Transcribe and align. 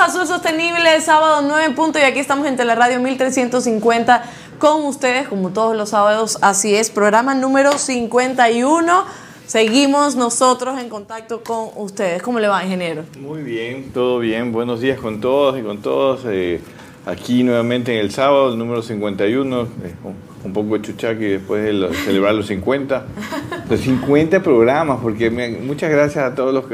a 0.00 0.06
Azul 0.06 0.26
Sostenible, 0.26 1.00
sábado 1.00 1.42
9 1.46 1.66
en 1.66 1.74
punto 1.74 1.98
y 1.98 2.02
aquí 2.02 2.18
estamos 2.18 2.46
en 2.46 2.58
Radio 2.58 2.98
1350 3.00 4.24
con 4.58 4.84
ustedes 4.84 5.28
como 5.28 5.50
todos 5.50 5.76
los 5.76 5.90
sábados, 5.90 6.38
así 6.42 6.74
es, 6.74 6.90
programa 6.90 7.34
número 7.34 7.78
51. 7.78 9.04
Seguimos 9.46 10.16
nosotros 10.16 10.80
en 10.80 10.88
contacto 10.88 11.44
con 11.44 11.68
ustedes. 11.76 12.22
¿Cómo 12.22 12.40
le 12.40 12.48
va, 12.48 12.64
ingeniero? 12.64 13.04
Muy 13.20 13.42
bien, 13.42 13.92
todo 13.92 14.18
bien. 14.18 14.52
Buenos 14.52 14.80
días 14.80 14.98
con 14.98 15.20
todos 15.20 15.58
y 15.58 15.62
con 15.62 15.80
todos. 15.80 16.22
Eh, 16.26 16.60
aquí 17.06 17.44
nuevamente 17.44 17.92
en 17.92 18.00
el 18.00 18.10
sábado, 18.10 18.52
el 18.52 18.58
número 18.58 18.82
51. 18.82 19.62
Eh, 19.62 19.66
un 20.44 20.52
poco 20.52 20.76
de 20.76 20.82
chuchaqui 20.82 21.24
después 21.24 21.62
de 21.62 21.94
celebrar 22.04 22.34
los 22.34 22.46
50. 22.46 23.06
Los 23.70 23.80
50 23.80 24.42
programas, 24.42 24.98
porque 25.02 25.30
muchas 25.30 25.90
gracias 25.90 26.22
a 26.22 26.34
todos 26.34 26.52
los, 26.52 26.64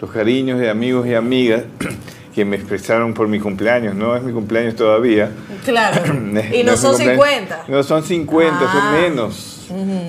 los 0.00 0.10
cariños 0.10 0.58
de 0.58 0.68
amigos 0.68 1.06
y 1.06 1.14
amigas 1.14 1.62
que 2.40 2.44
me 2.46 2.56
expresaron 2.56 3.12
por 3.12 3.28
mi 3.28 3.38
cumpleaños. 3.38 3.94
No 3.94 4.16
es 4.16 4.22
mi 4.22 4.32
cumpleaños 4.32 4.74
todavía. 4.74 5.30
Claro. 5.62 6.02
y 6.54 6.62
no, 6.62 6.74
son 6.78 6.96
50. 6.96 7.64
No 7.68 7.82
son 7.82 8.02
50, 8.02 8.58
son 8.58 8.68
ah. 8.72 8.98
menos. 8.98 9.56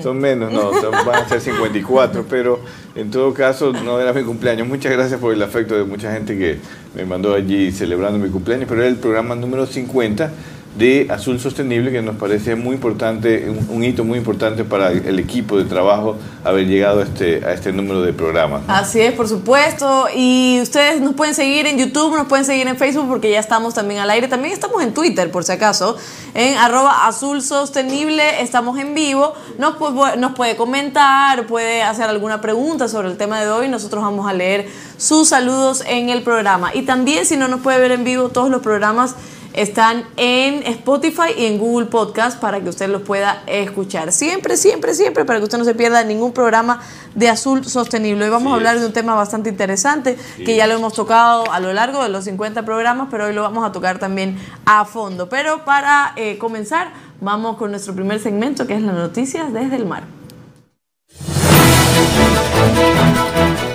Son 0.02 0.18
menos, 0.18 0.52
no, 0.52 0.72
van 1.04 1.24
a 1.24 1.28
ser 1.28 1.40
54, 1.40 2.26
pero 2.28 2.58
en 2.96 3.12
todo 3.12 3.32
caso 3.32 3.72
no 3.72 4.00
era 4.00 4.12
mi 4.12 4.24
cumpleaños. 4.24 4.66
Muchas 4.66 4.90
gracias 4.90 5.20
por 5.20 5.32
el 5.32 5.40
afecto 5.40 5.76
de 5.76 5.84
mucha 5.84 6.12
gente 6.12 6.36
que 6.36 6.58
me 6.96 7.04
mandó 7.04 7.32
allí 7.32 7.70
celebrando 7.70 8.18
mi 8.18 8.28
cumpleaños, 8.28 8.66
pero 8.68 8.80
era 8.80 8.90
el 8.90 8.96
programa 8.96 9.36
número 9.36 9.66
50 9.66 10.32
de 10.76 11.06
Azul 11.10 11.38
Sostenible 11.38 11.92
que 11.92 12.00
nos 12.00 12.16
parece 12.16 12.56
muy 12.56 12.74
importante, 12.74 13.50
un, 13.68 13.84
hito 13.84 14.04
muy 14.04 14.18
importante 14.18 14.64
para 14.64 14.90
el 14.90 15.18
equipo 15.18 15.58
de 15.58 15.64
trabajo 15.64 16.16
haber 16.44 16.66
llegado 16.66 17.00
a 17.00 17.02
este, 17.04 17.44
a 17.44 17.52
este 17.52 17.72
número 17.72 18.00
de 18.00 18.12
programas. 18.12 18.62
Así 18.68 19.00
es, 19.00 19.12
por 19.12 19.28
supuesto. 19.28 20.06
Y 20.14 20.60
ustedes 20.62 21.00
nos 21.00 21.14
pueden 21.14 21.34
seguir 21.34 21.66
en 21.66 21.78
YouTube, 21.78 22.16
nos 22.16 22.26
pueden 22.26 22.44
seguir 22.44 22.66
en 22.68 22.76
Facebook 22.76 23.06
porque 23.06 23.30
ya 23.30 23.38
estamos 23.38 23.74
también 23.74 24.00
al 24.00 24.10
aire. 24.10 24.28
También 24.28 24.54
estamos 24.54 24.82
en 24.82 24.94
Twitter, 24.94 25.30
por 25.30 25.44
si 25.44 25.52
acaso, 25.52 25.96
en 26.34 26.56
arroba 26.56 27.06
azul 27.06 27.42
sostenible. 27.42 28.40
Estamos 28.40 28.78
en 28.78 28.94
vivo. 28.94 29.34
Nos, 29.58 29.76
nos 30.18 30.32
puede 30.32 30.56
comentar, 30.56 31.46
puede 31.46 31.82
hacer 31.82 32.08
alguna 32.08 32.40
pregunta 32.40 32.88
sobre 32.88 33.08
el 33.08 33.18
tema 33.18 33.40
de 33.40 33.50
hoy. 33.50 33.68
Nosotros 33.68 34.02
vamos 34.02 34.26
a 34.26 34.32
leer 34.32 34.68
sus 34.96 35.28
saludos 35.28 35.84
en 35.86 36.08
el 36.08 36.22
programa. 36.22 36.74
Y 36.74 36.82
también 36.82 37.26
si 37.26 37.36
no 37.36 37.46
nos 37.46 37.60
puede 37.60 37.78
ver 37.78 37.92
en 37.92 38.04
vivo 38.04 38.30
todos 38.30 38.50
los 38.50 38.62
programas 38.62 39.16
están 39.52 40.04
en 40.16 40.62
Spotify 40.64 41.32
y 41.36 41.46
en 41.46 41.58
Google 41.58 41.86
Podcast 41.86 42.40
para 42.40 42.60
que 42.60 42.68
usted 42.68 42.88
los 42.88 43.02
pueda 43.02 43.42
escuchar. 43.46 44.12
Siempre, 44.12 44.56
siempre, 44.56 44.94
siempre, 44.94 45.24
para 45.24 45.38
que 45.38 45.44
usted 45.44 45.58
no 45.58 45.64
se 45.64 45.74
pierda 45.74 46.04
ningún 46.04 46.32
programa 46.32 46.80
de 47.14 47.28
Azul 47.28 47.64
Sostenible. 47.64 48.24
Hoy 48.24 48.30
vamos 48.30 48.52
a 48.52 48.56
hablar 48.56 48.78
de 48.80 48.86
un 48.86 48.92
tema 48.92 49.14
bastante 49.14 49.50
interesante 49.50 50.16
que 50.36 50.56
ya 50.56 50.66
lo 50.66 50.74
hemos 50.74 50.94
tocado 50.94 51.50
a 51.50 51.60
lo 51.60 51.72
largo 51.72 52.02
de 52.02 52.08
los 52.08 52.24
50 52.24 52.64
programas, 52.64 53.08
pero 53.10 53.26
hoy 53.26 53.34
lo 53.34 53.42
vamos 53.42 53.64
a 53.64 53.72
tocar 53.72 53.98
también 53.98 54.38
a 54.64 54.84
fondo. 54.84 55.28
Pero 55.28 55.64
para 55.64 56.12
eh, 56.16 56.38
comenzar, 56.38 56.92
vamos 57.20 57.56
con 57.56 57.70
nuestro 57.70 57.94
primer 57.94 58.20
segmento 58.20 58.66
que 58.66 58.74
es 58.74 58.82
las 58.82 58.94
noticias 58.94 59.52
desde 59.52 59.76
el 59.76 59.86
mar. 59.86 60.04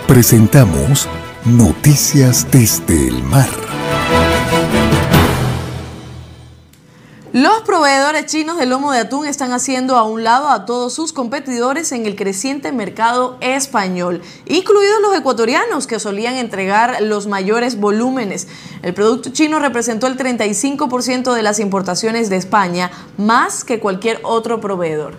Presentamos 0.08 1.08
Noticias 1.46 2.46
desde 2.52 3.08
el 3.08 3.24
mar. 3.24 3.67
Los 7.34 7.62
proveedores 7.64 8.26
chinos 8.28 8.58
de 8.58 8.66
lomo 8.66 8.94
de 8.94 9.00
atún 9.00 9.28
están 9.28 9.52
haciendo 9.52 9.98
a 9.98 10.04
un 10.04 10.24
lado 10.24 10.48
a 10.48 10.66
todos 10.66 10.94
sus 10.94 11.12
competidores 11.12 11.92
en 11.92 12.06
el 12.06 12.16
creciente 12.16 12.72
mercado 12.72 13.38
español, 13.42 14.22
incluidos 14.46 15.02
los 15.02 15.14
ecuatorianos 15.14 15.88
que 15.88 16.00
solían 16.00 16.36
entregar 16.36 17.02
los 17.02 17.28
mayores 17.28 17.82
volúmenes. 17.82 18.48
El 18.82 18.94
producto 18.94 19.30
chino 19.32 19.60
representó 19.60 20.08
el 20.08 20.18
35% 20.18 21.34
de 21.34 21.44
las 21.44 21.60
importaciones 21.60 22.30
de 22.30 22.38
España, 22.38 22.92
más 23.18 23.66
que 23.66 23.82
cualquier 23.82 24.22
otro 24.24 24.62
proveedor. 24.62 25.16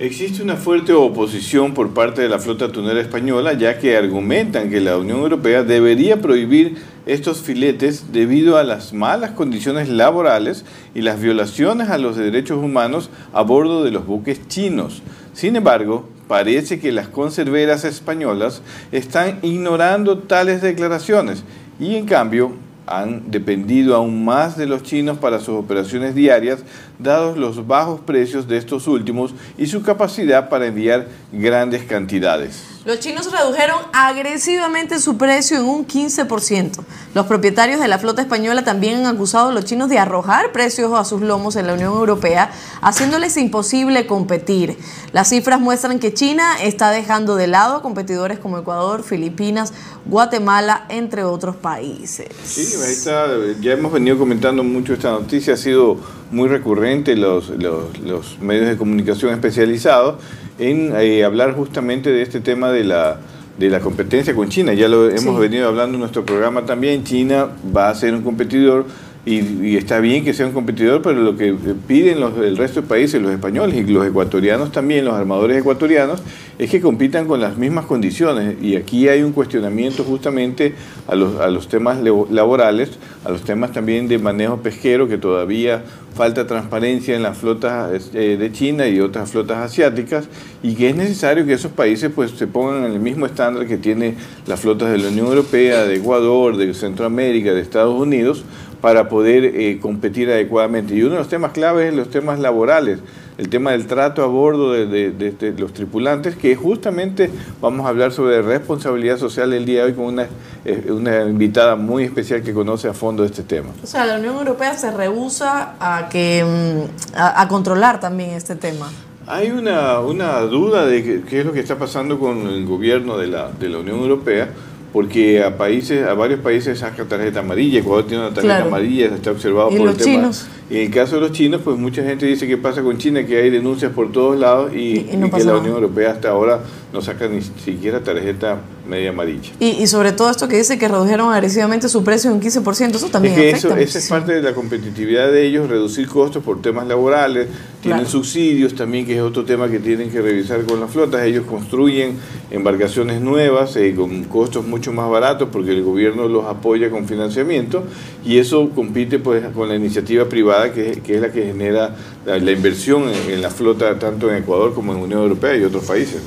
Existe 0.00 0.44
una 0.44 0.54
fuerte 0.54 0.92
oposición 0.92 1.74
por 1.74 1.92
parte 1.92 2.22
de 2.22 2.28
la 2.28 2.38
flota 2.38 2.66
atunera 2.66 3.00
española, 3.00 3.54
ya 3.54 3.80
que 3.80 3.96
argumentan 3.96 4.70
que 4.70 4.80
la 4.80 4.96
Unión 4.96 5.18
Europea 5.18 5.64
debería 5.64 6.22
prohibir 6.22 6.76
estos 7.04 7.40
filetes 7.40 8.12
debido 8.12 8.58
a 8.58 8.62
las 8.62 8.92
malas 8.92 9.32
condiciones 9.32 9.88
laborales 9.88 10.64
y 10.94 11.00
las 11.00 11.20
violaciones 11.20 11.88
a 11.88 11.98
los 11.98 12.16
derechos 12.16 12.62
humanos 12.62 13.10
a 13.32 13.42
bordo 13.42 13.82
de 13.82 13.90
los 13.90 14.06
buques 14.06 14.46
chinos. 14.46 15.02
Sin 15.32 15.56
embargo, 15.56 16.08
parece 16.28 16.78
que 16.78 16.92
las 16.92 17.08
conserveras 17.08 17.84
españolas 17.84 18.62
están 18.92 19.40
ignorando 19.42 20.18
tales 20.18 20.62
declaraciones 20.62 21.42
y 21.80 21.96
en 21.96 22.06
cambio 22.06 22.52
han 22.88 23.30
dependido 23.30 23.94
aún 23.94 24.24
más 24.24 24.56
de 24.56 24.66
los 24.66 24.82
chinos 24.82 25.18
para 25.18 25.38
sus 25.38 25.50
operaciones 25.50 26.14
diarias, 26.14 26.60
dados 26.98 27.36
los 27.36 27.66
bajos 27.66 28.00
precios 28.00 28.48
de 28.48 28.56
estos 28.56 28.86
últimos 28.88 29.34
y 29.56 29.66
su 29.66 29.82
capacidad 29.82 30.48
para 30.48 30.66
enviar 30.66 31.08
grandes 31.32 31.84
cantidades. 31.84 32.77
Los 32.88 33.00
chinos 33.00 33.30
redujeron 33.30 33.76
agresivamente 33.92 34.98
su 34.98 35.18
precio 35.18 35.58
en 35.58 35.66
un 35.66 35.86
15%. 35.86 36.82
Los 37.12 37.26
propietarios 37.26 37.80
de 37.80 37.86
la 37.86 37.98
flota 37.98 38.22
española 38.22 38.64
también 38.64 39.00
han 39.00 39.14
acusado 39.14 39.50
a 39.50 39.52
los 39.52 39.66
chinos 39.66 39.90
de 39.90 39.98
arrojar 39.98 40.52
precios 40.52 40.94
a 40.94 41.04
sus 41.04 41.20
lomos 41.20 41.56
en 41.56 41.66
la 41.66 41.74
Unión 41.74 41.92
Europea, 41.92 42.50
haciéndoles 42.80 43.36
imposible 43.36 44.06
competir. 44.06 44.78
Las 45.12 45.28
cifras 45.28 45.60
muestran 45.60 45.98
que 45.98 46.14
China 46.14 46.62
está 46.62 46.90
dejando 46.90 47.36
de 47.36 47.46
lado 47.46 47.76
a 47.76 47.82
competidores 47.82 48.38
como 48.38 48.56
Ecuador, 48.56 49.02
Filipinas, 49.02 49.74
Guatemala, 50.06 50.86
entre 50.88 51.24
otros 51.24 51.56
países. 51.56 52.28
Sí, 52.42 52.74
ahí 52.82 52.92
está. 52.92 53.26
Ya 53.60 53.72
hemos 53.72 53.92
venido 53.92 54.16
comentando 54.16 54.64
mucho 54.64 54.94
esta 54.94 55.10
noticia, 55.10 55.52
ha 55.52 55.58
sido 55.58 55.98
muy 56.30 56.48
recurrente 56.48 57.16
los, 57.16 57.50
los, 57.50 57.98
los 57.98 58.38
medios 58.38 58.66
de 58.66 58.78
comunicación 58.78 59.34
especializados 59.34 60.16
en 60.58 60.92
eh, 60.96 61.24
hablar 61.24 61.54
justamente 61.54 62.10
de 62.10 62.22
este 62.22 62.40
tema 62.40 62.70
de 62.70 62.84
la, 62.84 63.18
de 63.58 63.70
la 63.70 63.80
competencia 63.80 64.34
con 64.34 64.48
China. 64.48 64.74
Ya 64.74 64.88
lo 64.88 65.08
hemos 65.10 65.38
venido 65.38 65.68
hablando 65.68 65.94
en 65.94 66.00
nuestro 66.00 66.24
programa 66.24 66.64
también. 66.66 67.04
China 67.04 67.48
va 67.74 67.88
a 67.88 67.94
ser 67.94 68.14
un 68.14 68.22
competidor 68.22 68.86
y, 69.28 69.76
está 69.76 70.00
bien 70.00 70.24
que 70.24 70.32
sea 70.32 70.46
un 70.46 70.52
competidor, 70.52 71.02
pero 71.02 71.20
lo 71.20 71.36
que 71.36 71.54
piden 71.86 72.20
los, 72.20 72.36
el 72.38 72.56
resto 72.56 72.80
de 72.80 72.88
países, 72.88 73.20
los 73.20 73.30
españoles 73.30 73.76
y 73.76 73.92
los 73.92 74.06
ecuatorianos 74.06 74.72
también, 74.72 75.04
los 75.04 75.14
armadores 75.14 75.58
ecuatorianos, 75.58 76.22
es 76.58 76.70
que 76.70 76.80
compitan 76.80 77.26
con 77.26 77.40
las 77.40 77.56
mismas 77.56 77.86
condiciones. 77.86 78.56
Y 78.62 78.76
aquí 78.76 79.08
hay 79.08 79.22
un 79.22 79.32
cuestionamiento 79.32 80.02
justamente 80.02 80.74
a 81.06 81.14
los, 81.14 81.38
a 81.40 81.48
los 81.48 81.68
temas 81.68 81.98
laborales, 82.30 82.98
a 83.24 83.30
los 83.30 83.42
temas 83.42 83.72
también 83.72 84.08
de 84.08 84.18
manejo 84.18 84.58
pesquero, 84.58 85.08
que 85.08 85.18
todavía 85.18 85.84
falta 86.14 86.48
transparencia 86.48 87.14
en 87.14 87.22
las 87.22 87.38
flotas 87.38 88.10
eh, 88.12 88.36
de 88.36 88.50
China 88.50 88.88
y 88.88 88.98
otras 88.98 89.30
flotas 89.30 89.58
asiáticas, 89.58 90.28
y 90.64 90.74
que 90.74 90.90
es 90.90 90.96
necesario 90.96 91.46
que 91.46 91.52
esos 91.52 91.70
países 91.70 92.10
pues, 92.12 92.32
se 92.32 92.48
pongan 92.48 92.84
en 92.84 92.92
el 92.92 92.98
mismo 92.98 93.26
estándar 93.26 93.68
que 93.68 93.76
tiene 93.76 94.14
las 94.46 94.58
flotas 94.58 94.90
de 94.90 94.98
la 94.98 95.08
Unión 95.10 95.26
Europea, 95.28 95.84
de 95.84 95.96
Ecuador, 95.96 96.56
de 96.56 96.74
Centroamérica, 96.74 97.52
de 97.52 97.60
Estados 97.60 97.94
Unidos, 97.94 98.44
para 98.80 99.08
poder 99.08 99.44
eh, 99.44 99.78
competir 99.80 100.30
adecuadamente. 100.30 100.94
Y 100.94 101.02
uno 101.02 101.12
de 101.12 101.18
los 101.18 101.28
temas 101.28 101.52
claves 101.52 101.90
es 101.90 101.94
los 101.94 102.10
temas 102.10 102.38
laborales, 102.38 103.00
el 103.38 103.48
tema 103.48 103.72
del 103.72 103.86
trato 103.86 104.22
a 104.22 104.26
bordo 104.26 104.72
de, 104.72 105.54
los 105.56 105.72
tripulantes, 105.72 106.36
que 106.36 106.54
justamente 106.56 107.30
vamos 107.60 107.86
a 107.86 107.88
hablar 107.90 108.12
sobre 108.12 108.42
responsabilidad 108.42 109.16
social 109.16 109.52
el 109.52 109.64
día 109.64 109.80
de 109.80 109.86
hoy 109.86 109.94
con 109.94 110.06
una, 110.06 110.26
eh, 110.64 110.86
una 110.90 111.24
invitada 111.24 111.76
muy 111.76 112.04
especial 112.04 112.42
que 112.42 112.52
conoce 112.52 112.88
a 112.88 112.94
fondo 112.94 113.24
este 113.24 113.42
tema. 113.42 113.70
O 113.82 113.86
sea, 113.86 114.06
la 114.06 114.18
Unión 114.18 114.36
Europea 114.36 114.74
se 114.74 114.90
rehúsa 114.90 115.74
a, 115.80 116.08
que, 116.08 116.44
mm, 116.44 117.16
a, 117.16 117.46
controlar 117.48 118.00
también 118.00 118.30
este 118.30 118.56
tema. 118.56 118.90
Hay 119.26 119.50
una, 119.50 120.00
una 120.00 120.40
duda 120.40 120.86
de 120.86 121.22
qué, 121.28 121.40
es 121.40 121.46
lo 121.46 121.52
que 121.52 121.60
está 121.60 121.78
pasando 121.78 122.18
con 122.18 122.46
el 122.46 122.64
gobierno 122.64 123.18
de 123.18 123.26
la, 123.26 123.50
de 123.50 123.68
la 123.68 123.78
Unión 123.78 123.98
Europea 123.98 124.48
porque 124.92 125.42
a 125.42 125.56
países, 125.56 126.06
a 126.06 126.14
varios 126.14 126.40
países 126.40 126.78
saca 126.78 127.04
tarjeta 127.04 127.40
amarilla, 127.40 127.80
Ecuador 127.80 128.06
tiene 128.06 128.24
una 128.24 128.34
tarjeta 128.34 128.62
amarilla, 128.62 129.08
se 129.10 129.14
está 129.16 129.30
observado 129.32 129.70
por 129.70 129.88
el 129.88 129.96
tema. 129.96 130.30
Y 130.70 130.76
en 130.76 130.82
el 130.86 130.90
caso 130.90 131.16
de 131.16 131.22
los 131.22 131.32
chinos, 131.32 131.60
pues 131.62 131.78
mucha 131.78 132.02
gente 132.02 132.26
dice 132.26 132.46
qué 132.46 132.56
pasa 132.56 132.82
con 132.82 132.98
China, 132.98 133.24
que 133.24 133.40
hay 133.40 133.50
denuncias 133.50 133.92
por 133.92 134.12
todos 134.12 134.38
lados 134.38 134.72
y, 134.74 135.00
que 135.00 135.44
la 135.44 135.56
Unión 135.56 135.74
Europea 135.74 136.12
hasta 136.12 136.30
ahora 136.30 136.60
no 136.92 137.02
sacan 137.02 137.34
ni 137.34 137.42
siquiera 137.42 138.02
tarjeta 138.02 138.60
media 138.88 139.10
amarilla. 139.10 139.50
Y, 139.60 139.86
sobre 139.86 140.12
todo 140.12 140.30
esto 140.30 140.48
que 140.48 140.56
dice 140.56 140.78
que 140.78 140.88
redujeron 140.88 141.32
agresivamente 141.32 141.88
su 141.88 142.02
precio 142.02 142.32
un 142.32 142.40
15%, 142.40 142.94
eso 142.94 143.08
también 143.08 143.34
es 143.34 143.40
que 143.40 143.50
Eso, 143.50 143.76
esa 143.76 143.98
es 143.98 144.08
parte 144.08 144.32
de 144.32 144.42
la 144.42 144.54
competitividad 144.54 145.30
de 145.30 145.46
ellos, 145.46 145.68
reducir 145.68 146.08
costos 146.08 146.42
por 146.42 146.62
temas 146.62 146.86
laborales, 146.86 147.48
tienen 147.82 148.06
subsidios 148.06 148.74
también, 148.74 149.06
que 149.06 149.16
es 149.16 149.22
otro 149.22 149.44
tema 149.44 149.68
que 149.68 149.78
tienen 149.78 150.10
que 150.10 150.22
revisar 150.22 150.64
con 150.64 150.80
las 150.80 150.90
flotas, 150.90 151.22
ellos 151.24 151.44
construyen 151.46 152.16
embarcaciones 152.50 153.20
nuevas 153.20 153.76
eh, 153.76 153.94
con 153.94 154.24
costos 154.24 154.66
mucho 154.66 154.92
más 154.92 155.10
baratos 155.10 155.48
porque 155.52 155.72
el 155.72 155.82
gobierno 155.82 156.26
los 156.28 156.46
apoya 156.46 156.90
con 156.90 157.06
financiamiento 157.06 157.84
y 158.24 158.38
eso 158.38 158.70
compite 158.70 159.18
pues 159.18 159.44
con 159.54 159.68
la 159.68 159.76
iniciativa 159.76 160.28
privada 160.28 160.72
que, 160.72 161.02
es 161.06 161.20
la 161.20 161.30
que 161.30 161.44
genera 161.44 161.94
la, 162.24 162.50
inversión 162.50 163.04
en, 163.28 163.42
la 163.42 163.50
flota 163.50 163.98
tanto 163.98 164.30
en 164.30 164.42
Ecuador 164.42 164.74
como 164.74 164.92
en 164.92 165.00
Unión 165.00 165.22
Europea 165.22 165.56
y 165.56 165.64
otros 165.64 165.84
países. 165.84 166.20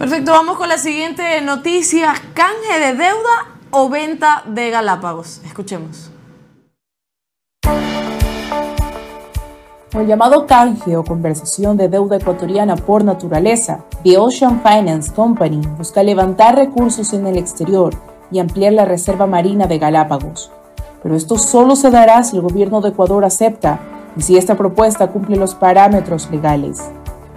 Perfecto, 0.00 0.32
vamos 0.32 0.56
con 0.56 0.66
la 0.66 0.78
siguiente 0.78 1.42
noticia. 1.42 2.14
¿Canje 2.32 2.80
de 2.80 2.94
deuda 2.94 3.58
o 3.70 3.90
venta 3.90 4.42
de 4.46 4.70
Galápagos? 4.70 5.42
Escuchemos. 5.44 6.10
El 9.92 10.06
llamado 10.06 10.46
canje 10.46 10.96
o 10.96 11.04
conversación 11.04 11.76
de 11.76 11.90
deuda 11.90 12.16
ecuatoriana 12.16 12.76
por 12.76 13.04
naturaleza, 13.04 13.84
The 14.02 14.16
Ocean 14.16 14.62
Finance 14.62 15.12
Company 15.12 15.60
busca 15.76 16.02
levantar 16.02 16.56
recursos 16.56 17.12
en 17.12 17.26
el 17.26 17.36
exterior 17.36 17.94
y 18.32 18.38
ampliar 18.38 18.72
la 18.72 18.86
reserva 18.86 19.26
marina 19.26 19.66
de 19.66 19.78
Galápagos. 19.78 20.50
Pero 21.02 21.14
esto 21.14 21.36
solo 21.36 21.76
se 21.76 21.90
dará 21.90 22.22
si 22.22 22.36
el 22.36 22.42
gobierno 22.42 22.80
de 22.80 22.88
Ecuador 22.88 23.26
acepta 23.26 23.80
y 24.16 24.22
si 24.22 24.38
esta 24.38 24.56
propuesta 24.56 25.08
cumple 25.08 25.36
los 25.36 25.54
parámetros 25.54 26.30
legales. 26.30 26.90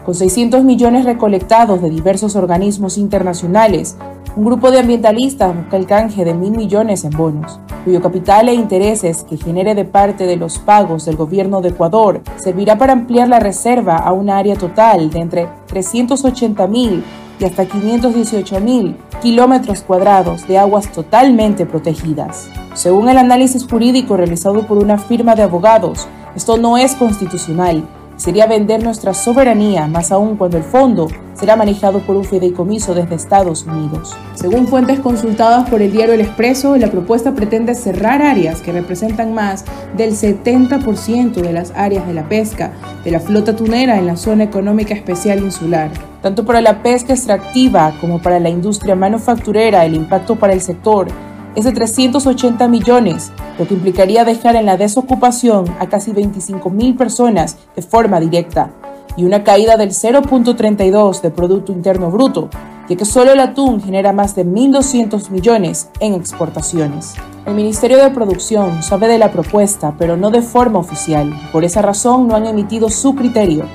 Con 0.05 0.15
600 0.15 0.65
millones 0.65 1.05
recolectados 1.05 1.81
de 1.81 1.89
diversos 1.89 2.35
organismos 2.35 2.97
internacionales, 2.97 3.95
un 4.35 4.43
grupo 4.43 4.69
de 4.69 4.79
ambientalistas 4.79 5.55
busca 5.55 5.77
el 5.77 5.85
canje 5.85 6.25
de 6.25 6.33
mil 6.33 6.51
millones 6.51 7.05
en 7.05 7.11
bonos, 7.11 7.61
cuyo 7.85 8.01
capital 8.01 8.49
e 8.49 8.53
intereses 8.53 9.23
que 9.23 9.37
genere 9.37 9.75
de 9.75 9.85
parte 9.85 10.25
de 10.25 10.35
los 10.35 10.59
pagos 10.59 11.05
del 11.05 11.15
gobierno 11.15 11.61
de 11.61 11.69
Ecuador 11.69 12.21
servirá 12.35 12.77
para 12.77 12.91
ampliar 12.91 13.29
la 13.29 13.39
reserva 13.39 13.95
a 13.95 14.11
un 14.11 14.29
área 14.29 14.57
total 14.57 15.09
de 15.09 15.19
entre 15.19 15.47
380 15.67 16.67
mil 16.67 17.01
y 17.39 17.45
hasta 17.45 17.65
518 17.65 18.59
mil 18.59 18.97
kilómetros 19.21 19.83
cuadrados 19.83 20.45
de 20.49 20.57
aguas 20.57 20.91
totalmente 20.91 21.65
protegidas. 21.65 22.49
Según 22.73 23.07
el 23.07 23.17
análisis 23.17 23.65
jurídico 23.65 24.17
realizado 24.17 24.67
por 24.67 24.79
una 24.79 24.97
firma 24.97 25.33
de 25.35 25.43
abogados, 25.43 26.09
esto 26.35 26.57
no 26.57 26.77
es 26.77 26.93
constitucional 26.95 27.87
sería 28.15 28.47
vender 28.47 28.83
nuestra 28.83 29.13
soberanía, 29.13 29.87
más 29.87 30.11
aún 30.11 30.37
cuando 30.37 30.57
el 30.57 30.63
fondo 30.63 31.07
será 31.33 31.55
manejado 31.55 31.99
por 31.99 32.15
un 32.15 32.23
fideicomiso 32.23 32.93
desde 32.93 33.15
Estados 33.15 33.65
Unidos. 33.65 34.15
Según 34.35 34.67
fuentes 34.67 34.99
consultadas 34.99 35.69
por 35.69 35.81
el 35.81 35.91
diario 35.91 36.13
El 36.13 36.21
Expreso, 36.21 36.77
la 36.77 36.91
propuesta 36.91 37.33
pretende 37.33 37.75
cerrar 37.75 38.21
áreas 38.21 38.61
que 38.61 38.71
representan 38.71 39.33
más 39.33 39.65
del 39.97 40.11
70% 40.11 41.33
de 41.33 41.53
las 41.53 41.71
áreas 41.75 42.07
de 42.07 42.13
la 42.13 42.29
pesca 42.29 42.71
de 43.03 43.11
la 43.11 43.19
flota 43.19 43.55
tunera 43.55 43.97
en 43.97 44.05
la 44.05 44.15
zona 44.15 44.43
económica 44.43 44.93
especial 44.93 45.39
insular. 45.39 45.91
Tanto 46.21 46.45
para 46.45 46.61
la 46.61 46.81
pesca 46.81 47.13
extractiva 47.13 47.93
como 47.99 48.21
para 48.21 48.39
la 48.39 48.49
industria 48.49 48.95
manufacturera, 48.95 49.85
el 49.85 49.95
impacto 49.95 50.37
para 50.37 50.53
el 50.53 50.61
sector 50.61 51.07
es 51.55 51.65
de 51.65 51.71
380 51.71 52.67
millones, 52.67 53.31
lo 53.59 53.67
que 53.67 53.73
implicaría 53.73 54.25
dejar 54.25 54.55
en 54.55 54.65
la 54.65 54.77
desocupación 54.77 55.65
a 55.79 55.87
casi 55.87 56.11
25 56.11 56.69
mil 56.69 56.95
personas 56.95 57.57
de 57.75 57.81
forma 57.81 58.19
directa 58.19 58.71
y 59.15 59.25
una 59.25 59.43
caída 59.43 59.77
del 59.77 59.89
0.32 59.89 61.21
de 61.21 61.29
Producto 61.29 61.71
Interno 61.71 62.09
Bruto, 62.09 62.49
ya 62.89 62.95
que 62.95 63.05
solo 63.05 63.31
el 63.31 63.39
atún 63.39 63.81
genera 63.81 64.11
más 64.11 64.35
de 64.35 64.45
1.200 64.45 65.29
millones 65.29 65.89
en 65.99 66.13
exportaciones. 66.13 67.13
El 67.45 67.55
Ministerio 67.55 67.97
de 67.97 68.09
Producción 68.09 68.81
sabe 68.81 69.07
de 69.07 69.17
la 69.17 69.31
propuesta, 69.31 69.93
pero 69.97 70.17
no 70.17 70.31
de 70.31 70.41
forma 70.41 70.79
oficial. 70.79 71.33
Por 71.51 71.63
esa 71.63 71.81
razón 71.81 72.27
no 72.27 72.35
han 72.35 72.47
emitido 72.47 72.89
su 72.89 73.15
criterio, 73.15 73.65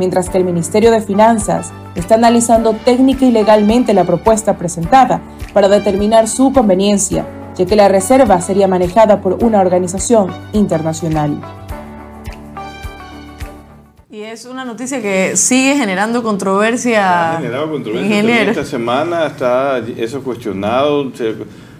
mientras 0.00 0.30
que 0.30 0.38
el 0.38 0.44
Ministerio 0.44 0.90
de 0.90 1.02
Finanzas 1.02 1.72
está 1.94 2.14
analizando 2.14 2.72
técnica 2.72 3.26
y 3.26 3.30
legalmente 3.30 3.92
la 3.92 4.04
propuesta 4.04 4.56
presentada 4.56 5.20
para 5.52 5.68
determinar 5.68 6.26
su 6.26 6.54
conveniencia, 6.54 7.26
ya 7.54 7.66
que 7.66 7.76
la 7.76 7.86
reserva 7.86 8.40
sería 8.40 8.66
manejada 8.66 9.20
por 9.20 9.44
una 9.44 9.60
organización 9.60 10.32
internacional. 10.54 11.38
Y 14.10 14.22
es 14.22 14.46
una 14.46 14.64
noticia 14.64 15.02
que 15.02 15.36
sigue 15.36 15.76
generando 15.76 16.22
controversia. 16.22 17.32
Ha 17.32 17.36
generado 17.36 17.70
controversia. 17.70 18.42
Esta 18.44 18.64
semana 18.64 19.26
está 19.26 19.82
eso 19.98 20.22
cuestionado, 20.22 21.14
se, 21.14 21.34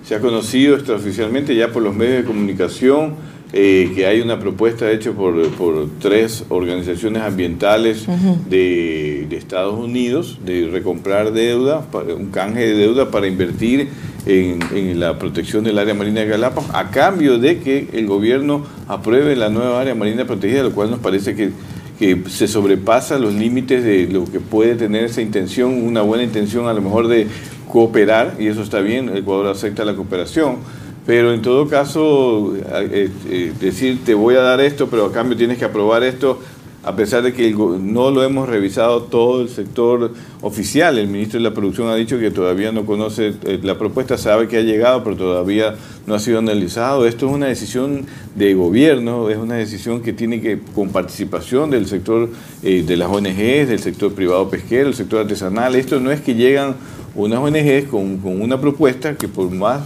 se 0.05 0.15
ha 0.15 0.21
conocido 0.21 0.75
extraoficialmente 0.75 1.57
ya 1.57 1.69
por 1.69 1.83
los 1.83 1.95
medios 1.95 2.19
de 2.19 2.25
comunicación 2.25 3.15
eh, 3.53 3.91
que 3.97 4.07
hay 4.07 4.21
una 4.21 4.39
propuesta 4.39 4.89
hecha 4.93 5.11
por, 5.11 5.51
por 5.55 5.89
tres 5.99 6.45
organizaciones 6.51 7.23
ambientales 7.23 8.07
de, 8.49 9.27
de, 9.29 9.37
Estados 9.37 9.77
Unidos 9.77 10.39
de 10.45 10.69
recomprar 10.71 11.33
deuda, 11.33 11.85
un 12.17 12.27
canje 12.31 12.61
de 12.61 12.75
deuda 12.75 13.11
para 13.11 13.27
invertir 13.27 13.89
en, 14.27 14.61
en, 14.73 15.01
la 15.01 15.19
protección 15.19 15.65
del 15.65 15.81
área 15.81 15.95
marina 15.95 16.21
de 16.21 16.29
Galápagos, 16.29 16.71
a 16.73 16.91
cambio 16.91 17.39
de 17.39 17.59
que 17.59 17.89
el 17.93 18.07
gobierno 18.07 18.65
apruebe 18.87 19.35
la 19.35 19.49
nueva 19.49 19.81
área 19.81 19.97
marina 19.97 20.27
protegida, 20.27 20.63
lo 20.63 20.71
cual 20.71 20.93
nos 20.93 21.01
parece 21.01 21.35
que, 21.35 21.51
que 21.99 22.23
se 22.29 22.47
sobrepasa 22.47 23.19
los 23.19 23.35
límites 23.35 23.83
de 23.83 24.07
lo 24.07 24.27
que 24.27 24.39
puede 24.39 24.77
tener 24.77 25.03
esa 25.03 25.23
intención, 25.23 25.83
una 25.83 26.03
buena 26.03 26.23
intención 26.23 26.69
a 26.69 26.73
lo 26.73 26.83
mejor 26.83 27.09
de 27.09 27.27
cooperar, 27.67 28.37
y 28.39 28.47
eso 28.47 28.63
está 28.63 28.79
bien, 28.81 29.17
Ecuador 29.17 29.49
acepta 29.49 29.85
la 29.85 29.97
cooperación 29.97 30.59
pero 31.07 31.33
en 31.33 31.43
todo 31.43 31.67
caso, 31.67 32.55
eh, 32.57 33.11
eh, 33.29 33.53
decir 33.59 34.01
te 34.05 34.15
voy 34.15 34.35
a 34.35 34.41
dar 34.41 34.61
esto, 34.61 34.89
pero 34.89 35.07
a 35.07 35.13
cambio 35.13 35.37
tienes 35.37 35.59
que 35.59 35.65
aprobar 35.65 36.03
esto, 36.03 36.39
a 36.83 36.97
pesar 36.97 37.23
de 37.23 37.33
que 37.33 37.51
no 37.53 38.11
lo 38.11 38.23
hemos 38.23 38.49
revisado 38.49 39.03
todo 39.03 39.43
el 39.43 39.49
sector 39.49 40.13
oficial. 40.41 40.99
El 40.99 41.09
ministro 41.09 41.39
de 41.39 41.45
la 41.45 41.55
Producción 41.55 41.89
ha 41.89 41.95
dicho 41.95 42.19
que 42.19 42.31
todavía 42.31 42.73
no 42.73 42.87
conoce 42.87 43.35
eh, 43.45 43.61
la 43.63 43.79
propuesta, 43.79 44.17
sabe 44.19 44.47
que 44.47 44.59
ha 44.59 44.63
llegado, 44.63 45.03
pero 45.03 45.17
todavía 45.17 45.75
no 46.07 46.15
ha 46.15 46.19
sido 46.19 46.39
analizado. 46.39 47.07
Esto 47.07 47.29
es 47.29 47.33
una 47.33 47.47
decisión 47.47 48.07
de 48.35 48.55
gobierno, 48.55 49.31
es 49.31 49.39
una 49.39 49.57
decisión 49.57 50.03
que 50.03 50.13
tiene 50.13 50.41
que, 50.41 50.59
con 50.75 50.91
participación 50.91 51.71
del 51.71 51.87
sector 51.87 52.29
de 52.63 52.97
las 52.97 53.09
ONGs, 53.09 53.69
del 53.69 53.79
sector 53.79 54.13
privado 54.13 54.49
pesquero, 54.49 54.89
el 54.89 54.95
sector 54.95 55.21
artesanal. 55.21 55.75
Esto 55.77 55.99
no 55.99 56.11
es 56.11 56.21
que 56.21 56.35
llegan 56.35 56.77
unas 57.15 57.41
ONGs 57.41 57.89
con 57.91 58.21
una 58.25 58.61
propuesta 58.61 59.17
que 59.17 59.29
por 59.29 59.51
más 59.51 59.83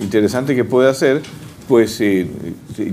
interesante 0.00 0.54
que 0.54 0.64
puede 0.64 0.88
hacer, 0.88 1.22
pues 1.68 2.00
eh, 2.00 2.28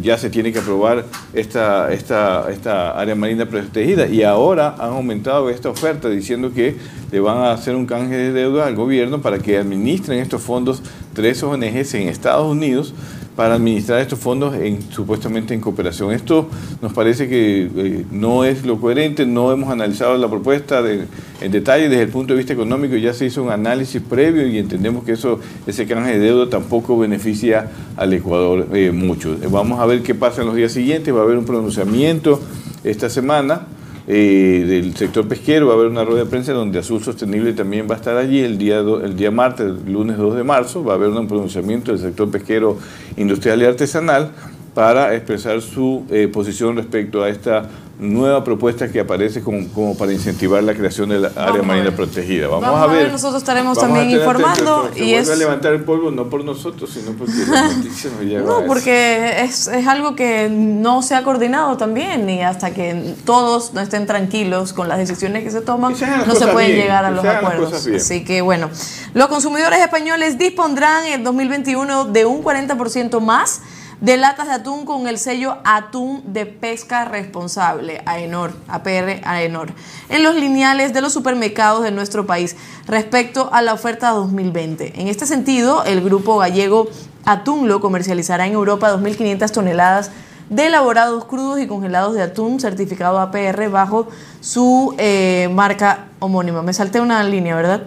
ya 0.02 0.18
se 0.18 0.30
tiene 0.30 0.54
que 0.54 0.60
aprobar 0.60 1.06
esta, 1.34 1.92
esta, 1.92 2.50
esta 2.52 2.92
área 2.92 3.16
marina 3.16 3.46
protegida. 3.46 4.08
Y 4.08 4.24
ahora 4.24 4.76
han 4.80 4.92
aumentado 4.92 5.50
esta 5.50 5.70
oferta 5.70 6.10
diciendo 6.10 6.54
que 6.54 6.76
le 7.12 7.20
van 7.20 7.38
a 7.38 7.52
hacer 7.52 7.76
un 7.76 7.86
canje 7.86 8.16
de 8.16 8.32
deuda 8.32 8.68
al 8.68 8.76
gobierno 8.76 9.22
para 9.22 9.40
que 9.40 9.58
administren 9.58 10.20
estos 10.20 10.42
fondos 10.42 10.82
tres 11.14 11.44
ONGs 11.44 11.94
en 11.96 12.08
Estados 12.08 12.50
Unidos 12.50 12.94
para 13.42 13.56
administrar 13.56 14.00
estos 14.00 14.20
fondos 14.20 14.54
en, 14.54 14.80
supuestamente 14.92 15.56
en 15.56 15.62
cooperación. 15.62 16.12
Esto 16.12 16.48
nos 16.80 16.94
parece 16.94 17.28
que 17.28 17.72
eh, 17.76 18.06
no 18.12 18.46
es 18.46 18.64
lo 18.68 18.80
coherente, 18.80 19.26
no 19.26 19.52
hemos 19.52 19.72
analizado 19.72 20.16
la 20.16 20.30
propuesta 20.30 20.84
en 20.88 21.52
detalle 21.52 21.90
desde 21.90 22.04
el 22.04 22.10
punto 22.10 22.34
de 22.34 22.38
vista 22.38 22.54
económico, 22.54 22.96
ya 22.98 23.16
se 23.16 23.26
hizo 23.26 23.42
un 23.42 23.50
análisis 23.50 24.00
previo 24.00 24.46
y 24.46 24.60
entendemos 24.60 25.04
que 25.04 25.14
eso, 25.14 25.40
ese 25.66 25.88
canje 25.88 26.20
de 26.20 26.20
deuda 26.20 26.52
tampoco 26.52 27.00
beneficia 27.00 27.72
al 27.98 28.14
Ecuador 28.14 28.68
eh, 28.74 28.92
mucho. 28.92 29.36
Vamos 29.50 29.80
a 29.80 29.88
ver 29.88 30.04
qué 30.04 30.14
pasa 30.14 30.42
en 30.42 30.48
los 30.48 30.56
días 30.56 30.72
siguientes, 30.72 31.12
va 31.12 31.22
a 31.22 31.24
haber 31.24 31.40
un 31.40 31.46
pronunciamiento 31.46 32.40
esta 32.84 33.10
semana 33.10 33.66
eh, 34.14 34.66
del 34.68 34.94
sector 34.98 35.26
pesquero. 35.26 35.68
Va 35.68 35.74
a 35.74 35.76
haber 35.78 35.88
una 35.88 36.04
rueda 36.04 36.26
de 36.26 36.30
prensa 36.30 36.52
donde 36.52 36.80
Azul 36.80 37.02
Sostenible 37.02 37.54
también 37.54 37.88
va 37.90 37.94
a 37.94 37.98
estar 37.98 38.18
allí 38.18 38.42
el 38.42 38.58
día, 38.58 38.80
el 38.80 39.16
día 39.16 39.32
martes, 39.32 39.72
lunes 39.88 40.18
2 40.18 40.36
de 40.36 40.44
marzo. 40.44 40.84
Va 40.84 40.94
a 40.94 40.96
haber 40.98 41.12
un 41.12 41.28
pronunciamiento 41.30 41.94
del 41.94 42.02
sector 42.02 42.30
pesquero 42.30 42.78
industrial 43.16 43.62
y 43.62 43.66
artesanal 43.66 44.32
para 44.74 45.14
expresar 45.16 45.62
su 45.62 46.06
eh, 46.10 46.30
posición 46.32 46.78
respecto 46.78 47.24
a 47.24 47.30
esta 47.30 47.70
nueva 48.02 48.44
propuesta 48.44 48.92
que 48.92 49.00
aparece 49.00 49.42
como, 49.42 49.68
como 49.68 49.96
para 49.96 50.12
incentivar 50.12 50.64
la 50.64 50.74
creación 50.74 51.10
de 51.10 51.20
la 51.20 51.28
área 51.36 51.62
marina 51.62 51.92
protegida. 51.92 52.48
Vamos, 52.48 52.68
a, 52.68 52.88
ver. 52.88 53.12
Nosotros 53.12 53.44
estaremos 53.44 53.78
también 53.78 54.10
informando. 54.10 54.90
Y 54.96 55.14
es... 55.14 55.30
a 55.30 55.36
levantar 55.36 55.74
el 55.74 55.84
polvo 55.84 56.10
no 56.10 56.28
por 56.28 56.44
nosotros, 56.44 56.90
sino 56.90 57.12
porque 57.12 57.34
las 57.48 57.78
noticias 57.78 58.12
nos 58.14 58.24
llevan 58.24 58.46
No, 58.48 58.66
porque 58.66 59.44
es, 59.44 59.68
es, 59.68 59.88
algo 59.88 60.16
que 60.16 60.50
no 60.50 61.04
se 61.04 61.14
ha 61.14 61.24
coordinado 61.24 61.78
también 61.78 62.28
y 62.28 62.42
hasta 62.42 62.72
que 62.74 63.14
todos 63.24 63.74
no 63.74 63.82
estén 63.82 64.08
tranquilos 64.08 64.74
con 64.74 64.88
las 64.88 64.98
decisiones 64.98 65.44
que 65.44 65.52
se 65.52 65.62
toman, 65.62 65.94
no 66.26 66.36
se 66.36 66.48
pueden 66.48 66.72
llegar 66.72 67.06
a 67.06 67.12
los 67.12 67.24
acuerdos. 67.24 67.86
Así 67.86 68.24
que 68.24 68.42
bueno, 68.42 68.72
los 69.14 69.28
consumidores 69.28 69.80
españoles 69.80 70.40
dispondrán 70.40 71.06
en 71.06 71.24
2021 71.24 72.06
de 72.06 72.26
un 72.26 72.44
40% 72.44 73.20
más 73.20 73.62
de 74.02 74.18
latas 74.18 74.48
de 74.48 74.54
atún 74.54 74.86
con 74.86 75.08
el 75.08 75.20
sello 75.20 75.58
Atún 75.64 76.24
de 76.34 76.48
Pesca 76.48 77.06
Responsable, 77.06 78.02
AENOR, 78.06 78.52
APR 78.68 79.22
AENOR, 79.24 79.72
en 80.10 80.24
los 80.24 80.36
lineales 80.36 80.92
de 80.92 81.02
los 81.02 81.14
supermercados 81.14 81.84
de 81.84 81.92
nuestro 81.92 82.26
país 82.26 82.56
respecto 82.88 83.50
a 83.54 83.62
la 83.62 83.74
oferta 83.74 84.10
2020. 84.10 85.00
En 85.00 85.08
este 85.08 85.28
sentido, 85.28 85.84
el 85.86 86.02
grupo 86.02 86.38
gallego 86.38 86.88
Atún 87.24 87.68
lo 87.68 87.80
comercializará 87.80 88.48
en 88.48 88.54
Europa 88.54 88.92
2.500 88.92 89.52
toneladas 89.52 90.12
de 90.50 90.66
elaborados 90.66 91.24
crudos 91.26 91.60
y 91.60 91.68
congelados 91.68 92.16
de 92.16 92.24
atún 92.24 92.60
certificado 92.60 93.20
APR 93.20 93.70
bajo 93.70 94.08
su 94.42 94.96
eh, 94.98 95.48
marca 95.54 96.08
homónima. 96.20 96.64
Me 96.64 96.74
salté 96.74 97.00
una 97.00 97.24
línea, 97.24 97.56
¿verdad? 97.56 97.84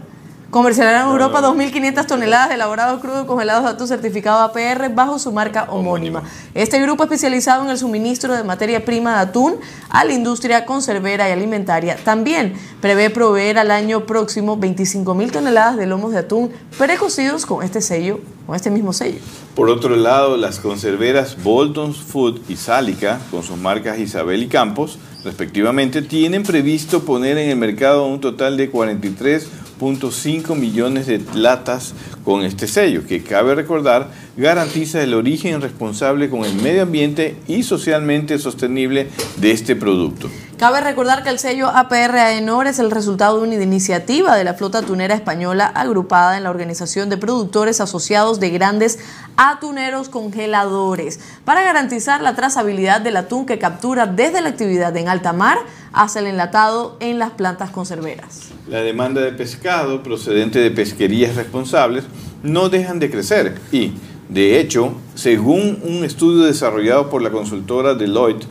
Comercializará 0.55 1.03
en 1.03 1.11
Europa 1.11 1.43
2.500 1.43 2.07
toneladas 2.07 2.49
de 2.49 2.55
elaborados 2.55 3.01
crudos 3.01 3.27
congelados 3.27 3.65
de 3.65 3.71
atún 3.71 3.89
certificado 3.89 4.39
APR 4.39 4.89
bajo 4.95 5.19
su 5.19 5.33
marca 5.33 5.67
homónima. 5.69 6.23
Este 6.55 6.81
grupo 6.81 7.03
especializado 7.03 7.65
en 7.65 7.71
el 7.71 7.77
suministro 7.77 8.33
de 8.37 8.45
materia 8.45 8.85
prima 8.85 9.17
de 9.17 9.23
atún 9.23 9.57
a 9.91 10.05
la 10.05 10.13
industria 10.13 10.65
conservera 10.65 11.29
y 11.29 11.33
alimentaria 11.33 11.97
también 11.97 12.55
prevé 12.81 13.11
proveer 13.11 13.59
al 13.59 13.73
año 13.73 14.07
próximo 14.07 14.57
25.000 14.57 15.33
toneladas 15.33 15.77
de 15.77 15.87
lomos 15.87 16.13
de 16.13 16.19
atún 16.19 16.53
precocidos 16.79 17.47
con 17.47 17.65
este 17.65 17.81
sello, 17.81 18.21
con 18.47 18.55
este 18.55 18.71
mismo 18.71 18.93
sello. 18.93 19.19
Por 19.57 19.69
otro 19.69 19.97
lado, 19.97 20.37
las 20.37 20.61
conserveras 20.61 21.37
Bolton's 21.43 21.97
Food 21.97 22.43
y 22.49 22.55
Sálica, 22.55 23.19
con 23.33 23.43
sus 23.43 23.57
marcas 23.57 23.99
Isabel 23.99 24.45
y 24.45 24.47
Campos, 24.47 25.01
respectivamente, 25.25 26.01
tienen 26.01 26.45
previsto 26.45 27.03
poner 27.03 27.39
en 27.39 27.51
el 27.51 27.57
mercado 27.57 28.07
un 28.07 28.21
total 28.21 28.57
de 28.57 28.71
43 28.71 29.49
5 30.11 30.55
millones 30.55 31.07
de 31.07 31.21
latas 31.35 31.95
con 32.25 32.43
este 32.43 32.67
sello, 32.67 33.07
que 33.07 33.23
cabe 33.23 33.55
recordar 33.55 34.11
garantiza 34.37 35.03
el 35.03 35.15
origen 35.15 35.61
responsable 35.61 36.29
con 36.29 36.45
el 36.45 36.55
medio 36.57 36.83
ambiente 36.83 37.37
y 37.47 37.63
socialmente 37.63 38.39
sostenible 38.39 39.09
de 39.37 39.51
este 39.51 39.77
producto. 39.77 40.29
Cabe 40.59 40.81
recordar 40.81 41.25
que 41.25 41.31
el 41.31 41.39
sello 41.39 41.69
APR 41.69 42.17
AENOR 42.17 42.69
es 42.69 42.79
el 42.79 42.91
resultado 42.91 43.39
de 43.39 43.49
una 43.49 43.63
iniciativa 43.63 44.37
de 44.37 44.45
la 44.45 44.55
flota 44.55 44.79
atunera 44.79 45.15
española 45.15 45.67
agrupada 45.67 46.37
en 46.37 46.45
la 46.45 46.51
Organización 46.51 47.11
de 47.11 47.17
Productores 47.17 47.81
Asociados 47.81 48.39
de 48.41 48.51
Grandes 48.51 48.99
Atuneros 49.37 50.09
Congeladores 50.09 51.19
para 51.45 51.63
garantizar 51.65 52.23
la 52.23 52.35
trazabilidad 52.35 53.01
del 53.01 53.17
atún 53.17 53.47
que 53.47 53.59
captura 53.59 54.07
desde 54.07 54.41
la 54.41 54.51
actividad 54.51 54.97
en 54.97 55.09
alta 55.09 55.33
mar 55.33 55.59
hasta 55.93 56.21
el 56.21 56.27
enlatado 56.27 56.97
en 57.01 57.19
las 57.19 57.33
plantas 57.33 57.71
conserveras. 57.71 58.51
La 58.69 58.79
demanda 58.79 59.21
de 59.21 59.33
pescado 59.33 60.03
procedente 60.03 60.61
de 60.61 60.71
pesquerías 60.71 61.35
responsables 61.35 62.05
no 62.45 62.69
dejan 62.69 63.01
de 63.01 63.11
crecer. 63.11 63.57
Y, 63.73 63.95
de 64.29 64.61
hecho, 64.61 64.95
según 65.17 65.81
un 65.83 66.05
estudio 66.05 66.45
desarrollado 66.45 67.11
por 67.11 67.23
la 67.23 67.31
consultora 67.31 67.95
Deloitte, 67.95 68.47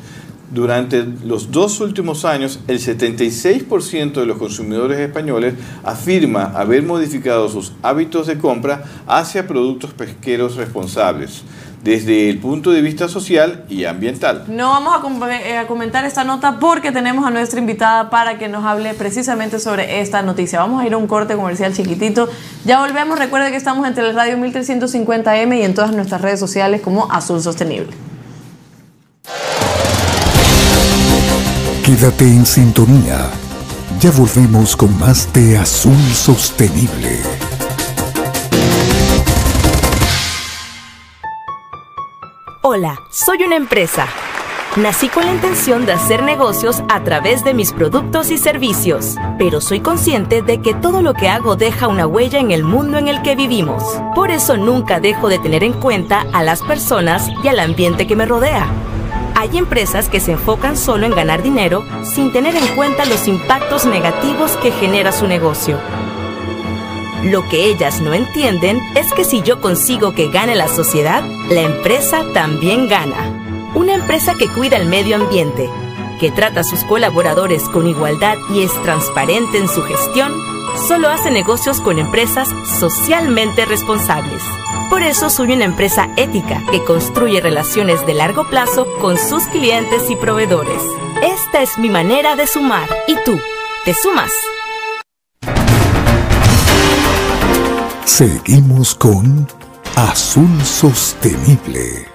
durante 0.51 1.03
los 1.25 1.50
dos 1.51 1.79
últimos 1.79 2.25
años, 2.25 2.59
el 2.67 2.79
76% 2.79 4.13
de 4.13 4.25
los 4.27 4.38
consumidores 4.38 5.00
españoles 5.00 5.55
afirma 5.83 6.43
haber 6.43 6.83
modificado 6.83 7.50
sus 7.50 7.73
hábitos 7.81 8.27
de 8.27 8.38
compra 8.38 8.83
hacia 9.07 9.47
productos 9.47 9.93
pesqueros 9.93 10.55
responsables 10.55 11.43
desde 11.84 12.30
el 12.30 12.40
punto 12.40 12.72
de 12.72 12.82
vista 12.82 13.10
social 13.10 13.66
y 13.68 13.84
ambiental. 13.86 14.46
No 14.48 14.70
vamos 14.70 14.96
eh, 15.30 15.58
a, 15.58 15.68
comentar 15.68 16.06
esta 16.06 16.24
nota 16.24 16.58
porque 16.60 16.92
tenemos 16.92 17.25
a 17.25 17.30
nuestra 17.30 17.60
invitada 17.60 18.10
para 18.10 18.38
que 18.38 18.48
nos 18.48 18.63
hable 18.66 18.94
precisamente 18.94 19.60
sobre 19.60 20.00
esta 20.00 20.22
noticia. 20.22 20.60
Vamos 20.60 20.82
a 20.82 20.88
ir 20.88 20.94
a 20.94 20.98
un 20.98 21.08
corte 21.08 21.36
comercial 21.36 21.74
chiquitito. 21.74 22.30
Ya 22.63 22.80
volvemos. 22.80 23.20
Recuerde 23.20 23.52
que 23.52 23.58
estamos 23.58 23.86
entre 23.86 24.08
el 24.08 24.16
radio 24.16 24.38
1350M 24.38 25.58
y 25.58 25.63
en 25.63 25.74
todas 25.74 25.92
nuestras 25.92 26.22
redes 26.22 26.40
sociales 26.40 26.82
como 26.82 27.12
Azul 27.12 27.42
Sostenible. 27.42 27.92
Quédate 31.86 32.24
en 32.24 32.46
sintonía. 32.46 33.30
Ya 34.00 34.12
volvemos 34.12 34.75
con 34.78 34.98
más 35.00 35.32
de 35.34 35.58
Azul 35.58 35.98
Sostenible. 36.13 37.20
Hola, 42.75 43.03
soy 43.12 43.44
una 43.44 43.56
empresa. 43.56 44.08
Nací 44.77 45.08
con 45.08 45.24
la 45.24 45.32
intención 45.32 45.86
de 45.86 45.92
hacer 45.92 46.24
negocios 46.24 46.82
a 46.89 47.03
través 47.03 47.44
de 47.44 47.53
mis 47.53 47.72
productos 47.72 48.32
y 48.32 48.39
servicios, 48.39 49.15
pero 49.38 49.62
soy 49.62 49.80
consciente 49.80 50.42
de 50.42 50.60
que 50.60 50.74
todo 50.74 51.03
lo 51.03 51.13
que 51.13 51.30
hago 51.30 51.56
deja 51.56 51.88
una 51.88 52.08
huella 52.08 52.39
en 52.39 52.50
el 52.50 52.63
mundo 52.63 52.98
en 52.98 53.10
el 53.10 53.22
que 53.22 53.36
vivimos. 53.36 53.84
Por 54.15 54.32
eso 54.32 54.58
nunca 54.58 55.00
dejo 55.00 55.30
de 55.30 55.38
tener 55.38 55.63
en 55.63 55.74
cuenta 55.74 56.25
a 56.34 56.42
las 56.42 56.63
personas 56.63 57.30
y 57.44 57.48
al 57.48 57.60
ambiente 57.60 58.08
que 58.08 58.15
me 58.15 58.25
rodea. 58.25 58.65
Hay 59.36 59.56
empresas 59.56 60.10
que 60.10 60.20
se 60.20 60.32
enfocan 60.32 60.75
solo 60.75 61.06
en 61.06 61.13
ganar 61.13 61.44
dinero 61.44 61.84
sin 62.03 62.34
tener 62.34 62.56
en 62.56 62.65
cuenta 62.75 63.06
los 63.06 63.27
impactos 63.27 63.86
negativos 63.86 64.58
que 64.63 64.72
genera 64.72 65.12
su 65.12 65.27
negocio. 65.27 65.77
Lo 67.24 67.48
que 67.48 67.68
ellas 67.68 68.01
no 68.01 68.13
entienden 68.13 68.82
es 68.96 69.13
que 69.13 69.24
si 69.24 69.42
yo 69.42 69.62
consigo 69.62 70.13
que 70.13 70.27
gane 70.27 70.56
la 70.56 70.68
sociedad, 70.68 71.24
la 71.50 71.62
empresa 71.62 72.25
también 72.34 72.89
gana. 72.89 73.72
Una 73.75 73.96
empresa 73.96 74.36
que 74.36 74.50
cuida 74.50 74.75
el 74.75 74.88
medio 74.88 75.15
ambiente, 75.15 75.70
que 76.20 76.32
trata 76.32 76.60
a 76.60 76.63
sus 76.65 76.84
colaboradores 76.84 77.63
con 77.70 77.88
igualdad 77.88 78.38
y 78.53 78.63
es 78.63 78.74
transparente 78.84 79.58
en 79.58 79.70
su 79.70 79.84
gestión, 79.84 80.34
solo 80.88 81.08
hace 81.08 81.32
negocios 81.32 81.80
con 81.80 81.98
empresas 81.98 82.50
socialmente 82.80 83.63
responsables. 83.63 84.44
Por 84.89 85.01
eso 85.01 85.30
soy 85.30 85.53
una 85.53 85.63
empresa 85.63 86.10
ética 86.18 86.62
que 86.72 86.84
construye 86.84 87.39
relaciones 87.39 88.06
de 88.06 88.15
largo 88.15 88.50
plazo 88.50 88.86
con 89.00 89.18
sus 89.18 89.46
clientes 89.46 90.10
y 90.10 90.18
proveedores. 90.18 90.84
Esta 91.22 91.62
es 91.62 91.77
mi 91.77 91.89
manera 91.89 92.36
de 92.36 92.48
sumar. 92.48 92.89
¿Y 93.08 93.15
tú? 93.24 93.39
¿Te 93.86 93.94
sumas? 93.94 94.32
Seguimos 98.05 98.95
con 98.95 99.48
Azul 99.95 100.62
Sostenible. 100.62 102.05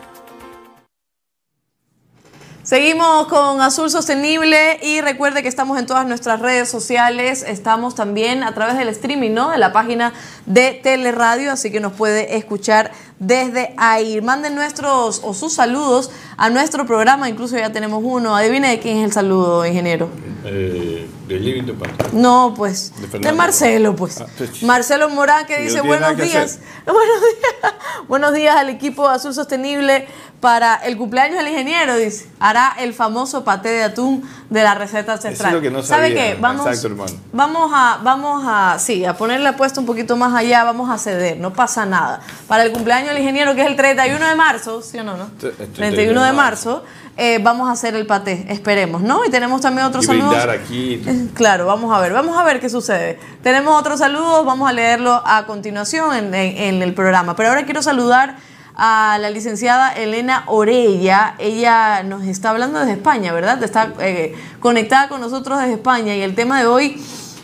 Seguimos 2.63 3.27
con 3.29 3.63
Azul 3.63 3.89
Sostenible 3.89 4.79
y 4.83 5.01
recuerde 5.01 5.43
que 5.43 5.49
estamos 5.49 5.79
en 5.79 5.87
todas 5.87 6.07
nuestras 6.07 6.41
redes 6.41 6.69
sociales. 6.69 7.43
Estamos 7.43 7.95
también 7.95 8.43
a 8.43 8.53
través 8.53 8.77
del 8.77 8.89
streaming, 8.89 9.31
¿no? 9.31 9.51
De 9.51 9.57
la 9.57 9.73
página 9.73 10.13
de 10.45 10.73
Teleradio, 10.75 11.51
así 11.51 11.71
que 11.73 11.81
nos 11.81 11.95
puede 11.95 12.37
escuchar 12.37 12.93
desde 13.19 13.75
ahí. 13.77 14.21
Manden 14.21 14.55
nuestros 14.55 15.21
o 15.25 15.35
sus 15.35 15.53
saludos 15.53 16.11
a 16.37 16.51
nuestro 16.51 16.87
programa, 16.87 17.29
incluso 17.29 17.57
ya 17.57 17.73
tenemos 17.73 18.03
uno. 18.05 18.37
Adivine 18.37 18.69
de 18.69 18.81
quién 18.81 18.99
es 18.99 19.05
el 19.05 19.13
saludo, 19.13 19.67
ingeniero. 19.67 20.09
Eh, 20.45 21.09
de 21.27 21.39
Living 21.39 21.65
No, 22.13 22.55
pues. 22.57 22.93
De, 23.21 23.33
Marcelo, 23.33 23.95
pues. 23.95 24.21
Ah, 24.21 24.27
pues 24.39 24.63
Marcelo 24.63 25.11
Morán 25.11 25.47
que 25.47 25.61
dice 25.61 25.81
buenos 25.81 26.17
días. 26.17 26.61
Buenos 26.87 27.21
días. 27.21 27.75
Buenos 28.09 28.33
días 28.33 28.57
al 28.57 28.71
equipo 28.71 29.07
Azul 29.07 29.35
Sostenible 29.35 30.07
para 30.41 30.77
el 30.77 30.97
cumpleaños 30.97 31.39
del 31.39 31.49
ingeniero, 31.49 31.97
dice. 31.97 32.29
Hará 32.41 32.75
el 32.79 32.95
famoso 32.95 33.45
paté 33.45 33.69
de 33.69 33.83
atún 33.83 34.23
de 34.51 34.63
la 34.63 34.75
receta 34.75 35.13
ancestral. 35.15 35.61
que 35.61 35.71
no 35.71 35.83
¿Sabe 35.83 36.15
qué? 36.15 36.37
Vamos, 36.41 36.67
vamos 37.33 37.71
a, 37.75 38.01
vamos 38.03 38.45
a, 38.47 38.79
sí, 38.79 39.05
a 39.05 39.15
ponerle 39.15 39.49
apuesto 39.49 39.81
un 39.81 39.87
poquito 39.87 40.17
más 40.17 40.35
allá, 40.35 40.65
vamos 40.65 40.91
a 40.91 40.99
ceder, 40.99 41.39
no 41.39 41.53
pasa 41.53 41.85
nada. 41.85 42.21
Para 42.47 42.65
el 42.65 42.73
cumpleaños 42.73 43.11
del 43.11 43.19
ingeniero, 43.19 43.55
que 43.55 43.63
es 43.63 43.67
el 43.67 43.77
31 43.77 44.27
de 44.27 44.35
marzo, 44.35 44.83
¿sí 44.83 44.99
o 44.99 45.05
no? 45.05 45.17
no? 45.17 45.27
31 45.75 46.23
de 46.23 46.33
marzo 46.33 46.83
eh, 47.21 47.41
vamos 47.43 47.69
a 47.69 47.73
hacer 47.73 47.97
el 47.97 48.07
paté, 48.07 48.47
esperemos, 48.49 49.03
¿no? 49.03 49.25
Y 49.25 49.31
tenemos 49.31 49.61
también 49.61 49.89
otros 49.89 50.07
saludos. 50.07 50.37
aquí. 50.37 51.03
Eh, 51.05 51.27
claro, 51.35 51.67
vamos 51.67 51.93
a 51.93 51.99
ver, 52.01 52.13
vamos 52.13 52.39
a 52.39 52.45
ver 52.45 52.61
qué 52.61 52.71
sucede. 52.71 53.19
Tenemos 53.43 53.77
otros 53.77 53.99
saludos, 53.99 54.47
vamos 54.47 54.71
a 54.71 54.73
leerlo 54.73 55.21
a 55.27 55.45
continuación 55.45 56.15
en, 56.33 56.83
el 56.83 56.95
programa. 56.95 57.35
Pero 57.35 57.49
ahora 57.49 57.65
quiero 57.65 57.83
saludar 57.83 58.37
a 58.79 59.19
la 59.21 59.29
licenciada 59.29 59.93
Elena 59.93 60.45
Orella. 60.47 61.35
Ella 61.39 62.03
nos 62.05 62.25
está 62.25 62.51
hablando 62.51 62.79
desde 62.79 62.93
España, 62.93 63.33
¿verdad? 63.33 63.63
Está 63.63 63.93
eh, 64.01 64.35
conectada 64.61 65.09
con 65.09 65.21
nosotros 65.21 65.59
desde 65.59 65.75
España 65.75 66.17
y 66.17 66.23
el 66.23 66.35
tema 66.35 66.61
de 66.61 66.67
hoy 66.67 67.03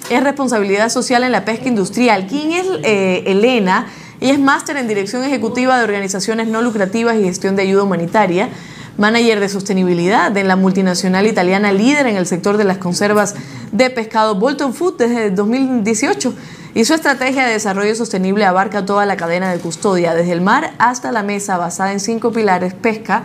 es 0.09 0.23
responsabilidad 0.23 0.89
social 0.89 1.25
en 1.25 1.33
la 1.33 1.45
pesca 1.45 1.69
industrial. 1.69 2.27
¿Quién 2.29 2.53
es 2.53 2.67
Elena? 2.83 3.89
Ella 4.21 4.35
es 4.35 4.39
máster 4.39 4.77
en 4.77 4.87
Dirección 4.87 5.25
Ejecutiva 5.25 5.77
de 5.77 5.85
Organizaciones 5.85 6.47
No 6.47 6.63
Lucrativas 6.63 7.17
y 7.17 7.25
Gestión 7.25 7.57
de 7.57 7.63
Ayuda 7.63 7.83
Humanitaria 7.83 8.49
manager 8.97 9.41
de 9.41 9.49
sostenibilidad 9.49 10.31
de 10.31 10.45
la 10.45 10.57
multinacional 10.57 11.27
italiana 11.27 11.73
líder 11.73 12.07
en 12.07 12.17
el 12.17 12.27
sector 12.27 12.57
de 12.57 12.65
las 12.65 12.79
conservas 12.79 13.35
de 13.73 13.91
pescado 13.91 14.37
Bolton 14.37 14.73
Food 14.73 14.99
desde 14.99 15.31
2018. 15.31 16.35
Y 16.75 16.85
su 16.85 16.95
estrategia 16.95 17.47
de 17.47 17.53
desarrollo 17.53 17.95
sostenible 17.95 18.45
abarca 18.45 18.85
toda 18.85 19.07
la 19.07 19.17
cadena 19.17 19.53
de 19.53 19.61
custodia, 19.61 20.13
desde 20.13 20.33
el 20.33 20.41
mar 20.41 20.73
hasta 20.79 21.13
la 21.13 21.23
mesa, 21.23 21.57
basada 21.57 21.93
en 21.93 22.01
cinco 22.01 22.33
pilares, 22.33 22.75
pesca, 22.75 23.23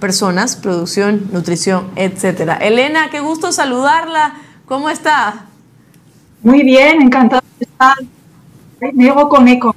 personas, 0.00 0.56
producción, 0.56 1.28
nutrición, 1.32 1.90
etc. 1.96 2.58
Elena, 2.60 3.08
qué 3.10 3.20
gusto 3.20 3.52
saludarla. 3.52 4.34
¿Cómo 4.66 4.90
está? 4.90 5.46
Muy 6.42 6.62
bien, 6.62 7.00
encantada 7.00 7.42
de 7.58 7.64
estar. 7.64 7.96
Me 8.92 9.12
con 9.12 9.48
eco. 9.48 9.74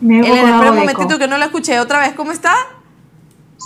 Me 0.00 0.20
espera 0.20 0.70
un 0.70 0.78
momentito 0.78 1.18
que 1.18 1.28
no 1.28 1.38
lo 1.38 1.44
escuché. 1.44 1.78
¿Otra 1.78 2.00
vez 2.00 2.12
cómo 2.14 2.32
está? 2.32 2.54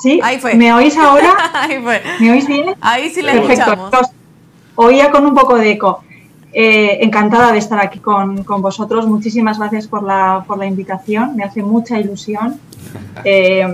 Sí. 0.03 0.21
Ahí 0.23 0.39
fue. 0.39 0.55
¿Me 0.55 0.73
oís 0.73 0.97
ahora? 0.97 1.35
Ahí 1.55 1.81
fue. 1.83 2.03
¿Me 2.21 2.33
oís 2.33 2.47
bien? 2.47 2.75
Ahí 2.81 3.11
sí 3.11 3.23
le 3.23 3.33
escuchamos. 3.33 3.91
Oía 4.75 5.11
con 5.11 5.27
un 5.27 5.35
poco 5.35 5.57
de 5.57 5.73
eco. 5.73 6.03
Eh, 6.55 6.99
encantada 7.03 7.51
de 7.51 7.59
estar 7.59 7.81
aquí 7.81 7.99
con, 7.99 8.45
con, 8.45 8.61
vosotros. 8.61 9.07
Muchísimas 9.07 9.59
gracias 9.59 9.87
por 9.87 10.03
la, 10.03 10.45
por 10.47 10.59
la 10.59 10.67
invitación. 10.67 11.35
Me 11.37 11.45
hace 11.45 11.63
mucha 11.63 11.99
ilusión. 11.99 12.61
Eh, 13.25 13.67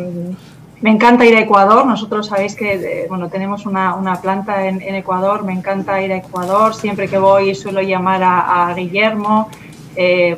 me 0.81 0.91
encanta 0.91 1.25
ir 1.25 1.37
a 1.37 1.41
Ecuador. 1.41 1.87
Nosotros 1.87 2.29
sabéis 2.29 2.55
que 2.55 2.75
eh, 2.75 3.07
bueno, 3.09 3.29
tenemos 3.29 3.67
una, 3.67 3.95
una 3.95 4.21
planta 4.21 4.67
en, 4.67 4.95
Ecuador. 4.95 5.45
Me 5.45 5.53
encanta 5.53 6.01
ir 6.01 6.13
a 6.13 6.17
Ecuador. 6.17 6.75
Siempre 6.75 7.09
que 7.09 7.19
voy 7.19 7.55
suelo 7.55 7.81
llamar 7.83 8.23
a, 8.23 8.73
Guillermo 8.77 9.49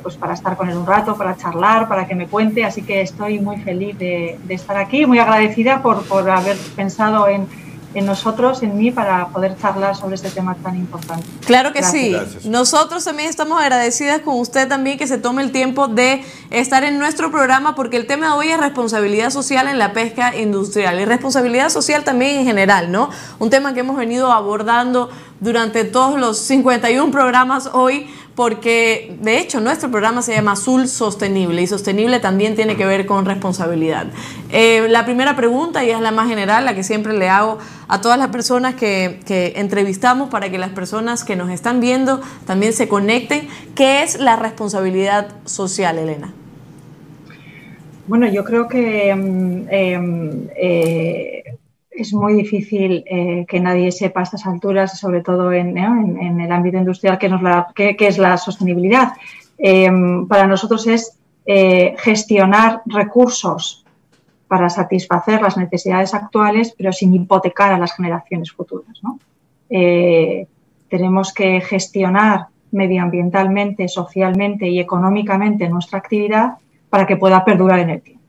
pues 0.03 0.17
para 0.17 0.33
estar 0.33 0.57
con 0.57 0.71
él 0.71 0.77
un 0.79 0.87
rato, 0.87 1.17
para 1.17 1.37
charlar, 1.37 1.87
para 1.87 2.07
que 2.07 2.15
me 2.15 2.27
cuente. 2.27 2.65
Así 2.65 2.81
que 2.81 3.03
estoy 3.03 3.39
muy 3.39 3.59
feliz 3.59 3.99
de, 3.99 4.39
de 4.45 4.55
estar 4.55 4.79
aquí, 4.79 5.05
muy 5.05 5.19
agradecida 5.19 5.83
por, 5.83 6.03
por 6.05 6.31
haber 6.31 6.57
pensado 6.75 7.29
en, 7.29 7.47
en 7.95 8.07
nosotros, 8.07 8.63
en 8.63 8.77
mí, 8.77 8.91
para 8.91 9.29
poder 9.29 9.57
charlar 9.59 9.97
sobre 9.97 10.15
este 10.15 10.31
tema 10.31 10.55
tan 10.55 10.77
importante. 10.77 11.27
Claro 11.45 11.73
que 11.73 11.81
Gracias. 11.81 12.03
sí. 12.03 12.11
Gracias. 12.13 12.45
Nosotros 12.45 13.05
también 13.05 13.29
estamos 13.29 13.61
agradecidas 13.61 14.21
con 14.21 14.39
usted 14.39 14.69
también 14.69 14.99
que 14.99 15.07
se 15.07 15.19
tome 15.19 15.43
el 15.43 15.51
tiempo 15.51 15.89
de 15.89 16.25
estar 16.51 16.85
en 16.85 16.99
nuestro 16.99 17.31
programa 17.31 17.75
porque 17.75 17.97
el 17.97 18.07
tema 18.07 18.27
de 18.27 18.33
hoy 18.33 18.49
es 18.51 18.61
responsabilidad 18.61 19.31
social 19.31 19.67
en 19.69 19.79
la 19.79 19.93
pesca 19.93 20.37
industrial 20.37 21.01
y 21.01 21.05
responsabilidad 21.05 21.69
social 21.69 22.05
también 22.05 22.41
en 22.41 22.45
general, 22.45 22.93
¿no? 22.93 23.11
Un 23.39 23.51
tema 23.51 23.75
que 23.75 23.81
hemos 23.81 23.97
venido 23.97 24.31
abordando 24.31 25.11
durante 25.41 25.85
todos 25.85 26.21
los 26.21 26.39
51 26.39 27.11
programas 27.11 27.71
hoy 27.73 28.09
porque 28.35 29.17
de 29.21 29.39
hecho 29.39 29.61
nuestro 29.61 29.91
programa 29.91 30.23
se 30.23 30.35
llama 30.35 30.53
Azul 30.53 30.89
Sostenible 30.89 31.63
y 31.63 31.67
sostenible 31.67 32.21
también 32.21 32.55
tiene 32.55 32.77
que 32.77 32.85
ver 32.85 33.07
con 33.07 33.27
responsabilidad. 33.27 34.07
Eh, 34.51 34.87
la 34.89 35.05
primera 35.05 35.37
pregunta, 35.37 35.85
y 35.85 35.91
es 35.91 36.01
la 36.01 36.11
más 36.11 36.29
general, 36.29 36.65
la 36.65 36.75
que 36.75 36.83
siempre 36.83 37.13
le 37.13 37.29
hago 37.29 37.59
a 37.89 38.01
todas 38.01 38.19
las 38.19 38.29
personas 38.29 38.75
que, 38.75 39.21
entrevistamos 39.57 40.31
para 40.31 40.51
que 40.51 40.59
las 40.59 40.71
personas 40.71 41.25
que 41.25 41.37
nos 41.37 41.51
están 41.51 41.81
viendo 41.81 42.21
también 42.47 42.73
se 42.73 42.89
conecten, 42.89 43.49
¿qué 43.75 44.03
es 44.03 44.19
la 44.19 44.37
responsabilidad 44.37 45.29
social, 45.45 45.99
Elena? 45.99 46.33
Bueno, 48.07 48.27
yo 48.29 48.45
creo 48.45 48.67
que 48.69 49.11
eh, 49.11 49.67
eh, 50.57 51.40
es 52.03 52.13
muy 52.13 52.35
difícil 52.35 53.05
eh, 53.07 53.45
que 53.49 53.61
nadie 53.61 53.93
sepa 53.93 54.21
a 54.21 54.23
estas 54.25 54.47
alturas, 54.47 54.99
sobre 54.99 55.23
todo 55.23 55.53
en, 55.53 55.77
el 55.79 56.53
ámbito 56.53 56.79
industrial, 56.79 57.19
qué, 57.19 57.97
qué 57.97 58.07
es 58.07 58.19
la 58.19 58.37
sostenibilidad. 58.37 59.13
Eh, 59.59 59.91
para 60.29 60.47
nosotros 60.47 60.87
es 60.87 61.19
eh, 61.47 61.95
gestionar 61.99 62.83
recursos 62.87 63.85
para 64.47 64.69
satisfacer 64.69 65.41
las 65.43 65.57
necesidades 65.57 66.15
actuales, 66.15 66.75
pero 66.77 66.93
sin 66.93 67.15
hipotecar 67.15 67.73
a 67.73 67.79
las 67.79 67.95
generaciones 67.95 68.53
futuras. 68.53 68.99
¿no? 69.03 69.19
Eh, 69.69 70.47
tenemos 70.89 71.33
que 71.33 71.61
gestionar 71.61 72.47
medioambientalmente, 72.73 73.89
socialmente 73.89 74.69
y 74.69 74.81
económicamente 74.81 75.69
nuestra 75.69 75.99
actividad 75.99 76.55
para 76.89 77.07
que 77.07 77.17
pueda 77.17 77.45
perdurar 77.45 77.81
en 77.81 77.91
el 77.91 78.03
tiempo. 78.03 78.20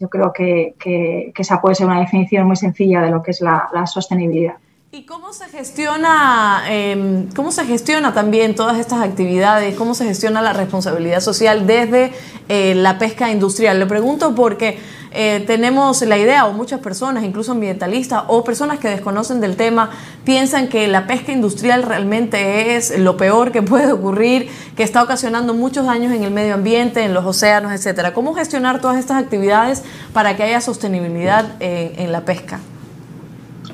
Yo 0.00 0.08
creo 0.08 0.32
que, 0.32 0.74
que, 0.78 1.30
que, 1.34 1.42
esa 1.42 1.60
puede 1.60 1.76
ser 1.76 1.86
una 1.86 2.00
definición 2.00 2.46
muy 2.46 2.56
sencilla 2.56 3.02
de 3.02 3.10
lo 3.10 3.22
que 3.22 3.30
es 3.30 3.40
la, 3.40 3.68
la 3.72 3.86
sostenibilidad. 3.86 4.54
¿Y 4.92 5.04
cómo 5.04 5.32
se 5.32 5.44
gestiona, 5.44 6.64
eh, 6.66 7.28
cómo 7.36 7.52
se 7.52 7.64
gestiona 7.64 8.12
también 8.12 8.56
todas 8.56 8.76
estas 8.76 9.00
actividades? 9.02 9.76
¿Cómo 9.76 9.94
se 9.94 10.04
gestiona 10.04 10.42
la 10.42 10.52
responsabilidad 10.52 11.20
social 11.20 11.64
desde 11.64 12.12
eh, 12.48 12.74
la 12.74 12.98
pesca 12.98 13.30
industrial? 13.30 13.78
Le 13.78 13.86
pregunto 13.86 14.34
porque 14.34 14.80
eh, 15.12 15.42
tenemos 15.46 16.02
la 16.02 16.18
idea, 16.18 16.46
o 16.46 16.52
muchas 16.52 16.80
personas, 16.80 17.24
incluso 17.24 17.52
ambientalistas, 17.52 18.24
o 18.28 18.44
personas 18.44 18.78
que 18.78 18.88
desconocen 18.88 19.40
del 19.40 19.56
tema, 19.56 19.90
piensan 20.24 20.68
que 20.68 20.86
la 20.86 21.06
pesca 21.06 21.32
industrial 21.32 21.82
realmente 21.82 22.76
es 22.76 22.96
lo 22.98 23.16
peor 23.16 23.50
que 23.50 23.62
puede 23.70 23.92
ocurrir, 23.92 24.48
que 24.76 24.82
está 24.82 25.02
ocasionando 25.02 25.52
muchos 25.52 25.86
daños 25.86 26.12
en 26.12 26.22
el 26.22 26.30
medio 26.30 26.54
ambiente, 26.54 27.02
en 27.02 27.12
los 27.12 27.24
océanos, 27.24 27.72
etcétera. 27.72 28.14
¿Cómo 28.14 28.34
gestionar 28.34 28.80
todas 28.80 28.98
estas 28.98 29.22
actividades 29.22 29.82
para 30.12 30.36
que 30.36 30.44
haya 30.44 30.60
sostenibilidad 30.60 31.56
en, 31.60 32.12
la 32.12 32.22
pesca? 32.22 32.60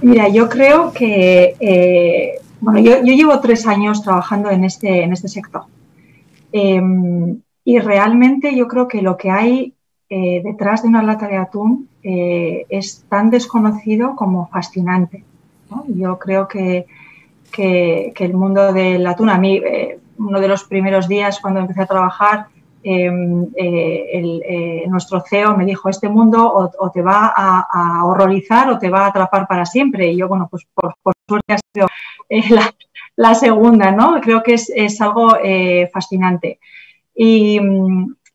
Mira, 0.03 0.29
yo 0.29 0.49
creo 0.49 0.93
que, 0.93 1.57
eh, 1.61 2.41
bueno, 2.61 2.81
yo, 2.81 3.01
llevo 3.03 3.41
tres 3.41 3.67
años 3.67 4.03
trabajando 4.03 4.51
en 4.51 4.65
este, 4.65 5.03
en 5.03 5.13
este 5.13 5.29
sector 5.29 5.63
eh, 6.53 6.81
y 7.65 7.79
realmente 7.79 8.55
yo 8.55 8.69
creo 8.69 8.89
que 8.89 9.03
lo 9.03 9.17
que 9.17 9.31
hay 9.31 9.76
eh, 10.09 10.41
detrás 10.45 10.83
de 10.83 10.89
una 10.89 11.03
lata 11.03 11.27
de 11.27 11.37
atún 11.37 11.89
eh, 12.03 12.65
es 12.69 13.05
tan 13.09 13.31
desconocido 13.31 14.15
como 14.15 14.47
fascinante. 14.47 15.25
Yo 15.89 16.17
creo 16.21 16.47
que, 16.47 16.87
que, 17.51 18.15
el 18.17 18.35
mundo 18.35 18.73
del 18.73 19.05
atún, 19.05 19.31
a 19.31 19.39
mí, 19.39 19.57
eh, 19.57 19.99
uno 20.19 20.41
de 20.41 20.47
los 20.47 20.63
primeros 20.63 21.09
días 21.09 21.41
cuando 21.41 21.59
empecé 21.59 21.83
a 21.83 21.87
trabajar, 21.87 22.47
eh, 22.85 23.11
nuestro 24.87 25.21
CEO 25.29 25.57
me 25.57 25.65
dijo, 25.65 25.89
este 25.89 26.09
mundo 26.09 26.71
o, 26.79 26.91
te 26.93 27.03
va 27.03 27.35
a, 27.37 28.05
horrorizar 28.05 28.71
o 28.71 28.79
te 28.79 28.89
va 28.89 29.07
a 29.07 29.09
atrapar 29.09 29.49
para 29.49 29.67
siempre. 29.67 30.13
Y 30.13 30.19
yo, 30.19 30.29
bueno, 30.29 30.47
pues 30.49 30.65
por, 30.73 30.95
suerte 31.29 31.55
ha 31.55 31.59
sido 31.75 31.89
la, 32.55 32.73
la, 33.17 33.35
segunda, 33.35 33.91
¿no? 33.91 34.21
Creo 34.21 34.45
que 34.45 34.55
es, 34.55 34.71
es 34.73 35.01
algo 35.01 35.37
fascinante. 35.93 36.61
Y, 37.13 37.59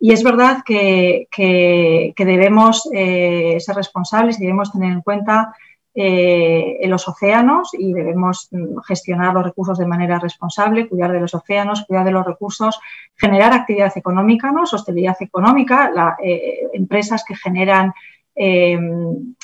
y, 0.02 0.12
es 0.12 0.24
verdad 0.24 0.64
que, 0.66 1.28
que, 1.32 2.14
debemos 2.18 2.84
ser 2.92 3.76
responsables 3.76 4.38
y 4.38 4.42
debemos 4.42 4.72
tener 4.72 4.92
en 4.92 5.02
cuenta 5.02 5.54
eh, 5.94 6.80
los 6.88 7.06
océanos 7.08 7.72
y 7.74 7.92
debemos 7.92 8.50
gestionar 8.88 9.34
los 9.34 9.44
recursos 9.44 9.78
de 9.78 9.86
manera 9.86 10.20
responsable, 10.20 10.88
cuidar 10.88 11.12
de 11.12 11.20
los 11.20 11.36
océanos, 11.36 11.84
cuidar 11.86 12.06
de 12.06 12.12
los 12.12 12.26
recursos, 12.26 12.80
generar 13.18 13.52
actividad 13.52 13.92
económica, 13.98 14.52
¿no? 14.52 14.66
sostenibilidad 14.66 15.18
económica, 15.20 15.92
la, 15.94 16.16
eh, 16.24 16.62
empresas 16.74 17.26
que 17.28 17.36
generan 17.36 17.92
eh, 18.34 18.80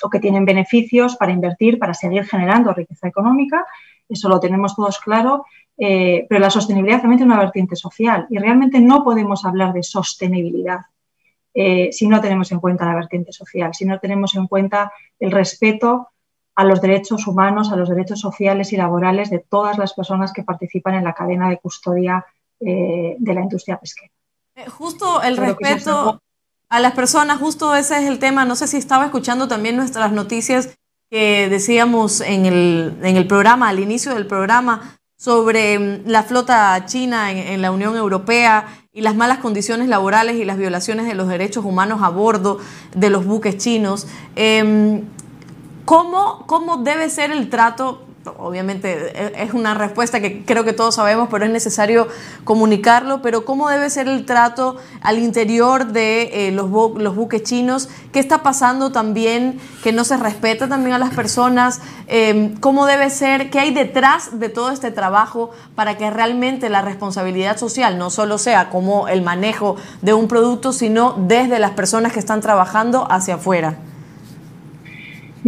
o 0.01 0.09
que 0.09 0.19
tienen 0.19 0.45
beneficios 0.45 1.17
para 1.17 1.33
invertir, 1.33 1.77
para 1.77 1.93
seguir 1.93 2.23
generando 2.23 2.73
riqueza 2.73 3.09
económica, 3.09 3.65
eso 4.07 4.29
lo 4.29 4.39
tenemos 4.39 4.73
todos 4.73 4.99
claro, 4.99 5.45
eh, 5.77 6.25
pero 6.27 6.41
la 6.41 6.49
sostenibilidad 6.49 7.01
también 7.01 7.19
tiene 7.19 7.33
una 7.33 7.41
vertiente 7.41 7.75
social 7.75 8.27
y 8.29 8.37
realmente 8.37 8.79
no 8.79 9.03
podemos 9.03 9.45
hablar 9.45 9.73
de 9.73 9.83
sostenibilidad 9.83 10.81
eh, 11.59 11.91
si 11.91 12.07
no 12.07 12.21
tenemos 12.21 12.51
en 12.51 12.59
cuenta 12.59 12.85
la 12.85 12.93
vertiente 12.93 13.33
social, 13.33 13.73
si 13.73 13.83
no 13.83 13.99
tenemos 13.99 14.35
en 14.35 14.45
cuenta 14.45 14.91
el 15.19 15.31
respeto 15.31 16.09
a 16.53 16.63
los 16.63 16.81
derechos 16.81 17.25
humanos, 17.25 17.71
a 17.71 17.75
los 17.75 17.89
derechos 17.89 18.19
sociales 18.19 18.73
y 18.73 18.77
laborales 18.77 19.31
de 19.31 19.39
todas 19.39 19.79
las 19.79 19.95
personas 19.95 20.31
que 20.33 20.43
participan 20.43 20.93
en 20.93 21.03
la 21.03 21.13
cadena 21.13 21.49
de 21.49 21.57
custodia 21.57 22.23
eh, 22.59 23.15
de 23.17 23.33
la 23.33 23.41
industria 23.41 23.79
pesquera. 23.79 24.11
Eh, 24.53 24.67
justo 24.67 25.23
el 25.23 25.35
Creo 25.35 25.55
respeto 25.55 26.21
a 26.69 26.79
las 26.79 26.91
personas, 26.91 27.39
justo 27.39 27.73
ese 27.75 28.03
es 28.03 28.05
el 28.07 28.19
tema. 28.19 28.45
No 28.45 28.55
sé 28.55 28.67
si 28.67 28.77
estaba 28.77 29.05
escuchando 29.05 29.47
también 29.47 29.77
nuestras 29.77 30.11
noticias 30.11 30.77
que 31.09 31.49
decíamos 31.49 32.21
en 32.21 32.45
el, 32.45 32.99
en 33.01 33.17
el 33.17 33.25
programa, 33.25 33.69
al 33.69 33.79
inicio 33.79 34.13
del 34.13 34.27
programa, 34.27 34.96
sobre 35.17 35.77
mm, 35.77 36.03
la 36.05 36.23
flota 36.23 36.85
china 36.85 37.31
en, 37.31 37.61
la 37.61 37.71
Unión 37.71 37.97
Europea 37.97 38.67
y 38.93 39.01
las 39.01 39.15
malas 39.15 39.39
condiciones 39.39 39.89
laborales 39.89 40.37
y 40.37 40.45
las 40.45 40.57
violaciones 40.57 41.07
de 41.07 41.15
los 41.15 41.27
derechos 41.27 41.65
humanos 41.65 42.01
a 42.01 42.09
bordo 42.09 42.59
de 42.95 43.09
los 43.09 43.25
buques 43.25 43.57
chinos. 43.57 44.07
Eh, 44.35 45.03
¿Cómo, 45.85 46.45
¿Cómo 46.47 46.77
debe 46.77 47.09
ser 47.09 47.31
el 47.31 47.49
trato? 47.49 48.06
Obviamente 48.37 49.43
es 49.43 49.53
una 49.53 49.73
respuesta 49.73 50.19
que 50.19 50.43
creo 50.43 50.63
que 50.63 50.73
todos 50.73 50.95
sabemos, 50.95 51.29
pero 51.31 51.45
es 51.45 51.51
necesario 51.51 52.07
comunicarlo. 52.43 53.21
Pero 53.21 53.45
¿cómo 53.45 53.69
debe 53.69 53.89
ser 53.89 54.07
el 54.07 54.25
trato 54.25 54.77
al 55.01 55.19
interior 55.19 55.87
de 55.87 56.47
eh, 56.47 56.51
los, 56.51 56.69
bu 56.69 56.95
los, 56.97 57.15
buques 57.15 57.43
chinos? 57.43 57.89
¿Qué 58.11 58.19
está 58.19 58.43
pasando 58.43 58.91
también 58.91 59.59
que 59.83 59.91
no 59.91 60.03
se 60.03 60.17
respeta 60.17 60.67
también 60.67 60.95
a 60.95 60.99
las 60.99 61.13
personas? 61.13 61.81
Eh, 62.07 62.55
¿Cómo 62.59 62.85
debe 62.85 63.09
ser? 63.09 63.49
¿Qué 63.49 63.59
hay 63.59 63.73
detrás 63.73 64.39
de 64.39 64.49
todo 64.49 64.71
este 64.71 64.91
trabajo 64.91 65.51
para 65.75 65.97
que 65.97 66.09
realmente 66.09 66.69
la 66.69 66.81
responsabilidad 66.81 67.57
social 67.57 67.97
no 67.97 68.09
solo 68.09 68.37
sea 68.37 68.69
como 68.69 69.07
el 69.07 69.21
manejo 69.21 69.75
de 70.01 70.13
un 70.13 70.27
producto, 70.27 70.73
sino 70.73 71.15
desde 71.17 71.59
las 71.59 71.71
personas 71.71 72.13
que 72.13 72.19
están 72.19 72.41
trabajando 72.41 73.07
hacia 73.09 73.35
afuera? 73.35 73.77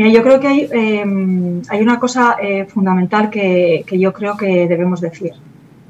Yo 0.07 0.23
creo 0.23 0.39
que 0.39 0.47
hay, 0.47 0.69
eh, 0.71 1.61
hay 1.67 1.81
una 1.81 1.99
cosa 1.99 2.37
eh, 2.41 2.65
fundamental 2.65 3.29
que, 3.29 3.83
que, 3.85 3.99
yo 3.99 4.13
creo 4.13 4.37
que 4.37 4.65
debemos 4.65 5.01
decir. 5.01 5.33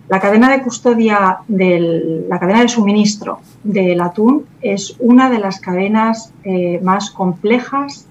La 0.08 0.20
cadena 0.20 0.52
de 0.52 0.64
custodia, 0.64 1.38
del, 1.48 2.28
la 2.28 2.40
cadena 2.40 2.62
de 2.62 2.70
suministro 2.70 3.40
del 3.64 4.02
atún 4.02 4.48
es 4.62 4.96
una 5.00 5.30
de 5.30 5.38
las 5.38 5.60
cadenas 5.60 6.34
eh, 6.44 6.80
más 6.82 7.12
complejas 7.12 8.08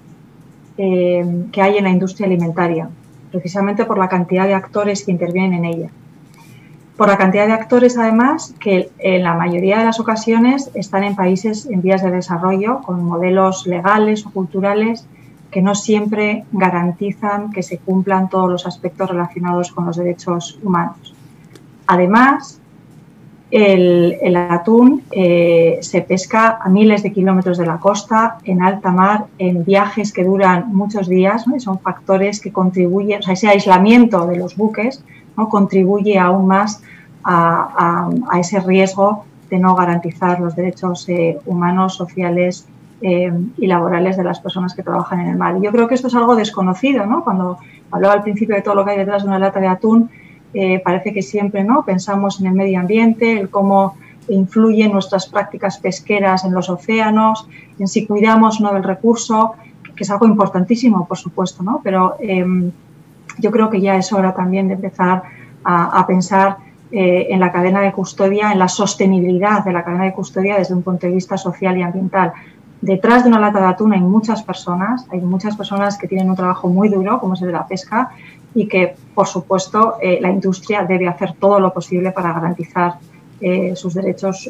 que 0.77 1.61
hay 1.61 1.77
en 1.77 1.83
la 1.83 1.89
industria 1.89 2.25
alimentaria, 2.25 2.89
precisamente 3.31 3.83
por 3.83 3.97
la 3.97 4.07
cantidad 4.07 4.47
de 4.47 4.53
actores 4.53 5.03
que 5.03 5.11
intervienen 5.11 5.53
en 5.55 5.65
ella. 5.65 5.89
por 6.95 7.09
la 7.09 7.17
cantidad 7.17 7.47
de 7.47 7.51
actores, 7.51 7.97
además, 7.97 8.55
que 8.61 8.89
en 8.99 9.23
la 9.23 9.33
mayoría 9.33 9.79
de 9.79 9.83
las 9.83 9.99
ocasiones 9.99 10.71
están 10.75 11.03
en 11.03 11.17
países 11.17 11.65
en 11.65 11.81
vías 11.81 12.01
de 12.01 12.11
desarrollo, 12.11 12.79
con 12.81 13.03
modelos 13.03 13.67
legales 13.67 14.25
o 14.25 14.31
culturales 14.31 15.05
que 15.51 15.61
no 15.61 15.75
siempre 15.75 16.45
garantizan 16.51 17.51
que 17.51 17.63
se 17.63 17.77
cumplan 17.77 18.29
todos 18.29 18.49
los 18.49 18.65
aspectos 18.67 19.09
relacionados 19.09 19.71
con 19.71 19.85
los 19.85 19.97
derechos 19.97 20.59
humanos. 20.63 21.15
Además, 21.87 22.59
el, 23.51 24.35
atún 24.35 25.03
eh, 25.11 25.79
se 25.81 26.01
pesca 26.01 26.59
a 26.61 26.69
miles 26.69 27.01
de 27.01 27.11
kilómetros 27.11 27.57
de 27.57 27.65
la 27.65 27.77
costa, 27.77 28.37
en 28.43 28.61
alta 28.61 28.91
mar, 28.91 29.25
en 29.39 29.65
viajes 29.65 30.13
que 30.13 30.23
duran 30.23 30.73
muchos 30.73 31.07
días, 31.07 31.45
son 31.57 31.79
factores 31.79 32.39
que 32.39 32.51
contribuyen, 32.51 33.19
o 33.19 33.23
sea, 33.23 33.33
ese 33.33 33.47
aislamiento 33.47 34.27
de 34.27 34.37
los 34.37 34.55
buques 34.55 35.03
contribuye 35.47 36.17
aún 36.17 36.47
más 36.47 36.81
a, 37.23 38.09
ese 38.39 38.59
riesgo 38.59 39.25
de 39.49 39.59
no 39.59 39.75
garantizar 39.75 40.39
los 40.39 40.55
derechos 40.55 41.07
eh, 41.09 41.39
humanos, 41.45 41.95
sociales 41.95 42.67
eh, 43.01 43.31
y 43.57 43.67
laborales 43.67 44.17
de 44.17 44.23
las 44.23 44.39
personas 44.39 44.73
que 44.73 44.83
trabajan 44.83 45.21
en 45.21 45.27
el 45.29 45.37
mar. 45.37 45.59
yo 45.61 45.71
creo 45.71 45.87
que 45.87 45.95
esto 45.95 46.07
es 46.07 46.15
algo 46.15 46.35
desconocido, 46.35 47.05
¿no? 47.05 47.23
Cuando 47.23 47.57
hablaba 47.91 48.13
al 48.13 48.23
principio 48.23 48.55
de 48.55 48.61
todo 48.61 48.75
lo 48.75 48.85
que 48.85 48.91
hay 48.91 48.97
detrás 48.97 49.23
de 49.23 49.29
una 49.29 49.39
lata 49.39 49.59
de 49.59 49.67
atún, 49.67 50.09
eh, 50.53 50.79
parece 50.79 51.13
que 51.13 51.21
siempre 51.21 51.63
¿no? 51.63 51.85
pensamos 51.85 52.39
en 52.39 52.47
el 52.47 52.53
medio 52.53 52.79
ambiente, 52.79 53.39
en 53.39 53.47
cómo 53.47 53.95
influyen 54.27 54.91
nuestras 54.91 55.27
prácticas 55.27 55.77
pesqueras 55.77 56.43
en 56.43 56.53
los 56.53 56.69
océanos, 56.69 57.47
en 57.77 57.87
si 57.87 58.05
cuidamos 58.05 58.59
no 58.59 58.73
del 58.73 58.83
recurso, 58.83 59.53
que 59.95 60.03
es 60.03 60.09
algo 60.09 60.25
importantísimo, 60.25 61.07
por 61.07 61.17
supuesto, 61.17 61.63
¿no? 61.63 61.81
pero 61.83 62.15
yo 63.39 63.51
creo 63.51 63.69
que 63.69 63.81
ya 63.81 63.95
es 63.95 64.11
hora 64.13 64.33
también 64.33 64.67
de 64.67 64.75
empezar 64.75 65.23
a, 65.63 66.05
pensar 66.07 66.57
eh, 66.91 67.27
en 67.29 67.39
la 67.39 67.51
cadena 67.51 67.81
de 67.81 67.91
custodia, 67.91 68.51
en 68.51 68.59
la 68.59 68.67
sostenibilidad 68.67 69.63
de 69.63 69.73
la 69.73 69.83
cadena 69.83 70.05
de 70.05 70.13
custodia 70.13 70.57
desde 70.57 70.73
un 70.73 70.83
punto 70.83 71.07
de 71.07 71.13
vista 71.13 71.37
social 71.37 71.77
y 71.77 71.83
ambiental. 71.83 72.33
Detrás 72.81 73.23
de 73.23 73.29
una 73.29 73.39
lata 73.39 73.59
de 73.59 73.65
atún 73.65 73.93
hay 73.93 73.99
muchas 73.99 74.43
personas, 74.43 75.05
hay 75.11 75.19
muchas 75.21 75.55
personas 75.55 75.97
que 75.97 76.07
tienen 76.07 76.29
un 76.29 76.35
trabajo 76.35 76.67
muy 76.69 76.89
duro, 76.89 77.19
como 77.19 77.33
es 77.33 77.41
el 77.41 77.47
de 77.47 77.53
la 77.53 77.67
pesca, 77.67 78.11
y 78.55 78.67
que, 78.67 78.95
por 79.13 79.27
supuesto, 79.27 79.95
eh, 80.01 80.19
la 80.21 80.29
industria 80.29 80.83
debe 80.83 81.07
hacer 81.07 81.33
todo 81.33 81.59
lo 81.59 81.73
posible 81.73 82.11
para 82.11 82.33
garantizar 82.33 82.95
eh, 83.41 83.73
sus, 83.75 83.93
derechos, 83.93 84.49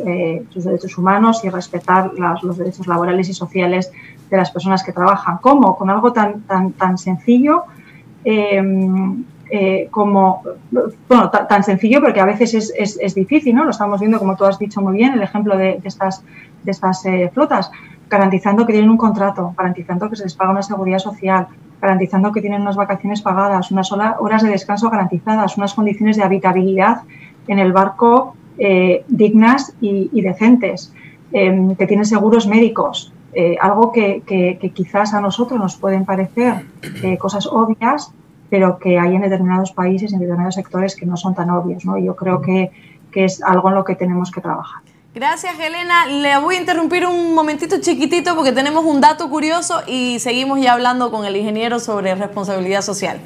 sus 0.50 0.64
derechos 0.64 0.98
humanos 0.98 1.44
y 1.44 1.50
respetar 1.50 2.12
los 2.42 2.58
derechos 2.58 2.88
laborales 2.88 3.30
y 3.30 3.34
sociales 3.34 3.92
de 4.30 4.38
las 4.38 4.52
personas 4.52 4.84
que 4.84 4.94
trabajan. 4.94 5.38
¿Cómo? 5.42 5.76
Con 5.78 5.90
algo 5.90 6.12
tan, 6.14 6.42
tan, 6.42 6.72
tan 6.74 6.98
sencillo 6.98 7.66
eh, 9.52 9.88
como, 9.90 10.44
bueno, 11.08 11.32
tan 11.32 11.64
sencillo 11.64 12.02
porque 12.02 12.20
a 12.20 12.26
veces 12.26 12.54
es, 12.54 13.00
es, 13.00 13.16
difícil, 13.16 13.56
¿no? 13.56 13.64
Lo 13.64 13.72
estamos 13.72 14.00
viendo, 14.00 14.20
como 14.20 14.36
tú 14.36 14.46
has 14.46 14.60
dicho 14.60 14.80
muy 14.80 14.96
bien, 14.96 15.14
el 15.14 15.24
ejemplo 15.24 15.58
de, 15.58 15.82
estas, 15.84 16.24
de 16.64 16.70
estas 16.70 17.04
eh, 17.08 17.32
flotas, 17.34 17.72
garantizando 18.10 18.66
que 18.66 18.74
tienen 18.74 18.90
un 18.90 18.98
contrato, 18.98 19.54
garantizando 19.58 20.10
que 20.10 20.16
se 20.16 20.24
les 20.24 20.34
paga 20.34 20.52
una 20.52 20.64
seguridad 20.64 21.00
social, 21.00 21.48
garantizando 21.82 22.32
que 22.32 22.42
tienen 22.42 22.62
unas 22.62 22.76
vacaciones 22.76 23.22
pagadas, 23.22 23.72
unas 23.72 23.92
horas 23.92 24.44
de 24.44 24.50
descanso 24.50 24.90
garantizadas, 24.90 25.58
unas 25.58 25.74
condiciones 25.74 26.18
de 26.18 26.24
habitabilidad 26.24 27.02
en 27.48 27.60
el 27.60 27.72
barco 27.72 28.36
eh, 28.58 29.06
dignas 29.08 29.74
y, 29.80 30.22
decentes, 30.22 30.94
em, 31.32 31.76
que 31.76 31.88
tienen 31.88 32.06
seguros 32.06 32.48
médicos, 32.48 33.14
algo 33.62 33.92
que, 33.92 34.24
quizás 34.74 35.14
a 35.14 35.22
nosotros 35.22 35.60
nos 35.60 35.78
pueden 35.78 36.04
parecer 36.04 36.66
cosas 37.20 37.48
obvias, 37.48 38.12
pero 38.50 38.80
que 38.80 38.98
hay 38.98 39.16
en 39.16 39.22
determinados 39.22 39.72
países, 39.72 40.12
en 40.12 40.20
determinados 40.20 40.56
sectores 40.56 40.96
que 40.96 41.06
no 41.06 41.16
son 41.16 41.36
tan 41.36 41.50
obvios. 41.52 41.86
¿no? 41.86 41.98
yo 41.98 42.16
creo 42.16 42.42
que 42.42 42.72
es 43.14 43.42
algo 43.44 43.70
en 43.70 43.76
lo 43.76 43.84
que 43.84 43.96
tenemos 43.96 44.32
que 44.32 44.42
trabajar. 44.42 44.82
Gracias, 45.16 45.60
Elena. 45.60 46.06
Le 46.06 46.38
voy 46.38 46.56
a 46.56 46.60
interrumpir 46.60 47.06
un 47.06 47.34
momentito 47.34 47.78
chiquitito 47.82 48.36
porque 48.36 48.52
tenemos 48.52 48.86
un 48.86 49.02
dato 49.02 49.28
curioso 49.30 49.82
y 49.88 50.20
seguimos 50.20 50.62
ya 50.62 50.74
hablando 50.74 51.10
con 51.10 51.26
el 51.26 51.36
ingeniero 51.36 51.80
sobre 51.80 52.14
responsabilidad 52.14 52.84
social. 52.84 53.20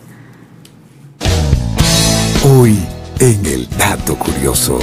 Hoy 2.46 2.80
en 3.20 3.46
el 3.46 3.70
dato 3.78 4.16
curioso. 4.18 4.80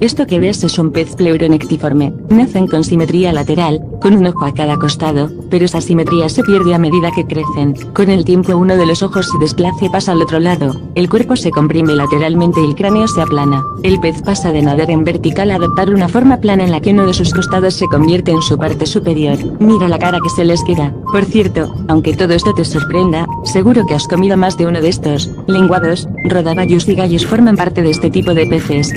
Esto 0.00 0.26
que 0.26 0.40
ves 0.40 0.64
es 0.64 0.78
un 0.78 0.92
pez 0.92 1.14
pleuronectiforme. 1.14 2.14
Nacen 2.30 2.66
con 2.66 2.84
simetría 2.84 3.34
lateral, 3.34 3.82
con 4.00 4.14
un 4.14 4.26
ojo 4.26 4.46
a 4.46 4.54
cada 4.54 4.78
costado, 4.78 5.28
pero 5.50 5.66
esa 5.66 5.82
simetría 5.82 6.30
se 6.30 6.42
pierde 6.42 6.74
a 6.74 6.78
medida 6.78 7.10
que 7.14 7.26
crecen. 7.26 7.74
Con 7.92 8.08
el 8.08 8.24
tiempo 8.24 8.56
uno 8.56 8.78
de 8.78 8.86
los 8.86 9.02
ojos 9.02 9.28
se 9.30 9.36
desplaza 9.36 9.84
y 9.84 9.90
pasa 9.90 10.12
al 10.12 10.22
otro 10.22 10.40
lado. 10.40 10.80
El 10.94 11.10
cuerpo 11.10 11.36
se 11.36 11.50
comprime 11.50 11.94
lateralmente 11.94 12.62
y 12.62 12.64
el 12.64 12.74
cráneo 12.76 13.06
se 13.08 13.20
aplana. 13.20 13.62
El 13.82 14.00
pez 14.00 14.22
pasa 14.22 14.52
de 14.52 14.62
nadar 14.62 14.90
en 14.90 15.04
vertical 15.04 15.50
a 15.50 15.56
adoptar 15.56 15.92
una 15.92 16.08
forma 16.08 16.38
plana 16.38 16.64
en 16.64 16.70
la 16.70 16.80
que 16.80 16.92
uno 16.92 17.06
de 17.06 17.12
sus 17.12 17.34
costados 17.34 17.74
se 17.74 17.86
convierte 17.86 18.30
en 18.30 18.40
su 18.40 18.56
parte 18.56 18.86
superior. 18.86 19.36
Mira 19.60 19.86
la 19.86 19.98
cara 19.98 20.18
que 20.22 20.30
se 20.30 20.46
les 20.46 20.64
queda. 20.64 20.94
Por 21.12 21.26
cierto, 21.26 21.74
aunque 21.88 22.16
todo 22.16 22.32
esto 22.32 22.54
te 22.54 22.64
sorprenda, 22.64 23.26
seguro 23.44 23.84
que 23.86 23.96
has 23.96 24.08
comido 24.08 24.38
más 24.38 24.56
de 24.56 24.66
uno 24.66 24.80
de 24.80 24.88
estos. 24.88 25.30
Lenguados, 25.46 26.08
rodaballos 26.24 26.88
y 26.88 26.94
gallos 26.94 27.26
forman 27.26 27.56
parte 27.56 27.82
de 27.82 27.90
este 27.90 28.10
tipo 28.10 28.32
de 28.32 28.46
peces. 28.46 28.94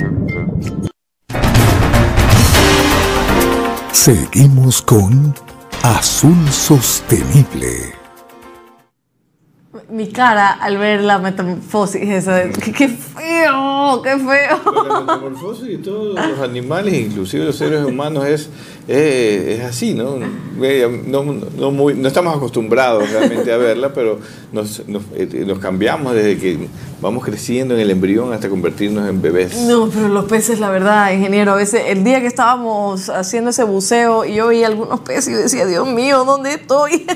Seguimos 3.94 4.82
con 4.82 5.32
Azul 5.82 6.36
Sostenible. 6.50 8.03
Mi 9.90 10.08
cara 10.08 10.50
al 10.52 10.78
ver 10.78 11.02
la 11.02 11.18
metamorfosis, 11.18 12.02
eso 12.02 12.32
qué, 12.76 12.88
feo, 12.88 14.02
qué 14.02 14.18
feo. 14.18 14.84
La 14.84 15.00
metamorfosis 15.00 15.68
de 15.68 15.78
todos 15.78 16.14
los 16.14 16.38
animales, 16.40 16.94
inclusive 16.94 17.44
los 17.44 17.56
seres 17.56 17.84
humanos, 17.84 18.24
es 18.26 18.48
es 18.86 19.62
así, 19.62 19.94
¿no? 19.94 20.16
No, 20.18 21.24
no, 21.24 21.70
muy, 21.70 21.94
no, 21.94 22.08
estamos 22.08 22.36
acostumbrados 22.36 23.10
realmente 23.10 23.50
a 23.50 23.56
verla, 23.56 23.94
pero 23.94 24.18
nos, 24.52 24.80
eh, 25.14 25.44
nos, 25.46 25.58
cambiamos 25.58 26.14
desde 26.14 26.38
que 26.38 26.68
vamos 27.00 27.24
creciendo 27.24 27.74
en 27.74 27.80
el 27.80 27.90
embrión 27.90 28.32
hasta 28.32 28.50
convertirnos 28.50 29.08
en 29.08 29.22
bebés. 29.22 29.56
No, 29.62 29.88
pero 29.88 30.08
los 30.08 30.26
peces, 30.26 30.60
la 30.60 30.68
verdad, 30.68 31.12
ingeniero, 31.12 31.52
a 31.52 31.56
veces 31.56 31.82
el 31.86 32.04
día 32.04 32.20
que 32.20 32.26
estábamos 32.26 33.08
haciendo 33.08 33.50
ese 33.50 33.64
buceo 33.64 34.26
y 34.26 34.34
yo 34.34 34.48
vi 34.48 34.64
algunos 34.64 35.00
peces 35.00 35.28
y 35.28 35.32
decía, 35.32 35.64
Dios 35.64 35.88
mío, 35.88 36.24
¿dónde 36.24 36.54
estoy? 36.54 37.06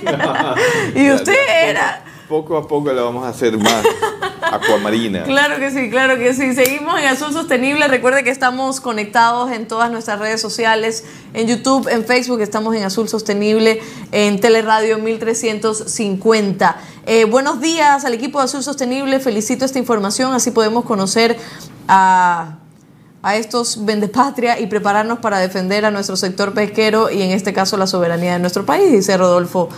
y 0.94 1.10
usted 1.10 1.36
era 1.66 2.04
poco 2.28 2.56
a 2.56 2.68
poco 2.68 2.92
la 2.92 3.02
vamos 3.02 3.24
a 3.24 3.30
hacer 3.30 3.56
más 3.56 3.84
acuamarina. 4.42 5.24
Claro 5.24 5.58
que 5.58 5.70
sí, 5.70 5.90
claro 5.90 6.16
que 6.16 6.34
sí. 6.34 6.54
Seguimos 6.54 7.00
en 7.00 7.06
Azul 7.06 7.32
Sostenible. 7.32 7.88
Recuerde 7.88 8.22
que 8.22 8.30
estamos 8.30 8.80
conectados 8.80 9.50
en 9.50 9.66
todas 9.66 9.90
nuestras 9.90 10.18
redes 10.18 10.40
sociales, 10.40 11.04
en 11.34 11.48
YouTube, 11.48 11.88
en 11.88 12.04
Facebook, 12.04 12.40
estamos 12.40 12.74
en 12.74 12.84
Azul 12.84 13.08
Sostenible, 13.08 13.80
en 14.12 14.40
Teleradio 14.40 14.98
1350. 14.98 16.76
Eh, 17.06 17.24
buenos 17.24 17.60
días 17.60 18.04
al 18.04 18.14
equipo 18.14 18.38
de 18.38 18.44
Azul 18.44 18.62
Sostenible. 18.62 19.20
Felicito 19.20 19.64
esta 19.64 19.78
información, 19.78 20.32
así 20.34 20.50
podemos 20.50 20.84
conocer 20.84 21.38
a 21.88 22.58
a 23.20 23.36
estos 23.36 23.84
vendepatria 23.84 24.60
y 24.60 24.68
prepararnos 24.68 25.18
para 25.18 25.40
defender 25.40 25.84
a 25.84 25.90
nuestro 25.90 26.16
sector 26.16 26.54
pesquero 26.54 27.10
y 27.10 27.20
en 27.20 27.32
este 27.32 27.52
caso 27.52 27.76
la 27.76 27.88
soberanía 27.88 28.34
de 28.34 28.38
nuestro 28.38 28.64
país, 28.64 28.92
dice 28.92 29.16
Rodolfo 29.16 29.68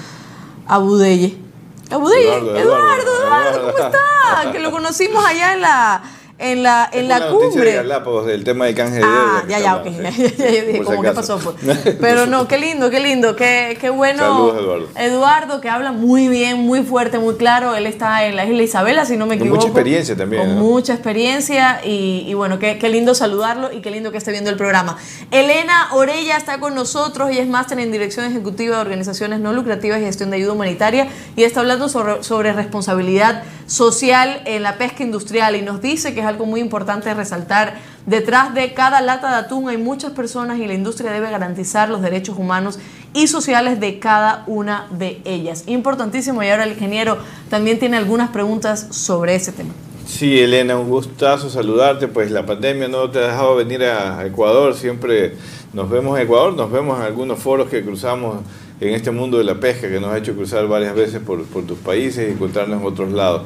Eduardo, 1.90 2.56
Eduardo, 2.56 3.22
Eduardo, 3.22 3.72
¿cómo 3.72 3.86
está? 3.86 4.52
Que 4.52 4.58
lo 4.60 4.70
conocimos 4.70 5.24
allá 5.24 5.54
en 5.54 5.60
la 5.60 6.02
en 6.40 6.62
la, 6.62 6.88
en 6.92 7.08
la, 7.08 7.28
cumbre. 7.28 7.70
De 7.70 7.76
Galápagos, 7.76 8.26
del 8.26 8.44
tema 8.44 8.64
de 8.66 8.74
canje 8.74 8.96
de 8.96 9.04
Ah, 9.04 9.44
ya, 9.46 9.58
ya, 9.58 9.76
ok. 9.76 9.84
Ya, 9.84 10.10
ya, 10.10 10.64
dije, 10.64 10.82
¿cómo 10.82 11.02
que 11.02 11.10
pasó? 11.10 11.38
Pues? 11.38 11.78
Pero 12.00 12.26
no, 12.26 12.48
qué 12.48 12.56
lindo, 12.58 12.90
qué 12.90 13.00
lindo, 13.00 13.36
qué, 13.36 13.76
qué 13.80 13.90
bueno. 13.90 14.22
Saludos, 14.22 14.58
Eduardo. 14.58 14.88
Eduardo, 14.96 15.60
que 15.60 15.68
habla 15.68 15.92
muy 15.92 16.28
bien, 16.28 16.58
muy 16.58 16.82
fuerte, 16.82 17.18
muy 17.18 17.34
claro. 17.34 17.76
Él 17.76 17.86
está 17.86 18.24
en 18.26 18.36
la 18.36 18.46
isla 18.46 18.62
Isabela, 18.62 19.04
si 19.04 19.16
no 19.16 19.26
me 19.26 19.34
equivoco. 19.34 19.56
Con 19.56 19.58
mucha 19.58 19.68
experiencia 19.68 20.16
también. 20.16 20.42
Con 20.42 20.58
mucha 20.58 20.94
experiencia 20.94 21.80
y, 21.84 22.24
y 22.26 22.34
bueno, 22.34 22.58
qué, 22.58 22.78
qué, 22.78 22.88
lindo 22.88 23.14
saludarlo 23.14 23.70
y 23.70 23.80
qué 23.80 23.90
lindo 23.90 24.10
que 24.10 24.18
esté 24.18 24.32
viendo 24.32 24.50
el 24.50 24.56
programa. 24.56 24.96
Elena 25.30 25.88
Orella 25.92 26.36
está 26.36 26.58
con 26.58 26.74
nosotros, 26.74 27.30
y 27.32 27.38
es 27.38 27.46
máster 27.46 27.78
en 27.78 27.92
Dirección 27.92 28.24
Ejecutiva 28.24 28.76
de 28.76 28.82
Organizaciones 28.82 29.40
No 29.40 29.52
Lucrativas 29.52 30.00
y 30.00 30.04
Gestión 30.04 30.30
de 30.30 30.36
Ayuda 30.36 30.52
Humanitaria 30.52 31.08
y 31.36 31.44
está 31.44 31.60
hablando 31.60 31.88
sobre, 31.88 32.22
sobre 32.22 32.52
responsabilidad 32.52 33.42
social 33.70 34.42
en 34.46 34.64
la 34.64 34.78
pesca 34.78 35.04
industrial 35.04 35.54
y 35.54 35.62
nos 35.62 35.80
dice 35.80 36.12
que 36.12 36.20
es 36.20 36.26
algo 36.26 36.44
muy 36.44 36.58
importante 36.58 37.14
resaltar. 37.14 37.74
Detrás 38.04 38.52
de 38.52 38.74
cada 38.74 39.00
lata 39.00 39.30
de 39.30 39.36
atún 39.36 39.68
hay 39.68 39.76
muchas 39.76 40.10
personas 40.10 40.58
y 40.58 40.66
la 40.66 40.74
industria 40.74 41.12
debe 41.12 41.30
garantizar 41.30 41.88
los 41.88 42.02
derechos 42.02 42.36
humanos 42.36 42.80
y 43.14 43.28
sociales 43.28 43.78
de 43.78 44.00
cada 44.00 44.42
una 44.48 44.88
de 44.90 45.22
ellas. 45.24 45.62
Importantísimo 45.68 46.42
y 46.42 46.48
ahora 46.48 46.64
el 46.64 46.72
ingeniero 46.72 47.18
también 47.48 47.78
tiene 47.78 47.96
algunas 47.96 48.30
preguntas 48.30 48.88
sobre 48.90 49.36
ese 49.36 49.52
tema. 49.52 49.70
Sí, 50.04 50.40
Elena, 50.40 50.76
un 50.76 50.88
gustazo 50.88 51.48
saludarte. 51.48 52.08
Pues 52.08 52.32
la 52.32 52.44
pandemia 52.44 52.88
no 52.88 53.08
te 53.08 53.20
ha 53.20 53.28
dejado 53.28 53.54
venir 53.54 53.84
a 53.84 54.26
Ecuador. 54.26 54.74
Siempre 54.74 55.36
nos 55.72 55.88
vemos 55.88 56.18
en 56.18 56.24
Ecuador, 56.24 56.54
nos 56.54 56.72
vemos 56.72 56.98
en 56.98 57.04
algunos 57.04 57.38
foros 57.38 57.68
que 57.68 57.84
cruzamos 57.84 58.38
en 58.80 58.94
este 58.94 59.10
mundo 59.10 59.38
de 59.38 59.44
la 59.44 59.60
pesca 59.60 59.88
que 59.88 60.00
nos 60.00 60.10
ha 60.10 60.18
hecho 60.18 60.34
cruzar 60.34 60.66
varias 60.66 60.94
veces 60.94 61.20
por, 61.20 61.44
por 61.44 61.64
tus 61.64 61.78
países 61.78 62.28
y 62.28 62.32
encontrarnos 62.32 62.80
en 62.80 62.86
otros 62.86 63.12
lados. 63.12 63.42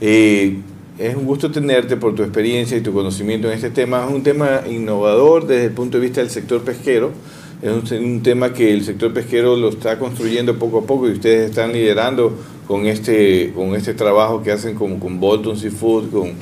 Eh, 0.00 0.58
es 0.98 1.16
un 1.16 1.24
gusto 1.24 1.50
tenerte 1.50 1.96
por 1.96 2.14
tu 2.14 2.22
experiencia 2.22 2.76
y 2.76 2.80
tu 2.80 2.92
conocimiento 2.92 3.48
en 3.48 3.54
este 3.54 3.70
tema. 3.70 4.04
Es 4.04 4.12
un 4.12 4.22
tema 4.22 4.62
innovador 4.68 5.46
desde 5.46 5.66
el 5.66 5.72
punto 5.72 5.98
de 5.98 6.02
vista 6.02 6.20
del 6.20 6.30
sector 6.30 6.62
pesquero. 6.62 7.10
Es 7.62 7.92
un, 7.92 8.22
tema 8.22 8.52
que 8.52 8.72
el 8.72 8.84
sector 8.84 9.12
pesquero 9.12 9.56
lo 9.56 9.68
está 9.68 9.98
construyendo 9.98 10.58
poco 10.58 10.78
a 10.78 10.82
poco 10.82 11.08
y 11.08 11.12
ustedes 11.12 11.50
están 11.50 11.72
liderando 11.72 12.36
con 12.66 12.86
este, 12.86 13.52
con 13.54 13.76
este 13.76 13.94
trabajo 13.94 14.42
que 14.42 14.50
hacen 14.50 14.74
como 14.74 14.98
con 14.98 15.20
Bolton 15.20 15.56
Seafood, 15.56 16.10
con 16.10 16.32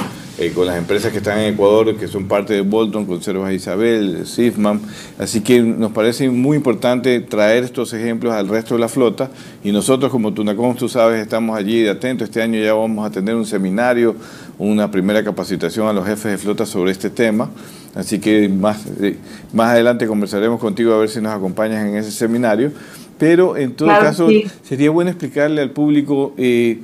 eh, 0.40 0.53
con 0.55 0.66
las 0.66 0.79
empresas 0.79 1.12
que 1.12 1.18
están 1.18 1.38
en 1.38 1.53
Ecuador, 1.53 1.94
que 1.98 2.09
son 2.09 2.26
parte 2.26 2.55
de 2.55 2.62
Bolton, 2.62 3.05
Conservas 3.05 3.53
Isabel, 3.53 4.26
Sifman. 4.26 4.81
Así 5.18 5.42
que 5.42 5.61
nos 5.61 5.92
parece 5.92 6.31
muy 6.31 6.57
importante 6.57 7.20
traer 7.20 7.64
estos 7.64 7.92
ejemplos 7.92 8.33
al 8.33 8.48
resto 8.48 8.74
de 8.74 8.81
la 8.81 8.88
flota 8.88 9.31
y 9.62 9.70
nosotros 9.70 10.11
como 10.11 10.33
Tunacom, 10.33 10.74
tú 10.76 10.88
sabes, 10.88 11.20
estamos 11.20 11.59
allí 11.59 11.83
de 11.83 11.90
atentos. 11.90 12.26
Este 12.26 12.40
año 12.40 12.59
ya 12.59 12.72
vamos 12.72 13.07
a 13.07 13.11
tener 13.11 13.35
un 13.35 13.44
seminario, 13.44 14.16
una 14.59 14.90
primera 14.90 15.22
capacitación 15.22 15.88
a 15.88 15.92
los 15.92 16.07
jefes 16.07 16.33
de 16.33 16.38
flota 16.38 16.64
sobre 16.64 16.92
este 16.92 17.11
tema. 17.11 17.50
Así 17.94 18.18
que 18.18 18.48
más, 18.48 18.87
eh, 18.98 19.16
más 19.53 19.72
adelante 19.72 20.07
conversaremos 20.07 20.59
contigo 20.59 20.94
a 20.94 20.98
ver 21.00 21.11
si 21.11 21.20
nos 21.20 21.35
acompañas 21.35 21.87
en 21.87 21.96
ese 21.96 22.11
seminario. 22.11 22.72
Pero 23.18 23.59
en 23.59 23.74
todo 23.74 23.88
caso, 23.88 24.26
sería 24.62 24.88
bueno 24.88 25.11
explicarle 25.11 25.61
al 25.61 25.70
público... 25.70 26.33
Eh, 26.38 26.79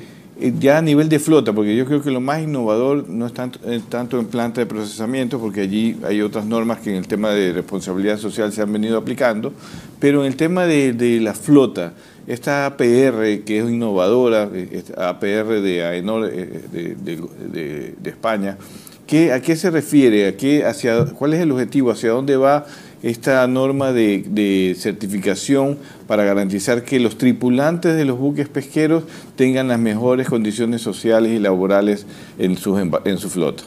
ya 0.58 0.78
a 0.78 0.82
nivel 0.82 1.08
de 1.08 1.18
flota, 1.18 1.52
porque 1.52 1.74
yo 1.74 1.86
creo 1.86 2.02
que 2.02 2.10
lo 2.10 2.20
más 2.20 2.42
innovador 2.42 3.08
no 3.08 3.26
es 3.26 3.32
tanto, 3.32 3.58
eh, 3.64 3.80
en 3.90 4.26
planta 4.26 4.60
de 4.60 4.66
procesamiento, 4.66 5.38
porque 5.38 5.62
allí 5.62 5.96
hay 6.04 6.20
otras 6.20 6.44
normas 6.44 6.80
que 6.80 6.90
en 6.90 6.96
el 6.96 7.08
tema 7.08 7.30
de 7.30 7.52
responsabilidad 7.52 8.18
social 8.18 8.52
se 8.52 8.62
han 8.62 8.72
venido 8.72 8.98
aplicando, 8.98 9.52
pero 9.98 10.20
en 10.20 10.26
el 10.26 10.36
tema 10.36 10.66
de, 10.66 11.20
la 11.20 11.32
flota, 11.32 11.94
esta 12.26 12.66
APR 12.66 13.44
que 13.44 13.60
es 13.60 13.70
innovadora, 13.70 14.48
eh, 14.52 14.82
APR 14.96 15.60
de 15.60 15.84
AENOR 15.84 16.30
de, 16.30 16.96
de, 16.96 17.94
de 17.98 18.10
España, 18.10 18.58
¿qué, 19.06 19.32
¿a 19.32 19.40
qué 19.40 19.56
se 19.56 19.70
refiere? 19.70 20.28
¿A 20.28 20.36
qué, 20.36 20.64
hacia, 20.64 21.04
¿Cuál 21.06 21.34
es 21.34 21.40
el 21.40 21.52
objetivo? 21.52 21.90
¿Hacia 21.90 22.10
dónde 22.10 22.36
va 22.36 22.66
esta 23.10 23.46
norma 23.46 23.92
de, 23.92 24.76
certificación 24.78 25.78
para 26.08 26.24
garantizar 26.24 26.82
que 26.82 26.98
los 26.98 27.18
tripulantes 27.18 27.94
de 27.94 28.04
los 28.04 28.18
buques 28.18 28.48
pesqueros 28.48 29.04
tengan 29.36 29.68
las 29.68 29.78
mejores 29.78 30.28
condiciones 30.28 30.82
sociales 30.82 31.32
y 31.32 31.38
laborales 31.38 32.04
en 32.38 32.56
su, 32.56 32.76
en 32.76 33.18
su 33.18 33.30
flota. 33.30 33.62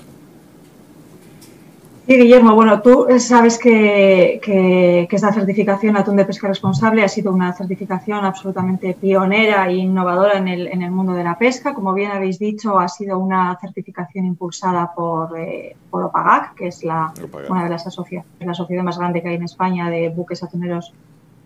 Sí, 2.09 2.17
Guillermo, 2.17 2.55
bueno, 2.55 2.81
tú 2.81 3.05
sabes 3.19 3.59
que, 3.59 4.39
que, 4.41 5.07
esta 5.11 5.31
certificación 5.31 5.95
Atún 5.95 6.15
de 6.15 6.25
Pesca 6.25 6.47
Responsable 6.47 7.03
ha 7.03 7.07
sido 7.07 7.31
una 7.31 7.53
certificación 7.53 8.25
absolutamente 8.25 8.97
pionera 8.99 9.69
e 9.69 9.75
innovadora 9.75 10.39
en 10.39 10.47
el, 10.47 10.67
en 10.69 10.81
el 10.81 10.89
mundo 10.89 11.13
de 11.13 11.23
la 11.23 11.37
pesca. 11.37 11.75
Como 11.75 11.93
bien 11.93 12.09
habéis 12.09 12.39
dicho, 12.39 12.79
ha 12.79 12.87
sido 12.87 13.19
una 13.19 13.55
certificación 13.61 14.25
impulsada 14.25 14.91
por, 14.95 15.37
eh, 15.37 15.75
por 15.91 16.01
OPAGAC, 16.05 16.55
que 16.55 16.67
es 16.69 16.83
la, 16.83 17.13
una 17.47 17.65
de 17.65 17.69
las 17.69 17.85
asociaciones, 17.85 18.25
la 18.39 18.55
sociedad 18.55 18.81
más 18.81 18.97
grande 18.97 19.21
que 19.21 19.29
hay 19.29 19.35
en 19.35 19.43
España 19.43 19.91
de 19.91 20.09
buques 20.09 20.41
atuneros 20.41 20.91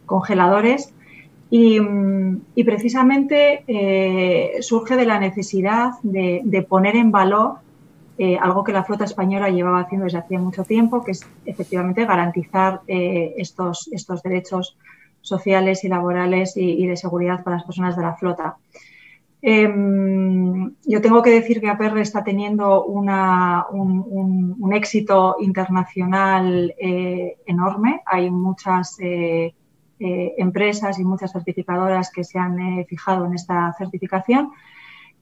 congeladores. 0.06 0.94
Y, 1.50 1.78
y 2.56 2.64
precisamente 2.64 3.66
eh, 3.68 4.62
surge 4.62 4.96
de 4.96 5.06
la 5.06 5.20
necesidad 5.20 5.92
de, 6.04 6.40
de 6.46 6.62
poner 6.62 6.96
en 6.96 7.12
valor 7.12 7.56
eh, 8.18 8.38
algo 8.40 8.64
que 8.64 8.72
la 8.72 8.84
flota 8.84 9.06
española 9.06 9.50
llevaba 9.50 9.82
haciendo 9.82 10.04
desde 10.04 10.20
hacía 10.20 10.40
mucho 10.40 10.64
tiempo, 10.64 11.04
que 11.04 11.12
es 11.12 11.28
efectivamente 11.46 12.06
garantizar 12.06 12.82
eh, 12.88 13.34
estos, 13.38 13.90
estos 13.92 14.22
derechos 14.22 14.78
sociales 15.22 15.84
y 15.84 15.88
laborales 15.88 16.56
y, 16.56 16.86
de 16.86 16.96
seguridad 16.96 17.44
para 17.44 17.58
las 17.58 17.66
personas 17.66 17.96
de 17.96 18.04
la 18.04 18.16
flota. 18.16 18.58
Em, 19.42 20.74
yo 20.86 21.02
tengo 21.02 21.22
que 21.24 21.32
decir 21.32 21.60
que 21.60 21.70
APR 21.70 21.98
está 22.00 22.24
teniendo 22.24 22.86
una, 22.86 23.66
un, 23.72 24.74
éxito 24.74 25.38
internacional 25.40 26.74
eh, 26.78 27.38
enorme. 27.46 28.02
Hay 28.06 28.30
muchas 28.32 28.98
empresas 30.00 31.00
y 31.00 31.06
muchas 31.06 31.32
certificadoras 31.32 32.12
que 32.12 32.24
se 32.24 32.38
han 32.38 32.86
fijado 32.86 33.26
en 33.26 33.36
esta 33.36 33.74
certificación 33.78 34.52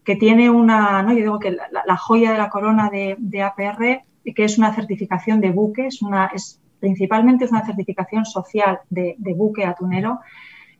que 0.03 0.15
tiene 0.15 0.49
una, 0.49 1.03
¿no? 1.03 1.11
yo 1.11 1.19
digo 1.19 1.39
que 1.39 1.51
la, 1.51 1.97
joya 1.97 2.31
de 2.31 2.37
la 2.37 2.49
corona 2.49 2.89
de, 2.89 3.41
APR, 3.41 4.03
que 4.33 4.43
es 4.43 4.57
una 4.57 4.73
certificación 4.73 5.41
de 5.41 5.51
buque, 5.51 5.87
es 5.87 6.01
una, 6.01 6.27
es, 6.27 6.59
principalmente 6.79 7.45
es 7.45 7.51
una 7.51 7.65
certificación 7.65 8.25
social 8.25 8.79
de, 8.89 9.15
buque 9.35 9.65
atunero, 9.65 10.19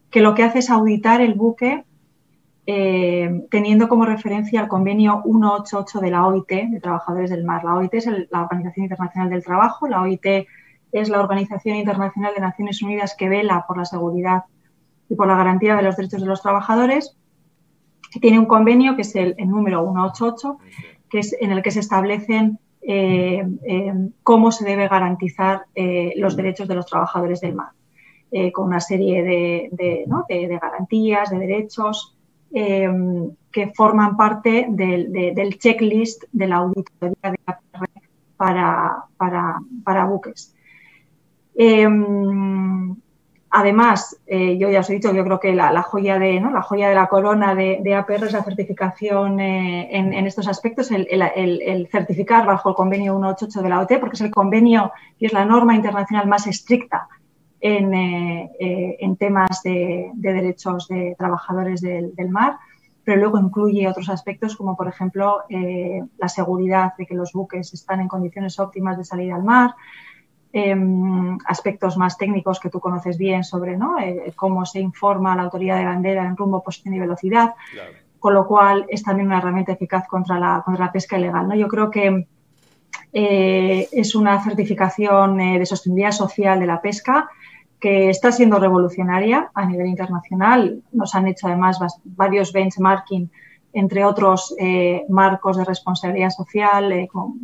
que 0.10 0.22
lo 0.22 0.34
que 0.34 0.44
hace 0.44 0.60
es 0.60 0.70
auditar 0.70 1.22
el 1.22 1.36
buque 1.36 1.86
eh, 2.66 3.46
teniendo 3.50 3.88
como 3.88 4.06
referencia 4.06 4.62
el 4.62 4.68
convenio 4.68 5.22
188 5.24 6.00
de 6.00 6.12
la 6.12 6.28
OIT, 6.28 6.50
de 6.50 6.80
Trabajadores 6.80 7.30
del 7.30 7.44
Mar. 7.44 7.64
La 7.64 7.76
OIT 7.76 7.94
es 7.94 8.08
la 8.30 8.42
Organización 8.42 8.86
Internacional 8.86 9.30
del 9.30 9.44
Trabajo, 9.44 9.88
la 9.88 10.02
OIT 10.02 10.48
es 10.92 11.10
la 11.10 11.22
Organización 11.22 11.78
Internacional 11.78 12.34
de 12.34 12.42
Naciones 12.42 12.82
Unidas 12.82 13.16
que 13.18 13.30
vela 13.30 13.66
por 13.68 13.78
la 13.78 13.86
seguridad 13.86 14.44
y 15.10 15.16
por 15.16 15.28
la 15.28 15.36
garantía 15.36 15.76
de 15.76 15.84
los 15.84 15.96
derechos 15.96 16.22
de 16.22 16.28
los 16.28 16.42
trabajadores 16.42 17.18
tiene 18.20 18.40
un 18.40 18.46
convenio 18.46 18.96
que 18.96 19.04
es 19.04 19.16
el, 19.16 19.36
número 19.48 19.82
188, 19.84 20.58
que 21.10 21.20
es 21.20 21.36
en 21.40 21.52
el 21.52 21.62
que 21.62 21.72
se 21.72 21.80
establecen 21.80 22.60
eh, 22.82 23.46
eh, 23.64 23.94
cómo 24.24 24.52
se 24.52 24.66
debe 24.66 24.88
garantizar 24.88 25.66
eh, 25.76 26.14
los 26.18 26.36
derechos 26.36 26.68
de 26.68 26.76
los 26.76 26.86
trabajadores 26.86 27.42
del 27.42 27.56
mar, 27.56 27.72
con 28.54 28.68
una 28.68 28.80
serie 28.80 29.24
de, 29.24 30.06
garantías, 30.62 31.30
de 31.30 31.38
derechos 31.38 32.16
que 32.50 33.72
forman 33.76 34.16
parte 34.16 34.68
del, 34.70 35.58
checklist 35.60 36.24
de 36.32 36.48
la 36.48 36.58
auditoría 36.58 37.32
de 37.32 37.40
APR 37.46 37.90
para, 38.38 39.04
para, 39.18 39.60
para 39.84 40.06
buques. 40.06 40.56
Además, 43.54 44.18
eh, 44.28 44.58
yo 44.58 44.70
ya 44.70 44.80
os 44.80 44.90
he 44.90 44.94
dicho, 44.94 45.14
yo 45.14 45.26
creo 45.26 45.38
que 45.38 45.54
la, 45.54 45.82
joya 45.84 46.18
de 46.18 46.40
la 46.40 47.08
corona 47.10 47.54
de, 47.54 47.96
APR 47.96 48.24
es 48.24 48.32
la 48.32 48.44
certificación 48.44 49.42
eh, 49.42 49.90
en, 49.92 50.26
estos 50.26 50.48
aspectos, 50.48 50.90
el, 50.90 51.90
certificar 51.92 52.46
bajo 52.46 52.70
el 52.70 52.76
convenio 52.76 53.12
188 53.20 53.62
de 53.62 53.70
la 53.70 53.82
OT, 53.82 54.00
porque 54.00 54.16
es 54.16 54.22
el 54.22 54.32
convenio 54.32 54.94
y 55.20 55.26
es 55.26 55.34
la 55.34 55.44
norma 55.44 55.76
internacional 55.76 56.30
más 56.30 56.48
estricta 56.48 57.10
en, 57.60 57.94
eh, 57.94 59.16
temas 59.20 59.62
de, 59.64 60.12
derechos 60.14 60.88
de 60.88 61.14
trabajadores 61.18 61.82
del, 61.82 62.16
del, 62.16 62.30
mar, 62.30 62.58
pero 63.04 63.20
luego 63.20 63.38
incluye 63.38 63.86
otros 63.86 64.08
aspectos 64.08 64.56
como, 64.56 64.78
por 64.78 64.88
ejemplo, 64.88 65.42
la 66.18 66.30
seguridad 66.30 66.94
de 66.98 67.06
que 67.06 67.16
los 67.16 67.34
buques 67.34 67.74
están 67.74 68.00
en 68.00 68.08
condiciones 68.08 68.58
óptimas 68.60 68.98
de 68.98 69.04
salir 69.04 69.34
al 69.34 69.44
mar, 69.44 69.76
Em, 70.54 71.38
aspectos 71.46 71.96
más 71.96 72.18
técnicos 72.18 72.60
que 72.60 72.70
tú 72.70 72.82
conoces 72.82 73.18
bien 73.18 73.42
sobre 73.46 73.78
¿no? 73.78 73.98
Eh, 74.00 74.34
cómo 74.36 74.66
se 74.66 74.82
informa 74.82 75.34
la 75.34 75.44
autoridad 75.44 75.78
de 75.78 75.86
bandera 75.86 76.26
en 76.26 76.36
rumbo, 76.36 76.62
posición 76.62 76.94
y 76.94 77.00
velocidad, 77.00 77.56
con 78.20 78.34
lo 78.34 78.46
cual 78.46 78.86
es 78.90 79.02
también 79.02 79.28
una 79.28 79.38
herramienta 79.38 79.72
eficaz 79.72 80.10
contra 80.10 80.38
la, 80.38 80.62
contra 80.66 80.88
la 80.88 80.92
pesca 80.92 81.18
ilegal. 81.18 81.48
¿no? 81.48 81.56
Yo 81.56 81.70
creo 81.70 81.90
que 81.90 82.28
eh, 83.14 83.88
es 83.94 84.14
una 84.14 84.44
certificación 84.44 85.40
eh, 85.40 85.58
de 85.58 85.66
sostenibilidad 85.66 86.12
social 86.12 86.60
de 86.60 86.68
la 86.68 86.82
pesca 86.82 87.30
que 87.80 88.10
está 88.10 88.34
siendo 88.34 88.60
revolucionaria 88.60 89.52
a 89.54 89.66
nivel 89.66 89.88
internacional. 89.88 90.84
Nos 90.92 91.16
han 91.16 91.28
hecho 91.28 91.48
además 91.48 91.80
varios 92.04 92.52
benchmarking, 92.52 93.32
entre 93.72 94.04
otros 94.04 94.54
marcos 95.08 95.56
de 95.56 95.64
responsabilidad 95.64 96.30
social, 96.30 97.08
como 97.10 97.36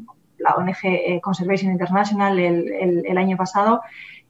la 0.47 0.55
ONG 0.55 0.77
eh, 0.83 1.19
Conservation 1.21 1.71
International 1.71 2.39
el, 2.39 3.17
año 3.17 3.37
pasado 3.37 3.81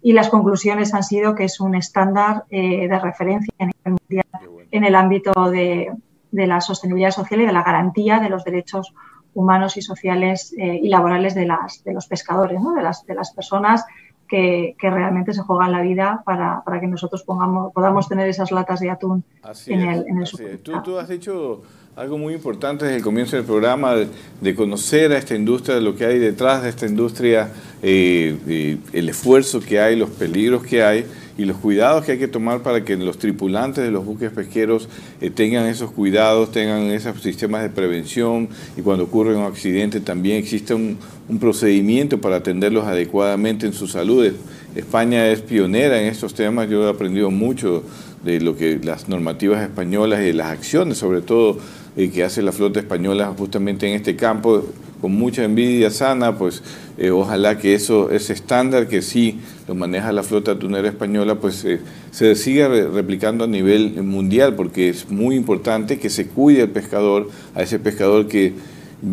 y 0.01 0.13
las 0.13 0.30
conclusiones 0.30 0.93
han 0.93 1.03
sido 1.03 1.36
que 1.36 1.45
es 1.45 1.60
un 1.60 1.75
estándar 1.75 2.45
eh, 2.49 2.88
de 2.88 2.99
referencia 2.99 3.53
en 3.60 4.84
el 4.84 4.95
ámbito 4.95 5.49
de, 5.49 5.91
la 6.32 6.62
sostenibilidad 6.62 7.12
social 7.12 7.41
y 7.41 7.45
de 7.45 7.51
la 7.51 7.63
garantía 7.63 8.19
de 8.19 8.30
los 8.30 8.43
derechos 8.43 8.93
humanos 9.34 9.77
y 9.77 9.82
sociales 9.82 10.53
eh, 10.58 10.80
y 10.82 10.89
laborales 10.89 11.36
de, 11.36 11.45
las, 11.45 11.84
de 11.84 11.93
los 11.93 12.08
pescadores, 12.08 12.60
de, 12.75 12.82
las, 12.82 13.06
de 13.06 13.15
las 13.15 13.32
personas 13.32 13.86
que, 14.27 14.75
realmente 14.80 15.34
se 15.34 15.41
juegan 15.41 15.71
la 15.71 15.82
vida 15.82 16.21
para, 16.25 16.63
que 16.80 16.88
nosotros 16.88 17.23
pongamos, 17.23 17.71
podamos 17.73 18.08
tener 18.08 18.27
esas 18.27 18.51
latas 18.51 18.80
de 18.80 18.89
atún 18.89 19.23
en 19.67 19.82
el, 19.82 20.08
en 20.08 20.17
el 20.17 20.62
¿Tú, 20.62 20.82
tú, 20.82 20.97
has 20.97 21.10
hecho 21.10 21.62
algo 21.97 22.19
muy 22.19 22.36
importante 22.36 22.86
desde 22.86 22.97
el 22.97 23.03
comienzo 23.03 23.38
del 23.38 23.45
programa, 23.45 23.95
de, 23.95 24.55
conocer 24.55 25.12
a 25.13 25.17
esta 25.17 25.33
industria, 25.33 25.79
lo 25.79 25.95
que 25.95 26.05
hay 26.05 26.19
detrás 26.19 26.62
de 26.62 26.69
esta 26.69 26.86
industria, 26.86 27.49
eh, 27.81 28.77
el 28.93 29.10
esfuerzo 29.10 29.60
que 29.60 29.79
hay, 29.79 29.95
los 29.95 30.12
peligros 30.12 30.63
que 30.63 30.83
hay 30.83 31.05
y 31.39 31.45
los 31.45 31.57
cuidados 31.57 32.05
que 32.05 32.12
hay 32.12 32.19
que 32.19 32.27
tomar 32.27 32.62
para 32.62 32.86
que 32.86 32.95
los 32.97 33.17
tripulantes 33.17 33.83
de 33.83 33.89
los 33.89 34.05
buques 34.05 34.31
pesqueros 34.31 34.89
eh, 35.21 35.31
tengan 35.31 35.65
esos 35.65 35.89
cuidados, 35.89 36.51
tengan 36.51 36.83
esos 36.91 37.19
sistemas 37.19 37.63
de 37.63 37.69
prevención 37.69 38.47
y 38.77 38.81
cuando 38.81 39.05
ocurre 39.05 39.36
un 39.36 39.45
accidente 39.45 39.99
también 39.99 40.38
existe 40.38 40.75
un, 40.75 40.99
procedimiento 41.39 42.21
para 42.21 42.38
atenderlos 42.38 42.86
adecuadamente 42.86 43.65
en 43.65 43.73
su 43.73 43.88
salud. 43.88 44.31
España 44.75 45.27
es 45.27 45.41
pionera 45.41 45.99
en 45.99 46.07
estos 46.07 46.36
temas, 46.36 46.69
yo 46.69 46.86
he 46.86 46.89
aprendido 46.89 47.31
mucho 47.31 47.83
de 48.23 48.39
lo 48.39 48.55
que 48.55 48.79
las 48.81 49.10
normativas 49.10 49.62
españolas 49.62 50.21
y 50.21 50.25
de 50.25 50.33
las 50.33 50.47
acciones, 50.47 50.97
sobre 50.97 51.21
todo 51.21 51.57
eh, 51.97 52.12
que 52.12 52.23
hace 52.23 52.43
la 52.43 52.51
flota 52.51 52.79
española 52.79 53.33
justamente 53.38 53.88
en 53.88 53.95
este 53.95 54.15
campo, 54.15 54.63
con 55.01 55.13
mucha 55.13 55.43
envidia 55.43 55.89
sana, 55.89 56.38
pues 56.38 56.62
eh, 56.97 57.10
ojalá 57.10 57.57
que 57.57 57.73
eso, 57.73 58.12
ese 58.12 58.33
estándar 58.33 58.88
que 58.88 59.01
sí 59.01 59.39
lo 59.67 59.75
maneja 59.75 60.12
la 60.12 60.23
flota 60.23 60.51
atunera 60.51 60.88
española, 60.88 61.36
pues 61.36 61.65
eh, 61.65 61.79
se 62.12 62.36
siga 62.36 62.67
replicando 62.67 63.45
a 63.45 63.47
nivel 63.47 64.01
mundial, 64.03 64.55
porque 64.55 64.89
es 64.89 65.10
muy 65.10 65.36
importante 65.36 65.99
que 65.99 66.10
se 66.10 66.27
cuide 66.27 66.62
al 66.63 66.69
pescador, 66.69 67.29
a 67.55 67.63
ese 67.63 67.79
pescador 67.79 68.27
que 68.27 68.53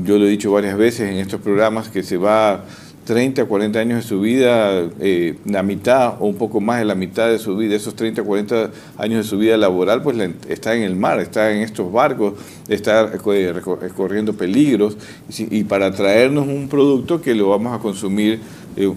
yo 0.04 0.18
lo 0.18 0.26
he 0.26 0.30
dicho 0.30 0.52
varias 0.52 0.76
veces 0.76 1.10
en 1.10 1.16
estos 1.16 1.40
programas, 1.40 1.88
que 1.88 2.02
se 2.02 2.16
va 2.16 2.64
30, 3.04 3.44
40 3.44 3.78
años 3.78 4.02
de 4.02 4.08
su 4.08 4.20
vida, 4.20 4.88
eh, 5.00 5.34
la 5.44 5.62
mitad 5.62 6.14
o 6.20 6.26
un 6.26 6.36
poco 6.36 6.60
más 6.60 6.78
de 6.78 6.86
la 6.86 6.94
mitad 6.94 7.28
de 7.28 7.38
su 7.38 7.56
vida, 7.56 7.76
esos 7.76 7.94
30, 7.94 8.22
40 8.22 8.70
años 8.96 9.24
de 9.24 9.28
su 9.28 9.38
vida 9.38 9.56
laboral, 9.56 10.02
pues 10.02 10.16
está 10.48 10.74
en 10.74 10.82
el 10.82 10.96
mar, 10.96 11.20
está 11.20 11.52
en 11.52 11.62
estos 11.62 11.92
barcos, 11.92 12.34
está 12.68 13.12
eh, 13.12 13.60
corriendo 13.94 14.32
peligros 14.32 14.96
y, 15.28 15.64
para 15.64 15.92
traernos 15.92 16.46
un 16.48 16.68
producto 16.68 17.20
que 17.20 17.34
lo 17.34 17.50
vamos 17.50 17.78
a 17.78 17.78
consumir 17.78 18.40
eh, 18.76 18.90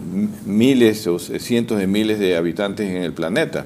miles 0.46 1.06
o 1.08 1.20
cientos 1.20 1.78
de 1.78 1.88
miles 1.88 2.20
de 2.20 2.38
habitantes 2.38 2.90
en 2.90 3.04
el 3.04 3.14
planeta. 3.14 3.66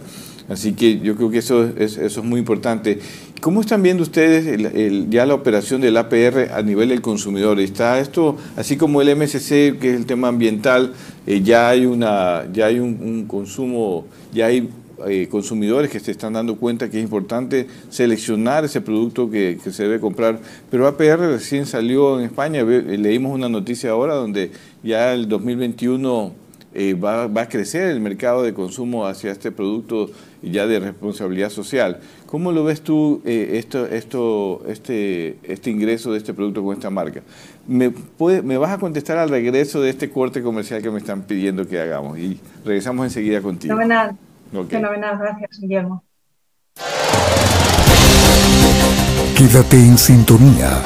Así 0.50 0.74
que 0.74 1.00
yo 1.00 1.16
creo 1.16 1.30
que 1.30 1.38
eso 1.38 1.66
es, 1.78 1.98
eso 1.98 2.20
es 2.20 2.26
muy 2.26 2.40
importante. 2.40 3.00
¿Cómo 3.42 3.62
están 3.62 3.82
viendo 3.82 4.04
ustedes 4.04 5.10
ya 5.10 5.26
la 5.26 5.34
operación 5.34 5.82
del 5.82 5.98
APR 5.98 6.52
a 6.54 6.62
nivel 6.62 6.90
del 6.90 7.02
consumidor? 7.02 7.60
¿Está 7.60 8.00
esto, 8.00 8.38
así 8.56 8.78
como 8.78 9.02
el 9.02 9.16
MSC, 9.16 9.80
que 9.80 9.90
es 9.90 9.96
el 9.96 10.06
tema 10.06 10.28
ambiental, 10.28 10.94
eh, 11.26 11.42
ya 11.42 11.70
hay, 11.70 11.88
una, 11.88 12.46
ya 12.54 12.68
hay 12.68 12.78
un, 12.78 13.26
consumo, 13.28 14.06
ya 14.32 14.46
hay 14.46 14.70
eh, 15.08 15.28
consumidores 15.32 15.90
que 15.90 16.00
se 16.00 16.12
están 16.12 16.34
dando 16.34 16.58
cuenta 16.58 16.92
que 16.92 17.00
es 17.00 17.04
importante 17.04 17.66
seleccionar 17.90 18.64
ese 18.64 18.80
producto 18.80 19.32
que, 19.32 19.58
se 19.60 19.82
debe 19.82 20.00
comprar. 20.00 20.40
Pero 20.70 20.86
APR 20.86 21.22
recién 21.22 21.66
salió 21.66 22.20
en 22.20 22.26
España, 22.26 22.62
leímos 22.62 23.34
una 23.34 23.50
noticia 23.50 23.90
ahora 23.90 24.14
donde 24.14 24.52
ya 24.84 25.16
el 25.16 25.28
2021 25.28 26.32
eh, 26.76 26.94
va, 26.94 27.26
va, 27.26 27.42
a 27.42 27.50
crecer 27.50 27.90
el 27.90 28.02
mercado 28.02 28.44
de 28.44 28.54
consumo 28.54 29.08
hacia 29.08 29.32
este 29.32 29.52
producto 29.52 30.12
ya 30.42 30.68
de 30.68 30.80
responsabilidad 30.80 31.50
social. 31.50 32.00
¿Cómo 32.32 32.54
lo 32.54 32.64
ves 32.64 32.80
tú 32.82 33.22
eh, 33.26 33.58
esto, 33.58 33.86
esto, 33.88 34.64
este, 34.66 35.38
este 35.44 35.70
ingreso 35.70 36.14
de 36.14 36.18
este 36.18 36.34
producto 36.34 36.64
con 36.64 36.74
esta 36.74 36.90
marca? 36.90 37.22
¿Me, 37.68 37.90
puede, 37.90 38.42
¿Me 38.42 38.58
vas 38.58 38.72
a 38.72 38.78
contestar 38.78 39.18
al 39.18 39.28
regreso 39.28 39.82
de 39.82 39.90
este 39.90 40.10
corte 40.10 40.42
comercial 40.42 40.82
que 40.82 40.90
me 40.90 41.00
están 41.00 41.24
pidiendo 41.24 41.68
que 41.68 41.82
hagamos? 41.82 42.18
Y 42.18 42.40
regresamos 42.64 43.06
enseguida 43.06 43.42
contigo. 43.42 43.76
Fenomenal. 43.76 44.16
Fenomenal, 44.70 45.18
gracias 45.20 45.60
Guillermo. 45.60 46.06
Quédate 49.38 49.76
en 49.76 49.98
sintonía. 49.98 50.82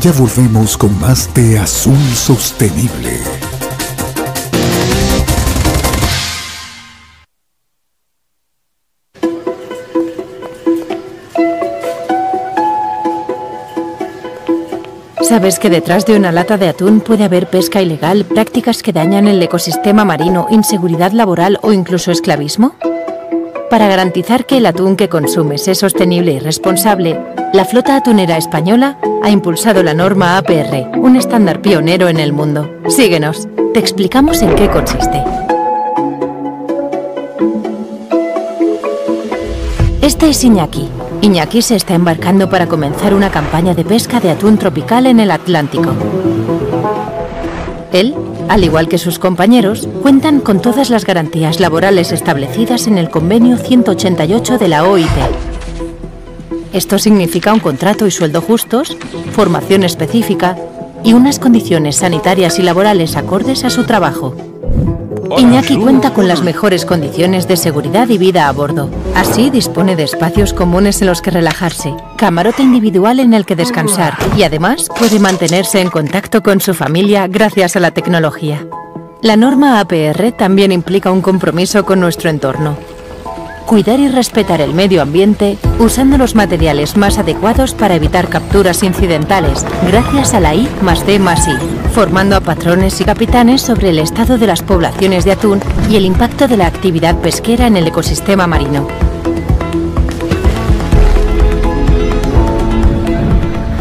Ya 0.00 0.12
volvemos 0.12 0.78
con 0.78 0.98
más 0.98 1.34
de 1.34 1.58
Azul 1.58 1.98
Sostenible. 2.14 3.49
¿Sabes 15.30 15.60
que 15.60 15.70
detrás 15.70 16.06
de 16.06 16.16
una 16.16 16.32
lata 16.32 16.58
de 16.58 16.66
atún 16.66 16.98
puede 17.00 17.22
haber 17.22 17.46
pesca 17.46 17.80
ilegal, 17.80 18.24
prácticas 18.24 18.82
que 18.82 18.92
dañan 18.92 19.28
el 19.28 19.40
ecosistema 19.40 20.04
marino, 20.04 20.48
inseguridad 20.50 21.12
laboral 21.12 21.60
o 21.62 21.72
incluso 21.72 22.10
esclavismo? 22.10 22.74
Para 23.70 23.86
garantizar 23.86 24.44
que 24.44 24.56
el 24.56 24.66
atún 24.66 24.96
que 24.96 25.08
consumes 25.08 25.68
es 25.68 25.78
sostenible 25.78 26.32
y 26.32 26.40
responsable, 26.40 27.16
la 27.52 27.64
flota 27.64 27.94
atunera 27.94 28.36
española 28.38 28.98
ha 29.22 29.30
impulsado 29.30 29.84
la 29.84 29.94
norma 29.94 30.36
APR, 30.36 30.98
un 30.98 31.14
estándar 31.14 31.62
pionero 31.62 32.08
en 32.08 32.18
el 32.18 32.32
mundo. 32.32 32.68
Síguenos, 32.88 33.46
te 33.72 33.78
explicamos 33.78 34.42
en 34.42 34.56
qué 34.56 34.68
consiste. 34.68 35.22
Este 40.02 40.30
es 40.30 40.42
Iñaki, 40.42 40.88
Iñaki 41.22 41.60
se 41.60 41.76
está 41.76 41.94
embarcando 41.94 42.48
para 42.48 42.66
comenzar 42.66 43.12
una 43.12 43.30
campaña 43.30 43.74
de 43.74 43.84
pesca 43.84 44.20
de 44.20 44.30
atún 44.30 44.56
tropical 44.56 45.06
en 45.06 45.20
el 45.20 45.30
Atlántico. 45.30 45.92
Él, 47.92 48.14
al 48.48 48.64
igual 48.64 48.88
que 48.88 48.96
sus 48.96 49.18
compañeros, 49.18 49.86
cuentan 50.00 50.40
con 50.40 50.62
todas 50.62 50.88
las 50.88 51.04
garantías 51.04 51.60
laborales 51.60 52.12
establecidas 52.12 52.86
en 52.86 52.96
el 52.96 53.10
Convenio 53.10 53.58
188 53.58 54.56
de 54.56 54.68
la 54.68 54.84
OIT. 54.84 55.08
Esto 56.72 56.98
significa 56.98 57.52
un 57.52 57.60
contrato 57.60 58.06
y 58.06 58.10
sueldo 58.10 58.40
justos, 58.40 58.96
formación 59.32 59.82
específica 59.82 60.56
y 61.04 61.12
unas 61.12 61.38
condiciones 61.38 61.96
sanitarias 61.96 62.58
y 62.58 62.62
laborales 62.62 63.16
acordes 63.16 63.64
a 63.64 63.70
su 63.70 63.84
trabajo. 63.84 64.36
Iñaki 65.38 65.76
cuenta 65.76 66.12
con 66.12 66.28
las 66.28 66.42
mejores 66.42 66.84
condiciones 66.84 67.46
de 67.48 67.56
seguridad 67.56 68.08
y 68.08 68.18
vida 68.18 68.48
a 68.48 68.52
bordo. 68.52 68.90
Así 69.14 69.50
dispone 69.50 69.96
de 69.96 70.04
espacios 70.04 70.52
comunes 70.52 71.00
en 71.00 71.08
los 71.08 71.22
que 71.22 71.30
relajarse, 71.30 71.94
camarote 72.16 72.62
individual 72.62 73.20
en 73.20 73.34
el 73.34 73.46
que 73.46 73.56
descansar 73.56 74.16
y 74.36 74.42
además 74.42 74.88
puede 74.98 75.18
mantenerse 75.18 75.80
en 75.80 75.90
contacto 75.90 76.42
con 76.42 76.60
su 76.60 76.74
familia 76.74 77.26
gracias 77.26 77.76
a 77.76 77.80
la 77.80 77.90
tecnología. 77.90 78.66
La 79.22 79.36
norma 79.36 79.80
APR 79.80 80.32
también 80.32 80.72
implica 80.72 81.12
un 81.12 81.20
compromiso 81.20 81.84
con 81.84 82.00
nuestro 82.00 82.30
entorno 82.30 82.76
cuidar 83.70 84.00
y 84.00 84.08
respetar 84.08 84.60
el 84.60 84.74
medio 84.74 85.00
ambiente 85.00 85.56
usando 85.78 86.18
los 86.18 86.34
materiales 86.34 86.96
más 86.96 87.18
adecuados 87.18 87.72
para 87.72 87.94
evitar 87.94 88.28
capturas 88.28 88.82
incidentales, 88.82 89.64
gracias 89.86 90.34
a 90.34 90.40
la 90.40 90.56
I 90.56 90.68
más 90.82 91.06
D 91.06 91.20
más 91.20 91.46
I, 91.46 91.52
formando 91.94 92.34
a 92.34 92.40
patrones 92.40 93.00
y 93.00 93.04
capitanes 93.04 93.62
sobre 93.62 93.90
el 93.90 94.00
estado 94.00 94.38
de 94.38 94.48
las 94.48 94.62
poblaciones 94.62 95.24
de 95.24 95.30
atún 95.30 95.60
y 95.88 95.94
el 95.94 96.04
impacto 96.04 96.48
de 96.48 96.56
la 96.56 96.66
actividad 96.66 97.14
pesquera 97.20 97.68
en 97.68 97.76
el 97.76 97.86
ecosistema 97.86 98.48
marino. 98.48 98.88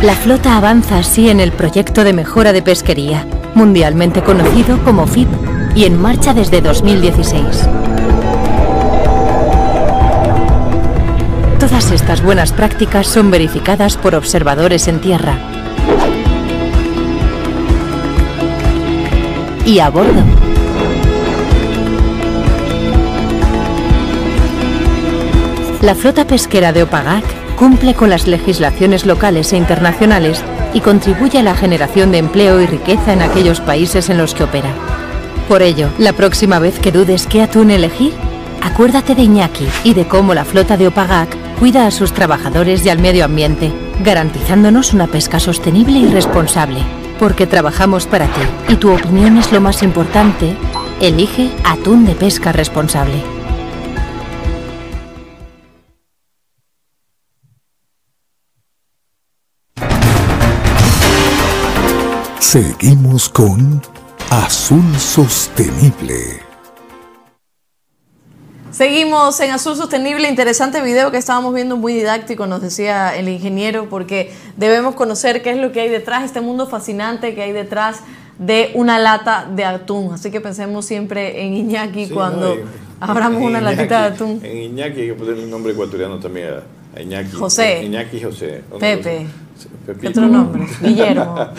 La 0.04 0.14
flota 0.14 0.56
avanza 0.56 1.00
así 1.00 1.32
en 1.32 1.40
el 1.40 1.52
proyecto 1.52 2.04
de 2.04 2.14
mejora 2.14 2.54
de 2.54 2.62
pesquería, 2.62 3.26
mundialmente 3.56 4.22
conocido 4.22 4.78
como 4.84 5.08
FIP 5.08 5.30
y 5.74 5.86
en 5.86 6.00
marcha 6.00 6.36
desde 6.36 6.62
2016. 6.62 7.68
Todas 11.70 11.92
estas 11.92 12.24
buenas 12.24 12.52
prácticas 12.52 13.06
son 13.06 13.30
verificadas 13.30 13.96
por 13.96 14.16
observadores 14.16 14.88
en 14.88 15.00
tierra 15.00 15.38
y 19.68 19.78
a 19.78 19.92
bordo. 19.92 20.24
La 25.84 25.94
flota 25.94 26.26
pesquera 26.26 26.74
de 26.74 26.82
Opagac 26.82 27.24
cumple 27.56 27.94
con 27.94 28.10
las 28.10 28.26
legislaciones 28.26 29.06
locales 29.06 29.54
e 29.54 29.58
internacionales 29.58 30.44
y 30.74 30.82
contribuye 30.82 31.38
a 31.38 31.44
la 31.44 31.54
generación 31.54 32.12
de 32.12 32.18
empleo 32.18 32.60
y 32.62 32.66
riqueza 32.66 33.14
en 33.14 33.22
aquellos 33.22 33.62
países 33.62 34.10
en 34.10 34.18
los 34.18 34.34
que 34.34 34.46
opera. 34.46 34.74
Por 35.48 35.62
ello, 35.62 35.90
la 36.00 36.14
próxima 36.14 36.58
vez 36.58 36.80
que 36.80 36.92
dudes 36.92 37.28
qué 37.28 37.44
atún 37.44 37.70
elegir, 37.70 38.14
acuérdate 38.64 39.14
de 39.14 39.22
Iñaki 39.22 39.68
y 39.84 39.94
de 39.94 40.08
cómo 40.08 40.34
la 40.34 40.46
flota 40.46 40.76
de 40.76 40.88
Opagac 40.88 41.49
cuida 41.60 41.86
a 41.86 41.92
sus 41.92 42.14
trabajadores 42.14 42.86
y 42.86 42.90
al 42.90 43.00
medio 43.00 43.26
ambiente, 43.26 43.72
garantizándonos 44.04 44.94
una 44.94 45.08
pesca 45.08 45.40
sostenible 45.40 46.00
y 46.00 46.08
responsable. 46.08 46.80
Porque 47.20 47.46
trabajamos 47.46 48.08
para 48.08 48.28
ti 48.28 48.42
y 48.70 48.76
tu 48.78 48.94
opinión 48.94 49.38
es 49.38 49.52
lo 49.52 49.60
más 49.60 49.84
importante, 49.84 50.56
elige 51.02 51.52
atún 51.66 52.06
de 52.06 52.16
pesca 52.16 52.54
responsable. 52.54 53.22
Seguimos 62.40 63.30
con 63.30 63.82
Azul 64.32 64.98
Sostenible. 64.98 66.49
Seguimos 68.80 69.38
en 69.42 69.52
Azul 69.52 69.76
Sostenible, 69.76 70.30
interesante 70.30 70.82
video 70.82 71.12
que 71.12 71.18
estábamos 71.18 71.54
viendo 71.54 71.76
muy 71.76 71.92
didáctico, 71.92 72.48
nos 72.48 72.62
decía 72.62 73.14
el 73.14 73.28
ingeniero, 73.28 73.90
porque 73.90 74.32
debemos 74.56 74.96
conocer 74.96 75.42
qué 75.42 75.50
es 75.50 75.58
lo 75.58 75.74
que 75.74 75.82
hay 75.82 75.90
detrás, 75.90 76.24
este 76.24 76.40
mundo 76.40 76.66
fascinante 76.66 77.36
que 77.36 77.42
hay 77.42 77.52
detrás 77.52 78.00
de 78.38 78.72
una 78.76 78.98
lata 78.98 79.46
de 79.54 79.66
atún. 79.66 80.14
Así 80.14 80.32
que 80.32 80.40
pensemos 80.40 80.86
siempre 80.86 81.46
en 81.46 81.56
Iñaki 81.56 82.08
cuando 82.08 82.56
abramos 83.02 83.44
una 83.44 83.60
latita 83.60 84.04
de 84.04 84.16
atún. 84.16 84.40
En 84.44 84.58
Iñaki 84.72 85.02
hay 85.02 85.08
que 85.08 85.14
ponerle 85.14 85.44
un 85.44 85.50
nombre 85.50 85.74
ecuatoriano 85.74 86.18
también 86.18 86.62
Iñaki. 86.98 87.36
José. 87.36 87.84
Iñaki 87.84 88.22
José. 88.24 88.64
Pepe. 88.80 89.28
Pepito. 89.86 90.00
¿Qué 90.02 90.08
otro 90.08 90.28
nombre? 90.28 90.68
Guillermo. 90.82 91.36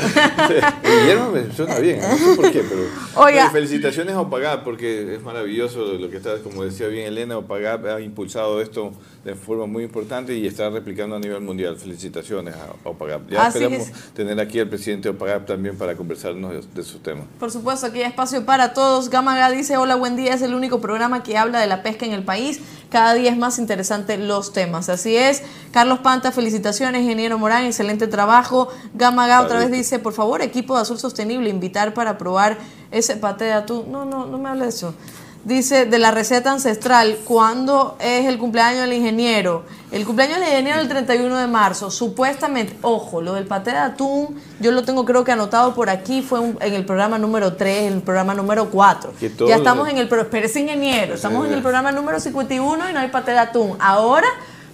Guillermo 0.83 1.31
me 1.33 1.53
suena 1.53 1.79
bien, 1.79 2.01
no 2.01 2.17
sé 2.17 2.37
por 2.37 2.53
qué, 2.53 2.63
pero. 2.69 2.83
Oiga. 3.17 3.51
Felicitaciones 3.51 4.15
a 4.15 4.21
Opagap, 4.21 4.65
porque 4.65 5.15
es 5.15 5.23
maravilloso 5.23 5.95
lo 5.95 6.11
que 6.11 6.17
está, 6.17 6.39
como 6.39 6.65
decía 6.65 6.87
bien 6.89 7.07
Elena, 7.07 7.39
Opagap 7.39 7.85
ha 7.87 8.01
impulsado 8.01 8.61
esto 8.61 8.93
de 9.25 9.35
forma 9.35 9.67
muy 9.67 9.85
importante 9.85 10.35
y 10.35 10.47
está 10.47 10.71
replicando 10.71 11.17
a 11.17 11.19
nivel 11.19 11.41
mundial. 11.41 11.77
Felicitaciones 11.77 12.55
a 12.55 12.89
Opagap. 12.89 13.29
Ya 13.29 13.47
Así 13.47 13.59
esperamos 13.59 13.89
es. 13.89 14.11
tener 14.15 14.41
aquí 14.41 14.61
al 14.61 14.69
presidente 14.69 15.09
de 15.11 15.17
Opagap 15.17 15.47
también 15.47 15.77
para 15.77 15.97
conversarnos 15.97 16.53
de, 16.53 16.63
de 16.75 16.83
sus 16.83 17.03
temas. 17.03 17.25
Por 17.39 17.51
supuesto, 17.51 17.87
aquí 17.87 17.99
hay 17.99 18.09
espacio 18.09 18.45
para 18.47 18.73
todos. 18.73 19.11
Gamaga 19.11 19.51
dice, 19.51 19.77
hola, 19.77 19.97
buen 19.97 20.17
día, 20.17 20.35
es 20.35 20.43
el 20.43 20.55
único 20.55 20.81
programa 20.81 21.23
que 21.23 21.37
habla 21.37 21.61
de 21.61 21.67
la 21.67 21.83
pesca 21.83 22.07
en 22.07 22.13
el 22.13 22.23
país. 22.23 22.61
Cada 22.91 23.15
día 23.15 23.31
es 23.31 23.37
más 23.37 23.59
interesante 23.59 24.17
los 24.19 24.53
temas. 24.53 24.89
Así 24.89 25.17
es. 25.17 25.43
Carlos 25.73 26.01
Panta, 26.01 26.33
felicitaciones, 26.33 27.03
ingeniero 27.03 27.39
Morán, 27.39 27.65
excelente 27.65 27.90
trabajo. 27.99 28.69
Gamaga 28.95 29.41
otra 29.41 29.59
vez 29.59 29.71
dice, 29.71 29.99
por 29.99 30.13
favor, 30.13 30.43
equipo 30.43 30.77
de 30.77 30.83
Azul 30.83 30.99
Sostenible, 30.99 31.49
invitar 31.51 31.95
para 31.95 32.19
probar 32.19 32.59
ese 32.91 33.17
paté 33.17 33.45
de 33.45 33.53
atún. 33.53 33.91
No, 33.91 34.05
no, 34.05 34.27
no 34.27 34.39
me 34.39 34.49
hable 34.49 34.65
de 34.65 34.69
eso. 34.71 34.95
Dice, 35.43 35.87
de 35.87 35.99
la 35.99 36.11
receta 36.11 36.53
ancestral, 36.53 37.17
¿cuándo 37.25 37.97
es 37.99 38.27
el 38.27 38.37
cumpleaños 38.37 38.83
del 38.83 38.93
ingeniero? 38.93 39.65
El 39.91 40.05
cumpleaños 40.05 40.39
del 40.39 40.49
ingeniero 40.49 40.77
es 40.81 40.83
el 40.83 40.91
31 40.91 41.35
de 41.39 41.47
marzo, 41.47 41.91
supuestamente, 41.91 42.77
ojo, 42.83 43.23
lo 43.23 43.33
del 43.33 43.47
paté 43.47 43.71
de 43.71 43.79
atún, 43.79 44.39
yo 44.61 44.71
lo 44.71 44.83
tengo 44.85 45.07
creo 45.07 45.25
que 45.25 45.33
anotado 45.33 45.75
por 45.75 45.89
aquí, 45.89 46.21
fue 46.21 46.41
un- 46.41 46.59
en 46.61 46.75
el 46.75 46.85
programa 46.85 47.17
número 47.17 47.55
3, 47.55 47.85
en 47.87 47.95
el 47.95 48.03
programa 48.03 48.35
número 48.35 48.69
4. 48.69 49.15
Que 49.19 49.31
todo 49.31 49.49
Ya 49.49 49.57
estamos 49.57 49.89
en 49.89 49.97
el, 49.97 50.11
pero 50.11 50.21
espérese 50.21 50.61
ingeniero, 50.61 51.15
estamos 51.15 51.47
en 51.47 51.55
el 51.55 51.63
programa 51.63 51.91
número 51.91 52.21
51 52.21 52.91
y 52.91 52.93
no 52.93 53.01
hay 53.01 53.09
paté 53.09 53.31
de 53.31 53.39
atún. 53.39 53.77
Ahora 53.81 54.27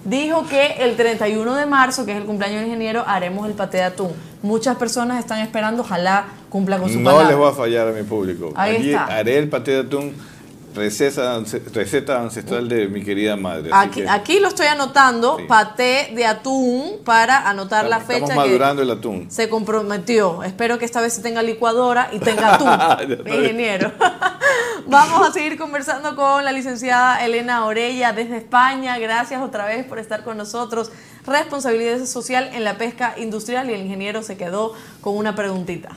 dijo 0.06 0.46
que 0.48 0.74
el 0.80 0.96
31 0.96 1.54
de 1.54 1.66
marzo, 1.66 2.06
que 2.06 2.12
es 2.12 2.18
el 2.18 2.24
cumpleaños 2.24 2.60
del 2.60 2.68
ingeniero, 2.68 3.04
haremos 3.06 3.46
el 3.46 3.54
paté 3.54 3.78
de 3.78 3.84
atún. 3.84 4.12
Muchas 4.42 4.76
personas 4.76 5.18
están 5.18 5.40
esperando, 5.40 5.82
ojalá 5.82 6.24
cumpla 6.48 6.78
con 6.78 6.88
su 6.88 6.98
No 6.98 7.04
palabra. 7.10 7.28
les 7.28 7.36
voy 7.36 7.48
a 7.50 7.52
fallar 7.52 7.88
a 7.88 7.92
mi 7.92 8.02
público. 8.02 8.52
Ahí 8.56 8.76
Aquí 8.76 8.90
está. 8.90 9.04
haré 9.06 9.38
el 9.38 9.48
paté 9.48 9.72
de 9.72 9.80
atún, 9.80 10.14
receta, 10.76 11.42
receta 11.72 12.20
ancestral 12.20 12.68
de 12.68 12.86
mi 12.86 13.02
querida 13.02 13.34
madre. 13.34 13.70
Aquí, 13.72 14.02
que 14.02 14.08
aquí 14.08 14.38
lo 14.40 14.48
estoy 14.48 14.66
anotando, 14.66 15.38
Sí. 15.38 15.44
paté 15.48 16.12
de 16.14 16.24
atún, 16.26 17.00
para 17.04 17.48
anotar 17.48 17.86
la 17.88 17.96
estamos 17.98 18.14
fecha 18.20 18.32
que 18.34 18.34
madurando 18.48 18.82
el 18.82 18.90
atún. 18.90 19.26
se 19.30 19.48
comprometió. 19.48 20.42
Espero 20.44 20.78
que 20.78 20.84
esta 20.84 21.00
vez 21.00 21.14
sí 21.14 21.22
tenga 21.22 21.42
licuadora 21.42 22.10
y 22.12 22.18
tenga 22.20 22.54
atún, 22.54 22.68
ingeniero. 23.26 23.92
Vamos 24.88 25.28
a 25.28 25.32
seguir 25.32 25.58
conversando 25.58 26.14
con 26.14 26.44
la 26.44 26.52
licenciada 26.52 27.24
Elena 27.24 27.64
Orella 27.66 28.12
desde 28.12 28.36
España. 28.36 28.96
Gracias 28.98 29.42
otra 29.42 29.64
vez 29.66 29.84
por 29.84 29.98
estar 29.98 30.22
con 30.22 30.36
nosotros. 30.36 30.92
Responsabilidad 31.26 32.04
social 32.06 32.50
en 32.54 32.62
la 32.62 32.78
pesca 32.78 33.14
industrial 33.16 33.68
y 33.68 33.74
el 33.74 33.80
ingeniero 33.80 34.22
se 34.22 34.36
quedó 34.36 34.74
con 35.00 35.16
una 35.16 35.34
preguntita. 35.34 35.88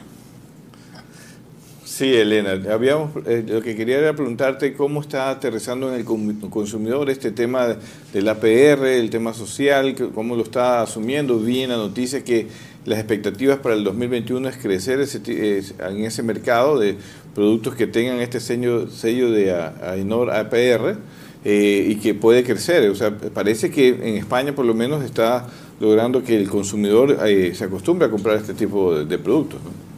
Sí, 2.00 2.14
Elena, 2.16 2.52
habíamos, 2.74 3.12
eh, 3.28 3.44
lo 3.46 3.62
que 3.62 3.76
quería 3.76 3.98
era 3.98 4.14
preguntarte 4.14 4.72
cómo 4.72 5.02
está 5.02 5.30
aterrizando 5.32 5.94
en 5.94 6.00
el 6.00 6.06
consumidor 6.06 7.10
este 7.10 7.32
tema 7.32 7.68
de- 7.68 7.76
del 8.14 8.30
APR, 8.30 8.98
el 8.98 9.10
tema 9.10 9.34
social, 9.34 9.94
cómo 10.16 10.38
lo 10.38 10.44
está 10.44 10.82
asumiendo. 10.82 11.38
Vi 11.42 11.60
en 11.60 11.72
la 11.72 11.76
noticia 11.76 12.24
que 12.24 12.48
las 12.86 13.00
expectativas 13.00 13.58
para 13.60 13.76
el 13.76 13.84
2021 13.84 14.48
es 14.48 14.56
crecer 14.56 15.02
ese 15.02 15.20
es- 15.58 15.74
en 15.78 16.06
ese 16.06 16.24
mercado 16.24 16.80
de 16.80 16.96
productos 17.36 17.76
que 17.76 17.86
tengan 17.86 18.22
este 18.22 18.40
sello, 18.40 18.90
sello 18.90 19.30
de 19.30 19.52
A- 19.52 19.74
AENOR 19.92 20.32
APR 20.32 20.96
eh, 21.44 21.86
y 21.90 21.96
que 21.96 22.14
puede 22.14 22.46
crecer. 22.46 22.90
O 22.90 22.96
sea, 22.96 23.12
parece 23.18 23.72
que 23.72 23.90
en 23.90 24.16
España 24.16 24.56
por 24.56 24.64
lo 24.64 24.74
menos 24.74 25.04
está 25.04 25.48
logrando 25.82 26.24
que 26.24 26.38
el 26.38 26.48
consumidor 26.48 27.18
eh, 27.28 27.52
se 27.54 27.66
acostumbre 27.66 28.08
a 28.08 28.10
comprar 28.10 28.38
este 28.38 28.54
tipo 28.54 28.96
de, 28.98 29.04
de 29.04 29.18
productos. 29.18 29.60
¿no? 29.66 29.89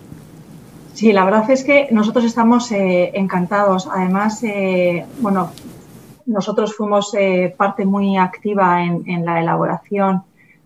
Sí, 1.01 1.13
la 1.13 1.25
verdad 1.25 1.49
es 1.49 1.63
que 1.63 1.87
nosotros 1.89 2.25
estamos 2.25 2.71
eh, 2.71 3.09
encantados. 3.15 3.89
Además, 3.91 4.43
eh, 4.43 5.03
bueno, 5.17 5.51
nosotros 6.27 6.75
fuimos 6.75 7.15
eh, 7.15 7.55
parte 7.57 7.85
muy 7.85 8.17
activa 8.17 8.83
en, 8.83 9.25
la 9.25 9.41
elaboración 9.41 10.21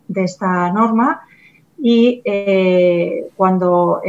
de 0.09 0.25
esta 0.25 0.69
norma 0.73 1.21
y 1.77 2.21
cuando, 3.37 4.01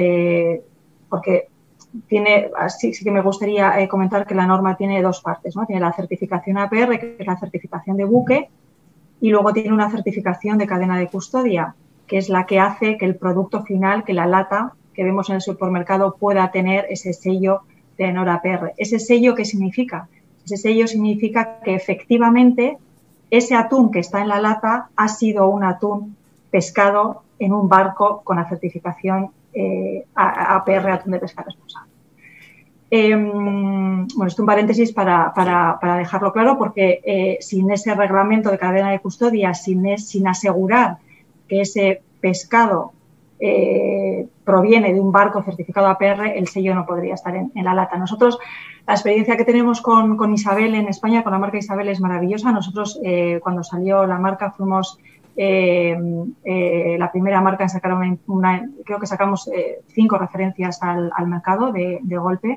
porque 1.08 1.46
tiene, 2.08 2.50
sí, 2.76 2.92
sí 2.92 3.04
que 3.04 3.12
me 3.12 3.22
gustaría 3.22 3.86
comentar 3.86 4.26
que 4.26 4.34
la 4.34 4.48
norma 4.48 4.76
tiene 4.76 5.00
dos 5.02 5.20
partes, 5.20 5.54
¿no? 5.54 5.64
Tiene 5.64 5.80
la 5.80 5.92
certificación 5.92 6.58
APR, 6.58 6.98
que 6.98 7.16
es 7.20 7.26
la 7.26 7.38
certificación 7.38 7.96
de 7.98 8.04
buque, 8.04 8.48
y 9.20 9.30
luego 9.30 9.52
tiene 9.52 9.72
una 9.72 9.92
certificación 9.92 10.58
de 10.58 10.66
cadena 10.66 10.98
de 10.98 11.06
custodia, 11.06 11.76
que 12.08 12.18
es 12.18 12.28
la 12.28 12.46
que 12.46 12.58
hace 12.58 12.98
que 12.98 13.04
el 13.04 13.14
producto 13.14 13.62
final, 13.62 14.02
que 14.02 14.12
la 14.12 14.26
lata 14.26 14.72
que 14.97 15.05
vemos 15.05 15.28
en 15.28 15.36
el 15.36 15.42
supermercado 15.42 16.16
pueda 16.18 16.51
tener 16.51 16.86
ese 16.90 17.12
sello 17.12 17.61
de 17.99 18.07
Enor 18.07 18.28
APR. 18.30 18.72
¿Ese 18.78 18.99
sello 18.99 19.34
qué 19.34 19.44
significa? 19.44 20.09
Ese 20.44 20.57
sello 20.57 20.86
significa 20.88 21.61
que 21.64 21.74
efectivamente 21.74 22.78
ese 23.30 23.55
atún 23.55 23.90
que 23.90 23.99
está 24.01 24.20
en 24.22 24.28
la 24.28 24.40
lata 24.40 24.88
ha 24.97 25.09
sido 25.09 25.49
un 25.49 25.62
atún 25.64 26.16
pescado 26.51 27.22
en 27.38 27.53
un 27.53 27.68
barco 27.68 28.22
con 28.24 28.36
la 28.36 28.49
certificación 28.49 29.30
eh, 29.53 30.05
APR, 30.14 30.90
atún 30.90 31.12
de 31.12 31.18
pesca 31.18 31.42
responsable. 31.42 31.90
Eh, 32.90 33.16
bueno, 33.16 34.26
esto 34.26 34.42
un 34.42 34.47
paréntesis 34.47 34.92
para, 34.92 35.32
para- 35.34 35.78
para 35.80 35.97
dejarlo 35.97 36.32
claro, 36.32 36.57
porque 36.57 37.01
eh, 37.05 37.38
sin 37.40 37.70
ese 37.70 37.94
reglamento 37.94 38.51
de 38.51 38.59
cadena 38.59 38.90
de 38.92 39.01
custodia, 39.01 39.55
sin, 39.55 39.99
sin 39.99 40.28
asegurar 40.28 40.99
que 41.49 41.62
ese 41.62 42.03
pescado 42.20 42.92
eh, 43.39 44.26
proviene 44.45 44.95
de 44.95 45.01
un 45.01 45.12
barco 45.12 45.43
certificado 45.43 45.89
APR, 45.89 46.26
el 46.37 46.49
sello 46.49 46.74
no 46.74 46.87
podría 46.87 47.14
estar 47.14 47.37
en, 47.37 47.53
la 47.55 47.74
lata. 47.74 47.99
Nosotros, 47.99 48.39
la 48.87 48.95
experiencia 48.95 49.37
que 49.37 49.45
tenemos 49.45 49.82
con, 49.82 50.32
Isabel 50.32 50.74
en 50.74 50.89
España, 50.89 51.22
con 51.22 51.32
la 51.32 51.39
marca 51.39 51.59
Isabel, 51.59 51.89
es 51.89 52.01
maravillosa. 52.01 52.53
Nosotros, 52.53 52.99
eh, 53.05 53.41
cuando 53.43 53.62
salió 53.62 54.07
la 54.07 54.18
marca, 54.18 54.53
fuimos 54.53 54.99
eh, 55.37 55.95
la 56.99 57.12
primera 57.12 57.43
marca 57.43 57.64
en 57.64 57.68
sacar 57.68 57.95
una, 58.26 58.70
creo 58.87 58.99
que 58.99 59.07
sacamos 59.07 59.51
cinco 59.89 60.16
referencias 60.16 60.82
al, 60.82 61.11
mercado 61.26 61.72
de, 61.72 62.01
golpe, 62.16 62.57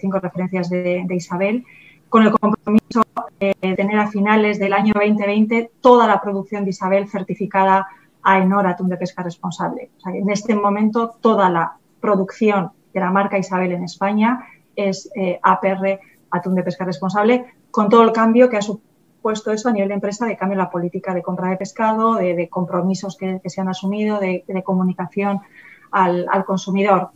cinco 0.00 0.18
referencias 0.18 0.70
de, 0.70 1.04
de 1.06 1.14
Isabel, 1.14 1.64
con 2.08 2.24
el 2.24 2.32
compromiso 2.32 3.04
de 3.38 3.54
tener 3.76 3.98
a 3.98 4.08
finales 4.08 4.58
del 4.58 4.72
año 4.72 4.94
2020 4.94 5.70
toda 5.80 6.08
la 6.08 6.20
producción 6.20 6.64
de 6.64 6.70
Isabel 6.70 7.06
certificada 7.06 7.86
a 8.22 8.38
Enor 8.38 8.66
Atún 8.66 8.88
de 8.88 8.96
Pesca 8.96 9.22
Responsable. 9.22 9.90
O 9.98 10.00
sea, 10.00 10.12
que 10.12 10.18
en 10.18 10.30
este 10.30 10.54
momento 10.54 11.16
toda 11.20 11.48
la 11.50 11.76
producción 12.00 12.70
de 12.92 13.00
la 13.00 13.10
marca 13.10 13.38
Isabel 13.38 13.72
en 13.72 13.84
España 13.84 14.44
es 14.76 15.10
eh, 15.14 15.38
APR 15.42 16.00
Atún 16.30 16.54
de 16.54 16.62
Pesca 16.62 16.84
Responsable, 16.84 17.44
con 17.70 17.88
todo 17.88 18.02
el 18.02 18.12
cambio 18.12 18.48
que 18.48 18.56
ha 18.56 18.62
supuesto 18.62 19.52
eso 19.52 19.68
a 19.68 19.72
nivel 19.72 19.88
de 19.88 19.94
empresa, 19.94 20.26
de 20.26 20.36
cambio 20.36 20.54
en 20.54 20.58
la 20.58 20.70
política 20.70 21.14
de 21.14 21.22
compra 21.22 21.50
de 21.50 21.56
pescado, 21.56 22.14
de, 22.14 22.34
de 22.34 22.48
compromisos 22.48 23.16
que, 23.16 23.40
que, 23.42 23.50
se 23.50 23.60
han 23.60 23.68
asumido, 23.68 24.18
de, 24.18 24.44
de 24.46 24.62
comunicación 24.62 25.40
al, 25.90 26.26
al, 26.30 26.44
consumidor. 26.44 27.10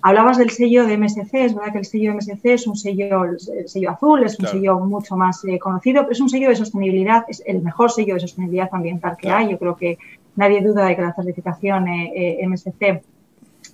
Hablabas 0.00 0.38
del 0.38 0.50
sello 0.50 0.86
de 0.86 0.96
MSC, 0.96 1.34
es 1.34 1.54
verdad 1.54 1.72
que 1.72 1.78
el 1.78 1.84
sello 1.84 2.12
de 2.12 2.18
MSC 2.18 2.44
es 2.46 2.66
un 2.66 2.76
sello, 2.76 3.24
el 3.24 3.68
sello 3.68 3.90
azul, 3.90 4.22
es 4.22 4.38
un 4.38 4.44
claro. 4.44 4.58
sello 4.58 4.78
mucho 4.80 5.16
más 5.16 5.44
eh, 5.44 5.58
conocido, 5.58 6.02
pero 6.02 6.12
es 6.12 6.20
un 6.20 6.28
sello 6.28 6.48
de 6.48 6.56
sostenibilidad, 6.56 7.24
es 7.28 7.42
el 7.46 7.62
mejor 7.62 7.90
sello 7.90 8.14
de 8.14 8.20
sostenibilidad 8.20 8.68
ambiental 8.72 9.16
que 9.16 9.26
claro. 9.26 9.38
hay. 9.38 9.50
Yo 9.50 9.58
creo 9.58 9.76
que 9.76 9.98
nadie 10.38 10.62
duda 10.62 10.86
de 10.86 10.94
que 10.94 11.02
la 11.02 11.12
certificación 11.12 11.88
eh, 11.88 12.12
eh, 12.14 12.46
MSC 12.46 13.02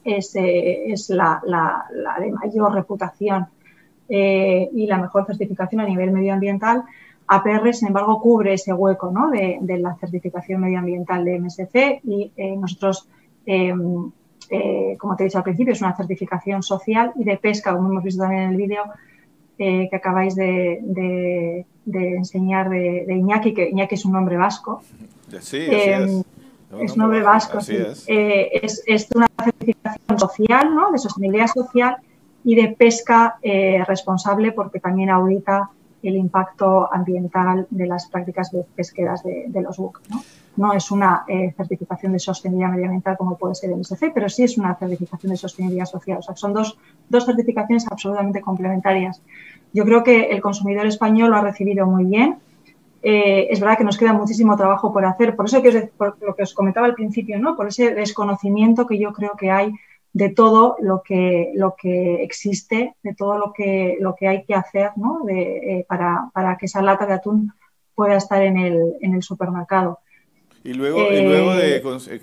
es, 0.03 0.35
eh, 0.35 0.91
es 0.93 1.11
la, 1.11 1.41
la, 1.45 1.85
la, 1.93 2.19
de 2.19 2.33
mayor 2.33 2.73
reputación 2.73 3.47
y 4.09 4.87
la 4.87 4.99
mejor 4.99 5.27
certificación 5.27 5.81
a 5.81 5.87
nivel 5.87 6.11
medioambiental. 6.11 6.85
APR, 7.27 7.73
sin 7.73 7.89
embargo, 7.89 8.21
cubre 8.21 8.55
ese 8.55 8.73
hueco 8.73 9.11
¿no? 9.11 9.31
de, 9.31 9.59
de, 9.61 9.79
la 9.79 9.95
certificación 9.97 10.61
medioambiental 10.61 11.25
de 11.25 11.39
MSC 11.39 12.01
y 12.05 12.31
nosotros, 12.59 13.09
em, 13.47 14.11
eh, 14.51 14.97
como 14.99 15.17
te 15.17 15.23
he 15.23 15.27
dicho 15.27 15.39
al 15.39 15.45
principio, 15.45 15.73
es 15.73 15.81
una 15.81 15.97
certificación 15.97 16.63
social 16.63 17.13
y 17.17 17.25
de 17.25 17.39
pesca, 17.39 17.75
como 17.75 17.91
hemos 17.91 18.05
visto 18.05 18.23
también 18.23 18.43
en 18.43 18.51
el 18.51 18.57
vídeo 18.57 18.83
eh, 19.59 19.89
que 19.89 19.97
acabáis 19.97 20.35
de, 20.35 20.81
de, 20.83 21.67
de 21.87 22.17
enseñar 22.17 22.69
de, 22.69 23.07
Iñaki, 23.09 23.55
que 23.55 23.71
Iñaki 23.71 23.95
es 23.95 24.05
un 24.05 24.13
nombre 24.13 24.37
vasco. 24.37 24.83
Sí, 25.41 25.67
es. 25.71 26.25
Es 26.81 26.93
un 26.93 26.99
nombre 26.99 27.23
vasco, 27.23 27.61
sí. 27.61 27.77
es. 27.77 28.05
es. 28.09 28.83
es. 28.87 29.09
una 29.15 29.29
certificación 29.43 30.19
social, 30.19 30.75
¿no? 30.75 30.91
de 30.91 30.99
sostenibilidad 30.99 31.47
social 31.47 31.97
y 32.45 32.55
de 32.57 32.69
pesca 32.69 33.39
responsable 33.87 34.53
porque 34.53 34.81
también 34.81 35.11
audita 35.11 35.71
el 36.03 36.17
impacto 36.17 36.93
ambiental 36.93 37.67
de 37.71 37.87
las 37.87 38.09
prácticas 38.09 38.51
pesqueras 38.75 39.23
de, 39.23 39.47
de 39.49 39.63
los 39.63 39.79
buques. 39.79 40.09
¿no? 40.11 40.23
no 40.57 40.73
es 40.73 40.91
una 40.91 41.25
eh, 41.27 41.53
certificación 41.57 42.13
de 42.13 42.19
sostenibilidad 42.19 42.71
medioambiental 42.71 43.17
como 43.17 43.37
puede 43.37 43.55
ser 43.55 43.71
el 43.71 43.79
MSC, 43.79 44.13
pero 44.15 44.29
sí 44.29 44.45
es 44.45 44.57
una 44.57 44.75
certificación 44.77 45.31
de 45.31 45.37
sostenibilidad 45.37 45.87
social. 45.87 46.19
O 46.19 46.23
sea, 46.23 46.37
son 46.37 46.53
dos, 46.53 46.79
dos 47.09 47.25
certificaciones 47.25 47.87
absolutamente 47.91 48.41
complementarias. 48.41 49.21
Yo 49.73 49.85
creo 49.85 50.05
que 50.05 50.31
el 50.31 50.41
consumidor 50.41 50.87
español 50.87 51.31
lo 51.31 51.37
ha 51.37 51.41
recibido 51.41 51.87
muy 51.87 52.05
bien. 52.05 52.37
Eh, 53.07 53.49
es 53.51 53.61
verdad 53.61 53.77
que 53.77 53.85
nos 53.85 53.99
queda 53.99 54.15
muchísimo 54.15 54.57
trabajo 54.57 54.91
por 54.91 55.05
hacer. 55.05 55.37
Por 55.37 55.45
eso 55.45 55.61
que 55.61 55.69
os, 55.69 55.77
por 55.99 56.17
lo 56.23 56.35
que 56.35 56.43
os 56.43 56.55
comentaba 56.55 56.87
al 56.87 56.95
principio, 56.95 57.39
¿no? 57.39 57.55
por 57.55 57.69
ese 57.69 57.95
desconocimiento 57.95 58.87
que 58.87 58.99
yo 58.99 59.13
creo 59.13 59.33
que 59.39 59.51
hay 59.51 59.73
de 60.15 60.31
todo 60.31 60.77
lo 60.81 61.03
que, 61.03 61.53
lo 61.55 61.75
que 61.77 62.23
existe, 62.23 62.95
de 63.03 63.15
todo 63.15 63.37
lo 63.37 63.53
que, 63.53 63.99
lo 64.01 64.15
que 64.15 64.29
hay 64.29 64.45
que 64.45 64.55
hacer 64.55 64.93
¿no? 64.97 65.21
de, 65.25 65.85
para, 65.87 66.31
para, 66.33 66.57
que 66.57 66.65
esa 66.65 66.81
lata 66.81 67.05
de 67.05 67.13
atún 67.13 67.53
pueda 67.95 68.17
estar 68.17 68.43
en 68.43 68.57
el, 68.57 68.95
en 69.03 69.15
el 69.15 69.23
supermercado. 69.23 69.99
Y 70.63 70.73
luego, 70.73 71.13
y 71.13 71.21
luego 71.21 71.55
de, 71.57 71.83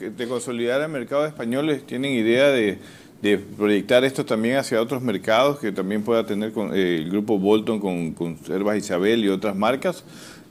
de, 0.10 0.28
consolidar 0.28 0.82
el 0.82 0.90
mercado 0.90 1.28
español, 1.28 1.84
¿tienen 1.86 2.14
idea 2.14 2.48
de, 2.48 2.80
de, 3.22 3.38
proyectar 3.38 4.04
esto 4.04 4.26
también 4.26 4.58
hacia 4.58 4.82
otros 4.82 5.04
mercados 5.04 5.60
que 5.60 5.72
también 5.72 6.02
pueda 6.02 6.26
tener 6.26 6.52
con, 6.52 6.74
eh, 6.74 6.96
el 6.96 7.12
grupo 7.12 7.38
Bolton 7.38 7.80
con 7.80 8.14
Conservas 8.14 8.78
Isabel 8.78 9.24
y 9.24 9.30
otras 9.30 9.56
marcas? 9.56 10.04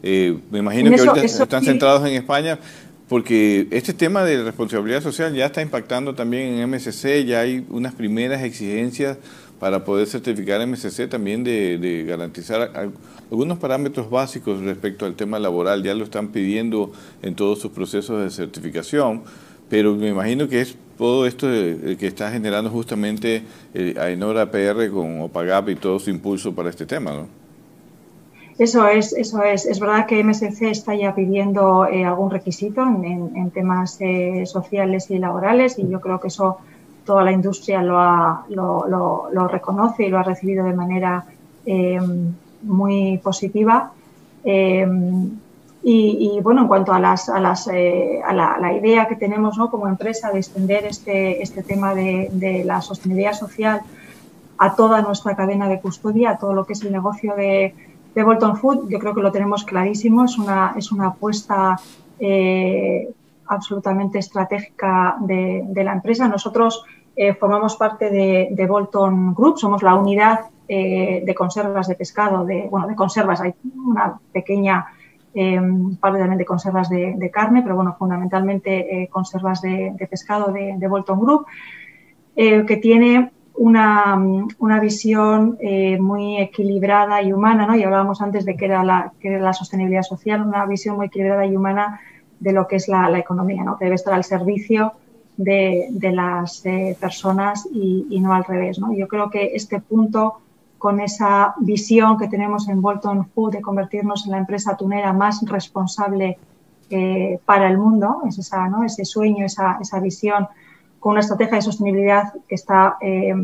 Eh, 0.02 0.38
me 0.50 0.58
imagino 0.60 0.90
que 0.90 0.96
eso, 0.96 1.10
ahorita 1.10 1.26
eso 1.26 1.42
están 1.42 1.60
sí. 1.60 1.66
centrados 1.66 2.06
en 2.08 2.14
España 2.14 2.58
porque 3.08 3.66
este 3.72 3.92
tema 3.92 4.22
de 4.22 4.44
responsabilidad 4.44 5.02
social 5.02 5.34
ya 5.34 5.46
está 5.46 5.60
impactando 5.62 6.14
también 6.14 6.54
en 6.54 6.70
MSC, 6.70 7.24
ya 7.26 7.40
hay 7.40 7.66
unas 7.68 7.92
primeras 7.92 8.42
exigencias 8.42 9.18
para 9.58 9.84
poder 9.84 10.06
certificar 10.06 10.64
MSC 10.64 11.08
también 11.08 11.42
de, 11.42 11.76
de 11.78 12.04
garantizar 12.04 12.70
algunos 13.30 13.58
parámetros 13.58 14.08
básicos 14.08 14.60
respecto 14.60 15.06
al 15.06 15.16
tema 15.16 15.40
laboral, 15.40 15.82
ya 15.82 15.92
lo 15.92 16.04
están 16.04 16.28
pidiendo 16.28 16.92
en 17.20 17.34
todos 17.34 17.58
sus 17.58 17.72
procesos 17.72 18.22
de 18.22 18.30
certificación, 18.30 19.22
pero 19.68 19.94
me 19.96 20.08
imagino 20.08 20.48
que 20.48 20.60
es 20.60 20.76
todo 20.96 21.26
esto 21.26 21.48
de, 21.48 21.96
que 21.98 22.06
está 22.06 22.30
generando 22.30 22.70
justamente 22.70 23.42
eh, 23.74 23.94
AENORA 23.98 24.50
PR 24.50 24.90
con 24.90 25.22
OPAGAP 25.22 25.70
y 25.70 25.74
todo 25.76 25.98
su 25.98 26.10
impulso 26.10 26.54
para 26.54 26.70
este 26.70 26.86
tema, 26.86 27.12
¿no? 27.12 27.39
Eso 28.60 28.86
es, 28.86 29.14
eso 29.14 29.42
es. 29.42 29.64
Es 29.64 29.80
verdad 29.80 30.04
que 30.04 30.22
MSC 30.22 30.70
está 30.70 30.94
ya 30.94 31.14
pidiendo 31.14 31.86
eh, 31.86 32.04
algún 32.04 32.30
requisito 32.30 32.82
en, 32.82 33.50
temas 33.52 33.96
eh, 34.00 34.44
sociales 34.44 35.10
y 35.10 35.18
laborales 35.18 35.78
y 35.78 35.88
yo 35.88 35.98
creo 35.98 36.20
que 36.20 36.28
eso 36.28 36.58
toda 37.06 37.24
la 37.24 37.32
industria 37.32 37.82
lo, 37.82 38.44
lo, 39.32 39.48
reconoce 39.48 40.04
y 40.04 40.10
lo 40.10 40.18
ha 40.18 40.24
recibido 40.24 40.66
de 40.66 40.74
manera 40.74 41.24
eh, 41.64 41.98
muy 42.60 43.16
positiva. 43.24 43.92
Eh, 44.44 44.86
y, 45.82 46.38
bueno, 46.42 46.60
en 46.60 46.68
cuanto 46.68 46.92
a, 46.92 47.00
las, 47.00 47.30
a, 47.30 47.40
las, 47.40 47.66
eh, 47.68 48.20
a 48.22 48.34
la, 48.34 48.58
la, 48.60 48.74
idea 48.74 49.08
que 49.08 49.16
tenemos 49.16 49.56
¿no? 49.56 49.70
como 49.70 49.88
empresa 49.88 50.30
de 50.30 50.40
extender 50.40 50.84
este, 50.84 51.42
este 51.42 51.62
tema 51.62 51.94
de, 51.94 52.28
de, 52.32 52.62
la 52.64 52.82
sostenibilidad 52.82 53.32
social 53.32 53.80
a 54.58 54.76
toda 54.76 55.00
nuestra 55.00 55.34
cadena 55.34 55.66
de 55.66 55.80
custodia, 55.80 56.32
a 56.32 56.36
todo 56.36 56.52
lo 56.52 56.66
que 56.66 56.74
es 56.74 56.82
el 56.82 56.92
negocio 56.92 57.34
de, 57.34 57.72
de 58.14 58.22
Bolton 58.22 58.56
Food, 58.56 58.88
yo 58.88 58.98
creo 58.98 59.14
que 59.14 59.22
lo 59.22 59.32
tenemos 59.32 59.64
clarísimo. 59.64 60.24
Es 60.24 60.38
una, 60.38 60.74
es 60.76 60.90
una 60.92 61.08
apuesta 61.08 61.76
eh, 62.18 63.08
absolutamente 63.46 64.18
estratégica 64.18 65.16
de, 65.20 65.64
de, 65.66 65.84
la 65.84 65.92
empresa. 65.92 66.28
Nosotros 66.28 66.84
eh, 67.16 67.34
formamos 67.34 67.76
parte 67.76 68.10
de, 68.10 68.66
Bolton 68.66 69.34
Group, 69.34 69.58
somos 69.58 69.82
la 69.82 69.94
unidad 69.94 70.40
eh, 70.68 71.22
de 71.24 71.34
conservas 71.34 71.88
de 71.88 71.96
pescado, 71.96 72.44
de, 72.44 72.68
bueno, 72.70 72.86
de 72.86 72.94
conservas, 72.94 73.40
hay 73.40 73.54
una 73.74 74.18
pequeña 74.32 74.86
parte 76.00 76.18
también 76.18 76.38
de 76.38 76.44
conservas 76.44 76.88
de, 76.88 77.14
de, 77.16 77.30
carne, 77.30 77.62
pero 77.62 77.76
bueno, 77.76 77.94
fundamentalmente 77.96 79.08
conservas 79.12 79.62
de, 79.62 79.94
pescado 80.10 80.52
de, 80.52 80.88
Bolton 80.88 81.20
Group, 81.20 81.46
que 82.34 82.78
tiene 82.82 83.30
una, 83.60 84.18
una 84.58 84.80
visión 84.80 85.58
muy 86.00 86.38
equilibrada 86.38 87.20
y 87.22 87.32
humana, 87.32 87.66
¿no? 87.66 87.76
Y 87.76 87.82
hablábamos 87.82 88.22
antes 88.22 88.46
de 88.46 88.56
que 88.56 88.64
era, 88.64 88.82
la, 88.82 89.12
que 89.20 89.28
era 89.28 89.38
la 89.38 89.52
sostenibilidad 89.52 90.02
social, 90.02 90.46
una 90.46 90.64
visión 90.64 90.96
muy 90.96 91.06
equilibrada 91.06 91.44
y 91.44 91.54
humana 91.54 92.00
de 92.40 92.52
lo 92.52 92.66
que 92.66 92.76
es 92.76 92.88
la, 92.88 93.08
la 93.10 93.18
economía, 93.18 93.62
¿no? 93.62 93.76
que 93.76 93.84
debe 93.84 93.94
estar 93.94 94.14
al 94.14 94.24
servicio 94.24 94.94
de, 95.36 95.88
de 95.90 96.12
las 96.12 96.64
eh, 96.64 96.96
personas 96.98 97.68
y, 97.70 98.06
y, 98.10 98.20
no 98.20 98.32
al 98.32 98.44
revés. 98.44 98.78
¿no? 98.78 98.92
Yo 98.92 99.06
creo 99.06 99.30
que 99.30 99.54
este 99.54 99.80
punto, 99.80 100.40
con 100.78 101.00
esa 101.00 101.54
visión 101.58 102.18
que 102.18 102.28
tenemos 102.28 102.68
en 102.68 102.80
Bolton 102.80 103.26
Food 103.26 103.52
de 103.52 103.60
convertirnos 103.60 104.24
en 104.24 104.32
la 104.32 104.38
empresa 104.38 104.76
tunera 104.76 105.12
más 105.12 105.42
responsable 105.46 106.38
eh, 106.88 107.38
para 107.44 107.68
el 107.68 107.78
mundo, 107.78 108.22
es 108.26 108.38
esa, 108.38 108.68
¿no? 108.68 108.84
ese 108.84 109.04
sueño, 109.04 109.44
esa, 109.44 109.78
esa, 109.80 110.00
visión, 110.00 110.48
con 111.00 111.12
una 111.12 111.20
estrategia 111.20 111.56
de 111.56 111.62
sostenibilidad 111.62 112.34
que 112.46 112.54
está 112.54 112.98
eh, 113.00 113.34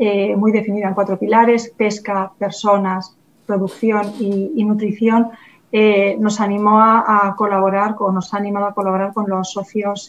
eh, 0.00 0.34
muy 0.34 0.50
definida 0.50 0.88
en 0.88 0.94
cuatro 0.94 1.18
pilares, 1.18 1.72
pesca, 1.76 2.32
personas, 2.38 3.16
producción 3.46 4.12
y, 4.18 4.64
nutrición, 4.64 5.30
eh, 5.70 6.16
nos 6.18 6.40
animó 6.40 6.80
a, 6.80 7.34
colaborar, 7.36 7.94
o 7.98 8.10
nos 8.10 8.32
ha 8.34 8.38
animado 8.38 8.66
a 8.66 8.74
colaborar 8.74 9.12
con 9.12 9.28
los 9.28 9.52
socios, 9.52 10.08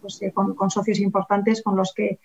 pues, 0.00 0.20
con, 0.34 0.70
socios 0.70 0.98
importantes 0.98 1.62
con 1.62 1.76
los 1.76 1.94
que 1.94 2.18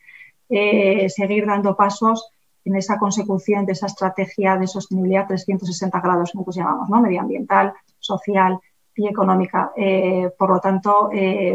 seguir 1.09 1.45
dando 1.45 1.75
pasos 1.75 2.31
en 2.63 2.75
esa 2.75 2.97
consecución 2.97 3.65
de 3.65 3.73
esa 3.73 3.85
estrategia 3.85 4.57
de 4.57 4.65
sostenibilidad 4.65 5.27
360 5.27 5.99
grados, 5.99 6.31
como 6.31 6.45
pues 6.45 6.57
llamamos, 6.57 6.89
¿no? 6.89 7.01
medioambiental, 7.01 7.73
social 7.99 8.59
y 8.95 9.07
económica. 9.07 9.71
Eh, 9.75 10.31
por 10.37 10.49
lo 10.49 10.59
tanto, 10.59 11.09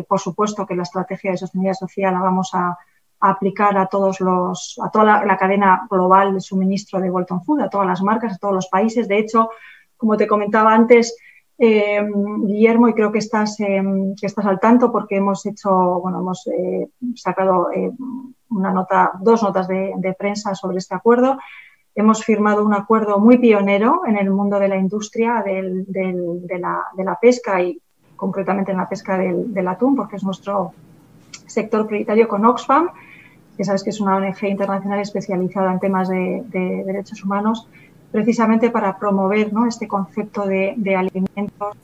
por 0.08 0.20
supuesto 0.20 0.66
que 0.66 0.74
la 0.74 0.82
estrategia 0.82 1.32
de 1.32 1.38
sostenibilidad 1.38 1.74
social 1.74 2.14
la 2.14 2.20
vamos 2.20 2.50
a, 2.54 2.76
aplicar 3.20 3.76
a 3.76 3.86
todos 3.86 4.20
los, 4.20 4.80
a 4.82 4.90
toda 4.90 5.24
la, 5.24 5.36
cadena 5.36 5.86
global 5.90 6.34
de 6.34 6.40
suministro 6.40 7.00
de 7.00 7.10
Bolton 7.10 7.44
Food, 7.44 7.60
a 7.60 7.68
todas 7.68 7.86
las 7.86 8.02
marcas, 8.02 8.34
a 8.34 8.38
todos 8.38 8.54
los 8.54 8.68
países. 8.68 9.08
De 9.08 9.18
hecho, 9.18 9.50
como 9.96 10.16
te 10.16 10.26
comentaba 10.26 10.72
antes, 10.74 11.14
eh, 11.58 12.02
Guillermo, 12.46 12.88
y 12.88 12.94
creo 12.94 13.12
que 13.12 13.18
estás, 13.18 13.60
eh, 13.60 13.82
que 14.18 14.26
estás 14.26 14.46
al 14.46 14.58
tanto 14.58 14.90
porque 14.90 15.16
hemos 15.16 15.44
hecho, 15.44 16.00
bueno, 16.00 16.20
hemos 16.20 16.46
eh, 16.46 16.88
sacado 17.14 17.70
eh, 17.70 17.92
una 18.48 18.72
nota, 18.72 19.12
dos 19.20 19.42
notas 19.42 19.68
de, 19.68 20.16
prensa 20.18 20.54
sobre 20.54 20.78
este 20.78 20.94
acuerdo. 20.94 21.36
Hemos 21.94 22.24
firmado 22.24 22.64
un 22.64 22.74
acuerdo 22.74 23.18
muy 23.18 23.38
pionero 23.38 24.02
en 24.06 24.16
el 24.16 24.30
mundo 24.30 24.58
de 24.58 24.68
la 24.68 24.76
industria 24.76 25.42
de, 25.44 26.58
la, 26.58 27.18
pesca 27.20 27.62
y 27.62 27.80
concretamente 28.16 28.72
en 28.72 28.78
la 28.78 28.88
pesca 28.88 29.18
del, 29.18 29.68
atún, 29.68 29.96
porque 29.96 30.16
es 30.16 30.24
nuestro 30.24 30.72
sector 31.46 31.86
prioritario 31.86 32.28
con 32.28 32.44
Oxfam, 32.44 32.90
que 33.56 33.64
sabes 33.64 33.82
que 33.82 33.90
es 33.90 34.00
una 34.00 34.16
ONG 34.16 34.44
internacional 34.44 35.00
especializada 35.00 35.72
en 35.72 35.80
temas 35.80 36.08
de, 36.08 36.44
de 36.46 36.84
derechos 36.84 37.22
humanos 37.24 37.68
precisamente 38.10 38.70
para 38.70 38.98
promover 38.98 39.50
este 39.68 39.86
concepto 39.86 40.46
de, 40.46 40.74
de 40.76 40.96
alimentos 40.96 41.76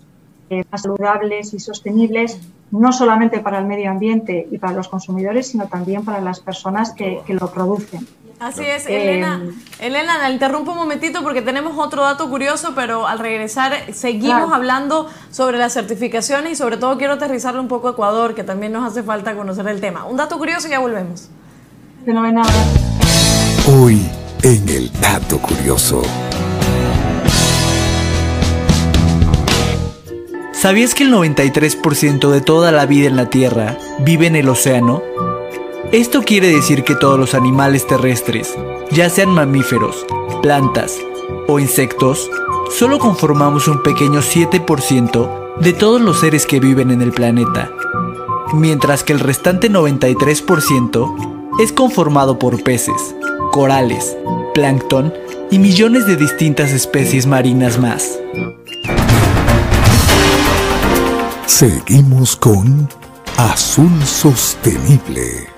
eh, 0.51 0.65
más 0.71 0.83
saludables 0.83 1.55
y 1.55 1.61
sostenibles, 1.61 2.41
no 2.71 2.93
solamente 2.93 3.41
para 3.41 3.59
el 3.59 3.67
medio 3.67 3.91
ambiente 3.91 4.47
y 4.51 4.59
para 4.59 4.75
los 4.75 4.89
consumidores, 4.89 5.49
sino 5.49 5.67
también 5.67 6.05
para 6.05 6.21
las 6.21 6.41
personas 6.41 6.93
que, 6.93 7.21
que 7.27 7.35
lo 7.35 7.51
producen. 7.51 8.07
Así 8.39 8.64
es, 8.64 8.87
eh, 8.87 9.03
Elena. 9.03 9.41
Elena, 9.78 10.18
la 10.18 10.30
interrumpo 10.30 10.72
un 10.72 10.78
momentito 10.78 11.22
porque 11.22 11.41
tenemos 11.41 11.78
otro 11.78 12.03
dato 12.03 12.28
curioso, 12.28 12.72
pero 12.74 13.07
al 13.07 13.18
regresar 13.18 13.95
seguimos 13.95 14.37
claro. 14.37 14.55
hablando 14.55 15.11
sobre 15.30 15.57
las 15.57 15.72
certificaciones 15.72 16.53
y 16.53 16.57
sobre 16.57 16.76
todo 16.76 16.99
quiero 16.99 17.14
aterrizarle 17.14 17.61
un 17.61 17.68
poco 17.68 17.89
a 17.89 17.91
Ecuador, 17.93 18.34
que 18.34 18.45
también 18.45 18.72
nos 18.72 18.87
hace 18.87 19.03
falta 19.03 19.34
conocer 19.34 19.66
el 19.68 19.80
tema. 19.80 20.05
Un 20.05 20.18
dato 20.18 20.37
curioso 20.37 20.68
y 20.68 20.72
ya 20.72 20.80
volvemos. 20.80 21.30
Fenomenal. 22.05 22.47
Hoy 23.68 24.07
en 24.43 24.68
el 24.68 24.93
dato 25.01 25.39
curioso. 25.39 26.03
¿Sabías 30.53 30.95
que 30.95 31.05
el 31.05 31.12
93% 31.12 32.30
de 32.30 32.41
toda 32.41 32.72
la 32.72 32.87
vida 32.87 33.09
en 33.09 33.16
la 33.16 33.30
Tierra 33.30 33.78
vive 34.01 34.26
en 34.26 34.37
el 34.37 34.49
océano? 34.49 35.03
Esto 35.93 36.22
quiere 36.22 36.49
decir 36.49 36.82
que 36.82 36.97
todos 36.97 37.18
los 37.18 37.34
animales 37.34 37.87
terrestres, 37.87 38.53
ya 38.91 39.09
sean 39.09 39.30
mamíferos, 39.30 40.05
plantas 40.43 40.99
o 41.47 41.61
insectos, 41.61 42.28
solo 42.76 42.99
conformamos 42.99 43.68
un 43.68 43.82
pequeño 43.84 44.20
7% 44.20 45.57
de 45.61 45.72
todos 45.72 46.01
los 46.01 46.18
seres 46.18 46.45
que 46.45 46.59
viven 46.59 46.91
en 46.91 47.03
el 47.03 47.12
planeta, 47.12 47.70
mientras 48.53 49.05
que 49.05 49.12
el 49.12 49.20
restante 49.20 49.70
93% 49.70 51.61
es 51.61 51.72
conformado 51.72 52.39
por 52.39 52.64
peces, 52.64 53.14
corales, 53.53 54.16
plancton 54.55 55.14
y 55.53 55.61
millones 55.61 56.07
de 56.07 56.16
distintas 56.16 56.72
especies 56.72 57.26
marinas 57.26 57.78
más. 57.78 58.18
Seguimos 61.47 62.34
con 62.34 62.89
Azul 63.37 64.03
Sostenible. 64.05 65.56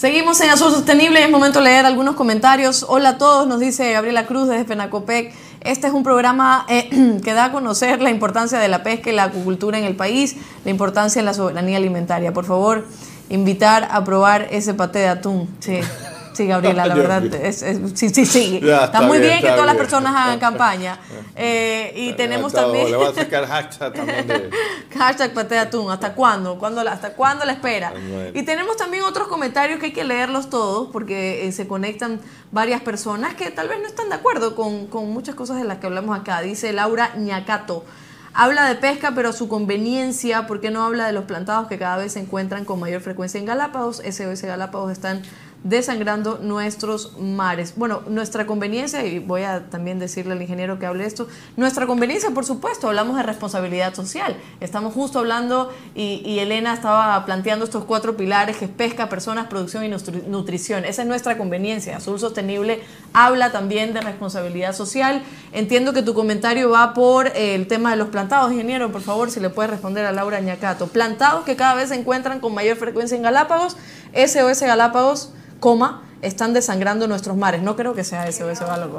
Seguimos 0.00 0.40
en 0.40 0.48
Azul 0.48 0.72
Sostenible, 0.72 1.22
es 1.22 1.30
momento 1.30 1.58
de 1.58 1.66
leer 1.66 1.84
algunos 1.84 2.14
comentarios. 2.14 2.86
Hola 2.88 3.10
a 3.10 3.18
todos, 3.18 3.46
nos 3.46 3.60
dice 3.60 3.92
Gabriela 3.92 4.24
Cruz 4.24 4.48
desde 4.48 4.64
Fenacopec. 4.64 5.34
Este 5.60 5.88
es 5.88 5.92
un 5.92 6.02
programa 6.02 6.64
eh, 6.70 7.18
que 7.22 7.34
da 7.34 7.44
a 7.44 7.52
conocer 7.52 8.00
la 8.00 8.08
importancia 8.08 8.58
de 8.58 8.68
la 8.68 8.82
pesca 8.82 9.10
y 9.10 9.12
la 9.12 9.24
acuicultura 9.24 9.78
en 9.78 9.84
el 9.84 9.96
país, 9.96 10.36
la 10.64 10.70
importancia 10.70 11.20
de 11.20 11.26
la 11.26 11.34
soberanía 11.34 11.76
alimentaria. 11.76 12.32
Por 12.32 12.46
favor, 12.46 12.86
invitar 13.28 13.88
a 13.92 14.02
probar 14.02 14.48
ese 14.50 14.72
paté 14.72 15.00
de 15.00 15.08
atún. 15.08 15.54
Sí. 15.60 15.80
Sí, 16.40 16.46
Gabriela, 16.46 16.86
la 16.86 16.94
verdad, 16.94 17.34
es, 17.34 17.58
sí, 17.92 18.08
sí, 18.08 18.24
sí. 18.24 18.60
está, 18.62 19.02
muy 19.02 19.18
bien, 19.18 19.42
que 19.42 19.48
todas 19.50 19.66
las 19.66 19.76
personas 19.76 20.16
hagan 20.16 20.38
campaña. 20.48 20.98
Eh, 21.36 21.92
y 21.94 22.14
tenemos 22.14 22.54
también... 22.54 22.90
Le 22.90 22.96
voy 22.96 23.08
a 23.08 23.14
sacar 23.14 23.46
hashtag 23.46 23.92
también 23.92 24.26
de... 24.26 24.50
hashtag 24.96 25.34
patea. 25.34 25.68
¿Hasta 25.90 26.14
cuándo? 26.14 26.58
¿Cuándo 26.58 26.80
¿Hasta 26.80 27.12
cuándo 27.12 27.44
la 27.44 27.52
espera? 27.52 27.92
Y 28.32 28.42
tenemos 28.42 28.78
también 28.78 29.02
otros 29.02 29.28
comentarios 29.28 29.80
que 29.80 29.86
hay 29.86 29.92
que 29.92 30.02
leerlos 30.02 30.48
todos 30.48 30.88
porque 30.90 31.46
eh, 31.46 31.52
se 31.52 31.68
conectan 31.68 32.22
varias 32.52 32.80
personas 32.80 33.34
que 33.34 33.50
tal 33.50 33.68
vez 33.68 33.78
no 33.78 33.86
están 33.86 34.08
de 34.08 34.14
acuerdo 34.14 34.56
con, 34.56 34.86
con 34.86 35.10
muchas 35.10 35.34
cosas 35.34 35.58
de 35.58 35.64
las 35.64 35.76
que 35.76 35.88
hablamos 35.88 36.18
acá. 36.18 36.40
Dice 36.40 36.72
Laura 36.72 37.12
Ñacato. 37.18 37.84
Habla 38.32 38.68
de 38.68 38.76
pesca, 38.76 39.12
pero 39.14 39.30
a 39.30 39.32
su 39.32 39.48
conveniencia, 39.48 40.46
¿por 40.46 40.60
qué 40.60 40.70
no 40.70 40.84
habla 40.84 41.06
de 41.06 41.12
los 41.12 41.24
plantados 41.24 41.66
que 41.66 41.78
cada 41.78 41.96
vez 41.96 42.12
se 42.12 42.20
encuentran 42.20 42.64
con 42.64 42.78
mayor 42.78 43.00
frecuencia 43.00 43.40
en 43.40 43.44
Galápagos? 43.44 44.00
SOS 44.08 44.42
Galápagos 44.42 44.92
están 44.92 45.22
desangrando 45.62 46.38
nuestros 46.42 47.18
mares. 47.18 47.74
Bueno, 47.76 48.02
nuestra 48.08 48.46
conveniencia, 48.46 49.04
y 49.04 49.18
voy 49.18 49.42
a 49.42 49.68
también 49.68 49.98
decirle 49.98 50.32
al 50.32 50.40
ingeniero 50.40 50.78
que 50.78 50.86
hable 50.86 51.04
esto, 51.04 51.28
nuestra 51.56 51.86
conveniencia, 51.86 52.30
por 52.30 52.46
supuesto, 52.46 52.88
hablamos 52.88 53.16
de 53.16 53.22
responsabilidad 53.22 53.94
social. 53.94 54.36
Estamos 54.60 54.94
justo 54.94 55.18
hablando, 55.18 55.70
y, 55.94 56.38
Elena 56.40 56.72
estaba 56.72 57.26
planteando 57.26 57.66
estos 57.66 57.84
cuatro 57.84 58.16
pilares, 58.16 58.56
que 58.56 58.64
es 58.64 58.70
pesca, 58.70 59.10
personas, 59.10 59.48
producción 59.48 59.84
y 59.84 59.88
nutrición. 60.28 60.86
Esa 60.86 61.02
es 61.02 61.08
nuestra 61.08 61.36
conveniencia. 61.36 61.98
Azul 61.98 62.18
Sostenible 62.18 62.80
habla 63.12 63.52
también 63.52 63.92
de 63.92 64.00
responsabilidad 64.00 64.74
social. 64.74 65.22
Entiendo 65.52 65.92
que 65.92 66.02
tu 66.02 66.14
comentario 66.14 66.70
va 66.70 66.94
por 66.94 67.26
eh, 67.28 67.54
el 67.54 67.66
tema 67.66 67.90
de 67.90 67.96
los 67.96 68.08
plantados. 68.08 68.52
Ingeniero, 68.52 68.90
por 68.90 69.02
favor, 69.02 69.30
si 69.30 69.40
le 69.40 69.50
puede 69.50 69.68
responder 69.68 70.06
a 70.06 70.12
Laura 70.12 70.40
Ñacato. 70.40 70.86
Plantados 70.86 71.44
que 71.44 71.56
cada 71.56 71.74
vez 71.74 71.90
se 71.90 71.96
encuentran 71.96 72.40
con 72.40 72.54
mayor 72.54 72.78
frecuencia 72.78 73.16
en 73.16 73.22
Galápagos. 73.22 73.76
SOS 74.14 74.62
Galápagos 74.62 75.32
coma, 75.60 76.02
están 76.22 76.52
desangrando 76.52 77.06
nuestros 77.06 77.36
mares. 77.36 77.62
No 77.62 77.76
creo 77.76 77.94
que 77.94 78.04
sea 78.04 78.26
ese 78.26 78.44
o 78.44 78.50
ese 78.50 78.64
valor. 78.64 78.90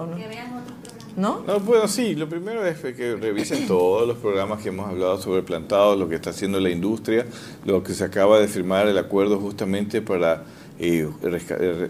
¿no? 1.17 1.43
¿no? 1.45 1.59
bueno, 1.59 1.87
sí, 1.87 2.15
lo 2.15 2.29
primero 2.29 2.65
es 2.65 2.79
que 2.79 3.15
revisen 3.15 3.67
todos 3.67 4.07
los 4.07 4.17
programas 4.17 4.61
que 4.61 4.69
hemos 4.69 4.89
hablado 4.89 5.21
sobre 5.21 5.43
plantados, 5.43 5.97
lo 5.97 6.07
que 6.07 6.15
está 6.15 6.29
haciendo 6.29 6.59
la 6.59 6.69
industria, 6.69 7.25
lo 7.65 7.83
que 7.83 7.93
se 7.93 8.03
acaba 8.03 8.39
de 8.39 8.47
firmar 8.47 8.87
el 8.87 8.97
acuerdo 8.97 9.39
justamente 9.39 10.01
para 10.01 10.43
eh, 10.83 11.07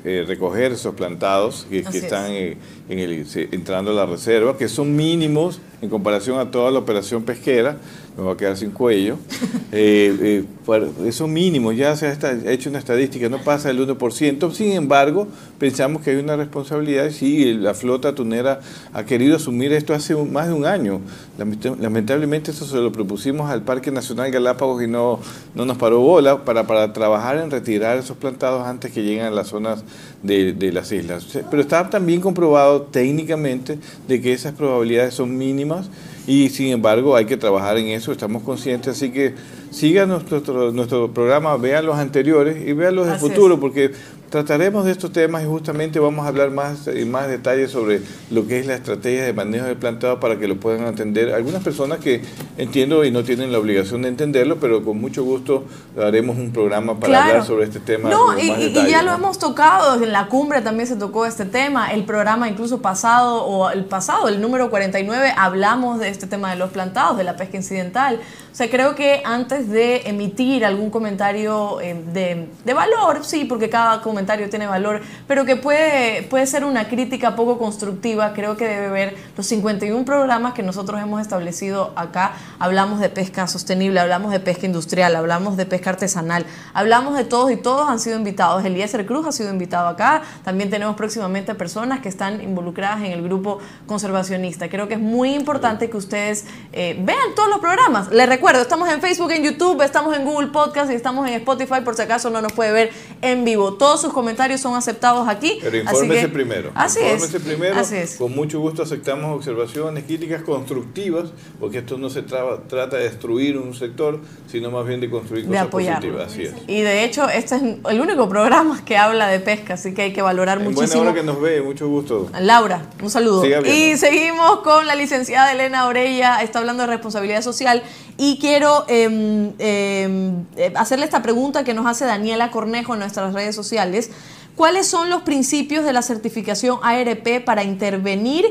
eh, 0.04 0.26
recoger 0.28 0.74
esos 0.74 0.94
plantados 0.96 1.66
que, 1.70 1.80
están 1.80 2.32
en 2.32 2.58
el, 2.90 3.26
entrando 3.54 3.92
a 3.92 3.94
la 3.94 4.06
reserva, 4.06 4.58
que 4.58 4.68
son 4.68 4.96
mínimos 4.96 5.62
en 5.82 5.90
comparación 5.90 6.40
a 6.40 6.52
toda 6.52 6.72
la 6.72 6.80
operación 6.80 7.24
pesquera, 7.24 7.78
me 8.18 8.24
va 8.24 8.34
a 8.34 8.38
quedar 8.38 8.58
sin 8.58 8.72
cuello. 8.72 9.18
Eh, 9.74 10.44
eh, 10.68 10.86
eso 11.06 11.30
mínimo, 11.30 11.72
ya 11.72 11.96
se 11.96 12.06
ha 12.06 12.52
hecho 12.52 12.70
una 12.70 12.80
estadística, 12.80 13.30
no 13.30 13.38
pasa 13.38 13.70
el 13.70 13.80
1%. 13.80 14.52
Sin 14.52 14.74
embargo, 14.74 15.30
pensamos 15.58 16.02
que 16.02 16.10
hay 16.10 16.18
una 16.18 16.36
responsabilidad 16.36 17.06
y 17.06 17.14
sí, 17.14 17.54
la 17.54 17.74
flota 17.74 18.14
tunera 18.14 18.60
ha 18.92 19.06
querido 19.06 19.38
asumir 19.38 19.72
esto 19.72 19.94
hace 19.94 20.14
más 20.14 20.48
de 20.48 20.54
un 20.54 20.66
año. 20.66 21.00
Lamentablemente 21.38 22.52
eso 22.52 22.66
se 22.66 22.76
lo 22.76 22.92
propusimos 22.92 23.50
al 23.50 23.62
Parque 23.62 23.92
Nacional 23.92 24.30
Galápagos 24.30 24.84
y 24.84 24.88
no, 24.88 25.22
no 25.56 25.66
nos 25.66 25.78
paró 25.78 26.02
bola 26.02 26.44
para, 26.44 26.68
para 26.68 26.92
trabajar 26.92 27.38
en 27.38 27.50
retirar 27.50 27.98
esos 27.98 28.18
plantados 28.18 28.68
antes 28.68 28.81
que 28.90 29.04
lleguen 29.04 29.26
a 29.26 29.32
las 29.32 29.50
zonas 29.50 29.84
de, 30.24 30.54
de 30.54 30.72
las 30.72 30.92
islas. 30.92 31.28
Pero 31.50 31.62
está 31.62 31.90
también 31.90 32.22
comprobado 32.22 32.84
técnicamente 32.84 33.78
de 34.08 34.22
que 34.22 34.34
esas 34.34 34.54
probabilidades 34.54 35.14
son 35.14 35.38
mínimas 35.38 35.90
y 36.28 36.50
sin 36.50 36.68
embargo 36.68 37.16
hay 37.16 37.26
que 37.26 37.38
trabajar 37.38 37.78
en 37.78 37.88
eso, 37.88 38.12
estamos 38.12 38.44
conscientes, 38.44 38.96
así 38.96 39.12
que 39.12 39.34
sigan 39.72 40.10
nuestro, 40.10 40.72
nuestro 40.72 41.12
programa, 41.12 41.58
vean 41.58 41.86
los 41.86 41.98
anteriores 41.98 42.68
y 42.68 42.74
vean 42.74 42.96
los 42.96 43.08
del 43.08 43.18
futuro, 43.18 43.60
porque 43.60 43.92
Trataremos 44.32 44.86
de 44.86 44.92
estos 44.92 45.12
temas 45.12 45.44
y 45.44 45.46
justamente 45.46 46.00
vamos 46.00 46.24
a 46.24 46.30
hablar 46.30 46.52
más 46.52 46.88
en 46.88 47.12
más 47.12 47.28
detalles 47.28 47.70
sobre 47.70 48.00
lo 48.30 48.48
que 48.48 48.60
es 48.60 48.66
la 48.66 48.76
estrategia 48.76 49.26
de 49.26 49.34
manejo 49.34 49.66
del 49.66 49.76
plantado 49.76 50.22
para 50.22 50.40
que 50.40 50.48
lo 50.48 50.56
puedan 50.58 50.88
entender 50.88 51.34
algunas 51.34 51.62
personas 51.62 52.00
que 52.00 52.22
entiendo 52.58 53.04
y 53.04 53.12
no 53.12 53.26
tienen 53.26 53.52
la 53.52 53.60
obligación 53.60 54.04
de 54.04 54.08
entenderlo, 54.08 54.56
pero 54.58 54.86
con 54.86 55.02
mucho 55.02 55.26
gusto 55.26 55.66
haremos 56.02 56.38
un 56.38 56.54
programa 56.54 56.98
para 56.98 57.24
hablar 57.26 57.46
sobre 57.46 57.66
este 57.66 57.82
tema. 57.82 58.10
No, 58.10 58.40
y, 58.40 58.50
y, 58.50 58.90
ya 58.90 59.04
lo 59.04 59.12
hemos 59.12 59.38
tocado, 59.38 60.02
en 60.02 60.14
la 60.14 60.28
cumbre 60.28 60.62
también 60.62 60.88
se 60.88 60.96
tocó 60.96 61.26
este 61.26 61.44
tema, 61.44 61.92
el 61.92 62.06
programa 62.06 62.48
incluso 62.48 62.82
pasado 62.82 63.44
o 63.44 63.70
el 63.70 63.84
pasado, 63.84 64.30
el 64.30 64.40
número 64.40 64.70
49, 64.70 65.34
hablamos 65.36 66.00
de 66.00 66.08
este 66.08 66.26
tema 66.26 66.52
de 66.52 66.56
los 66.56 66.72
plantados, 66.72 67.18
de 67.18 67.26
la 67.26 67.36
pesca 67.36 67.58
incidental. 67.58 68.22
O 68.50 68.56
sea, 68.56 68.70
creo 68.70 68.96
que 68.96 69.22
antes 69.26 69.70
de 69.70 70.04
emitir 70.06 70.66
algún 70.66 70.90
comentario 70.90 71.80
eh, 71.82 72.02
de, 72.14 72.48
de 72.64 72.74
valor, 72.74 73.24
sí, 73.24 73.46
porque 73.46 73.70
cada 73.70 74.02
comentario 74.02 74.21
tiene 74.26 74.68
valor, 74.68 75.02
pero 75.28 75.46
que 75.46 75.56
puede, 75.56 76.24
puede 76.24 76.48
ser 76.48 76.66
una 76.66 76.88
crítica 76.88 77.36
poco 77.36 77.58
constructiva, 77.58 78.34
creo 78.34 78.58
que 78.58 78.68
debe 78.68 78.90
ver 78.90 79.18
los 79.38 79.46
51 79.48 80.06
programas 80.06 80.54
que 80.54 80.64
nosotros 80.64 81.02
hemos 81.02 81.22
establecido 81.22 81.94
acá. 81.96 82.34
Hablamos 82.60 83.00
de 83.00 83.10
pesca 83.10 83.48
sostenible, 83.48 84.00
hablamos 84.00 84.32
de 84.32 84.40
pesca 84.40 84.66
industrial, 84.66 85.16
hablamos 85.16 85.58
de 85.58 85.66
pesca 85.66 85.92
artesanal, 85.92 86.46
hablamos 86.74 87.18
de 87.18 87.24
todos 87.24 87.52
y 87.52 87.58
todos 87.58 87.90
han 87.90 88.00
sido 88.00 88.18
invitados. 88.18 88.64
Eliezer 88.64 89.06
Cruz 89.06 89.28
ha 89.28 89.32
sido 89.32 89.50
invitado 89.50 89.88
acá. 89.88 90.22
También 90.44 90.70
tenemos 90.70 90.96
próximamente 90.96 91.56
personas 91.56 92.00
que 92.00 92.10
están 92.10 92.42
involucradas 92.42 93.00
en 93.00 93.12
el 93.12 93.22
grupo 93.24 93.60
conservacionista. 93.86 94.70
Creo 94.70 94.88
que 94.88 94.96
es 94.96 95.00
muy 95.00 95.34
importante 95.34 95.90
que 95.90 95.98
ustedes 95.98 96.46
eh, 96.74 96.98
vean 97.04 97.36
todos 97.36 97.50
los 97.50 97.60
programas. 97.60 98.12
Les 98.12 98.28
recuerdo, 98.28 98.62
estamos 98.62 98.90
en 98.90 99.02
Facebook, 99.02 99.32
en 99.32 99.44
YouTube, 99.44 99.82
estamos 99.82 100.16
en 100.16 100.26
Google 100.26 100.48
Podcast 100.48 100.92
y 100.92 100.96
estamos 100.96 101.28
en 101.28 101.36
Spotify 101.36 101.82
por 101.84 101.96
si 101.96 102.02
acaso 102.02 102.30
no 102.30 102.42
nos 102.42 102.54
puede 102.54 102.72
ver 102.72 102.92
en 103.22 103.44
vivo. 103.46 103.74
Todos 103.74 104.02
sus 104.02 104.11
comentarios 104.12 104.62
son 104.62 104.76
aceptados 104.76 105.28
aquí. 105.28 105.60
Pero 105.62 105.78
infórmese 105.78 106.30
primero. 106.30 106.72
Así 106.76 107.00
infórmese 107.00 107.40
primero. 107.40 107.76
Con 108.18 108.36
mucho 108.36 108.60
gusto 108.60 108.84
aceptamos 108.84 109.36
observaciones, 109.36 110.04
críticas 110.06 110.42
constructivas, 110.44 111.32
porque 111.60 111.80
esto 111.80 111.98
no 111.98 112.10
se 112.10 112.22
trata 112.24 112.98
de 112.98 113.04
destruir 113.04 113.58
un 113.58 113.74
sector, 113.74 114.20
sino 114.48 114.72
más 114.72 114.86
bien 114.86 115.02
de 115.02 115.10
construir 115.10 115.48
cosas 115.48 115.68
positivas. 115.68 116.32
Así 116.32 116.44
es. 116.44 116.54
Y 116.68 116.82
de 116.82 117.04
hecho, 117.04 117.30
este 117.30 117.56
es 117.56 117.62
el 117.62 118.02
único 118.02 118.28
programa 118.30 118.84
que 118.86 118.98
habla 118.98 119.28
de 119.28 119.40
pesca, 119.40 119.76
así 119.76 119.94
que 119.94 120.04
hay 120.04 120.14
que 120.14 120.22
valorar 120.22 120.58
en 120.58 120.66
muchísimo. 120.66 121.04
Buena 121.04 121.12
hora 121.12 121.20
que 121.22 121.26
nos 121.26 121.42
ve, 121.42 121.62
mucho 121.62 121.88
gusto. 121.88 122.30
Laura, 122.40 122.84
un 123.02 123.10
saludo. 123.10 123.44
Y 123.66 123.98
seguimos 123.98 124.60
con 124.62 124.88
la 124.88 124.96
licenciada 124.96 125.52
Elena 125.52 125.88
Orella, 125.88 126.42
está 126.42 126.60
hablando 126.60 126.84
de 126.84 126.88
responsabilidad 126.88 127.42
social 127.42 127.84
y 128.24 128.38
quiero 128.38 128.86
em, 128.88 129.54
em, 129.58 130.46
eh, 130.56 130.72
hacerle 130.76 131.06
esta 131.06 131.24
pregunta 131.24 131.64
que 131.64 131.74
nos 131.74 131.88
hace 131.88 132.06
Daniela 132.06 132.52
Cornejo 132.52 132.94
en 132.94 133.00
nuestras 133.00 133.34
redes 133.34 133.56
sociales. 133.56 134.12
¿Cuáles 134.56 134.86
son 134.86 135.10
los 135.10 135.24
principios 135.24 135.84
de 135.84 135.92
la 135.92 136.04
certificación 136.04 136.78
ARP 136.84 137.44
para 137.44 137.64
intervenir, 137.64 138.46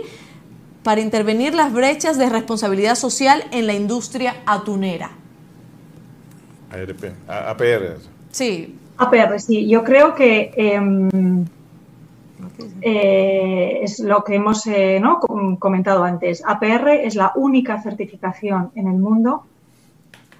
para 0.82 1.00
intervenir 1.00 1.54
las 1.54 1.72
brechas 1.72 2.18
de 2.18 2.28
responsabilidad 2.28 2.96
social 2.96 3.44
en 3.52 3.68
la 3.68 3.74
industria 3.74 4.38
atunera? 4.44 5.12
ARP, 6.72 7.04
APR. 7.28 7.98
Sí. 8.32 8.76
APR, 8.96 9.38
sí. 9.38 9.68
Yo 9.68 9.84
creo 9.84 10.16
que 10.16 10.50
em, 10.56 11.44
eh, 12.82 13.78
es 13.82 14.00
lo 14.00 14.24
que 14.24 14.34
hemos 14.34 14.66
eh, 14.66 15.00
comentado 15.60 16.02
antes. 16.02 16.42
APR 16.44 16.88
es 17.04 17.14
la 17.14 17.30
única 17.36 17.80
certificación 17.80 18.72
en 18.74 18.88
el 18.88 18.98
mundo 18.98 19.44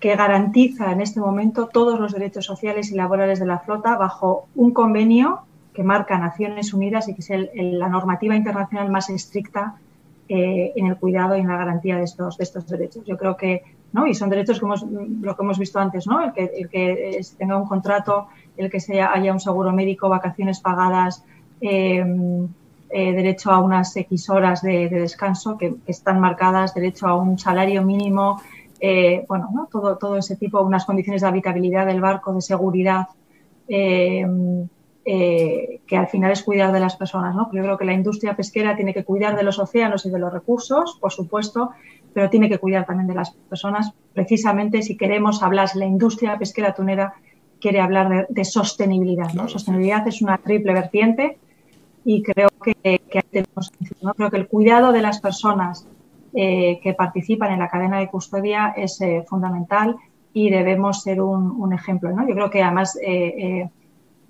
que 0.01 0.17
garantiza 0.17 0.93
en 0.93 1.01
este 1.01 1.21
momento 1.21 1.69
todos 1.69 2.01
los 2.01 2.13
derechos 2.13 2.47
sociales 2.47 2.91
y 2.91 2.95
laborales 2.95 3.39
de 3.39 3.47
la 3.47 3.59
flota 3.59 3.97
bajo 3.97 4.49
un 4.55 4.73
convenio 4.73 5.41
que 5.75 5.85
marca 5.85 6.19
Naciones 6.19 6.73
Unidas 6.75 7.09
y 7.09 7.15
que 7.15 7.21
es 7.21 7.51
la 7.55 7.89
normativa 7.89 8.35
internacional 8.35 8.91
más 8.91 9.11
estricta 9.11 9.77
eh, 10.29 10.73
en 10.75 10.87
el 10.87 10.97
cuidado 10.97 11.37
y 11.37 11.41
en 11.41 11.49
la 11.49 11.57
garantía 11.57 11.97
de 11.97 12.05
estos, 12.05 12.39
de 12.39 12.45
estos 12.45 12.67
derechos. 12.67 13.05
Yo 13.05 13.17
creo 13.17 13.37
que, 13.37 13.63
¿no? 13.93 14.07
Y 14.07 14.15
son 14.15 14.31
derechos 14.31 14.59
como 14.59 14.75
lo 14.77 15.37
que 15.37 15.43
hemos 15.43 15.59
visto 15.59 15.79
antes, 15.79 16.07
¿no? 16.07 16.23
El 16.23 16.33
que, 16.33 16.45
el 16.45 16.69
que 16.69 17.21
tenga 17.37 17.57
un 17.57 17.69
contrato, 17.69 18.29
el 18.57 18.71
que 18.71 18.81
sea, 18.81 19.13
haya 19.13 19.33
un 19.33 19.41
seguro 19.41 19.73
médico, 19.73 20.09
vacaciones 20.09 20.61
pagadas, 20.61 21.25
eh, 21.61 22.05
eh, 22.93 23.13
derecho 23.13 23.53
a 23.53 23.61
unas 23.61 23.97
X 23.97 24.31
horas 24.31 24.63
de, 24.63 24.89
descanso 24.89 25.57
que, 25.57 25.77
están 25.87 26.19
marcadas, 26.19 26.75
derecho 26.75 27.07
a 27.07 27.15
un 27.15 27.39
salario 27.39 27.83
mínimo, 27.83 28.43
eh, 28.81 29.27
bueno, 29.29 29.69
todo, 29.71 29.99
todo 29.99 30.17
ese 30.17 30.37
tipo, 30.37 30.61
unas 30.63 30.87
condiciones 30.87 31.21
de 31.21 31.29
habitabilidad 31.29 31.87
del 31.87 32.01
barco, 32.01 32.33
de 32.33 32.41
seguridad, 32.41 33.09
eh, 33.69 34.27
eh, 35.05 35.81
que 35.87 35.97
al 35.97 36.09
final 36.09 36.31
es 36.31 36.43
cuidar 36.43 36.73
de 36.73 36.81
las 36.81 36.97
personas. 36.97 37.35
¿no? 37.35 37.51
Yo 37.53 37.63
creo 37.63 37.77
que 37.77 37.85
la 37.85 37.93
industria 37.93 38.35
pesquera 38.35 38.77
tiene 38.77 38.95
que 38.95 39.05
cuidar 39.05 39.37
de 39.37 39.43
los 39.43 39.59
océanos 39.59 40.07
y 40.07 40.11
de 40.11 40.19
los 40.19 40.33
recursos, 40.33 40.97
por 40.99 41.13
supuesto, 41.13 41.71
pero 42.15 42.31
tiene 42.31 42.49
que 42.49 42.59
cuidar 42.59 42.87
también 42.87 43.07
de 43.07 43.15
las 43.15 43.33
personas. 43.33 43.93
Precisamente 44.15 44.83
si 44.83 44.97
queremos 44.97 45.43
hablar, 45.43 45.69
la 45.75 45.85
industria 45.85 46.39
pesquera 46.39 46.75
tunera 46.75 47.15
quiere 47.61 47.81
hablar 47.81 48.27
de, 48.29 48.45
sostenibilidad. 48.45 49.35
¿no? 49.35 49.47
Sostenibilidad 49.47 50.09
es 50.09 50.23
una 50.23 50.39
triple 50.39 50.73
vertiente 50.73 51.39
y 52.05 52.23
creo 52.23 52.49
que, 52.63 52.75
que 53.11 53.23
tenemos, 53.31 53.73
¿no? 54.01 54.15
creo 54.15 54.31
que 54.31 54.39
el 54.39 54.49
cuidado 54.49 54.93
de 54.93 55.03
las 55.03 55.21
personas 55.21 55.87
eh, 56.35 56.81
que 56.83 56.95
participan 56.95 57.53
en 57.53 57.59
la 57.59 57.69
cadena 57.69 57.99
de 57.99 58.09
custodia 58.09 58.73
es 58.77 59.01
eh, 59.01 59.25
fundamental 59.29 59.97
y 60.33 60.51
debemos 60.51 61.03
ser 61.03 61.21
un, 61.21 61.73
ejemplo. 61.73 62.13
¿no? 62.13 62.27
Yo 62.29 62.35
creo 62.35 62.51
que 62.51 62.63
además 62.63 62.99
eh, 63.03 63.69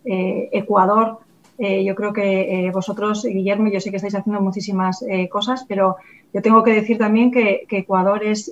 Ecuador 0.05 1.19
yo 1.59 1.95
creo 1.95 2.15
que 2.15 2.71
vosotros, 2.73 3.23
Guillermo, 3.23 3.69
yo 3.69 3.81
sé 3.81 3.91
que 3.91 3.97
estáis 3.97 4.15
haciendo 4.15 4.41
muchísimas 4.41 5.05
cosas, 5.29 5.67
pero 5.69 5.97
yo 6.33 6.41
tengo 6.41 6.63
que 6.63 6.73
decir 6.73 6.97
también 6.97 7.31
que, 7.31 7.67
Ecuador 7.69 8.25
es 8.25 8.51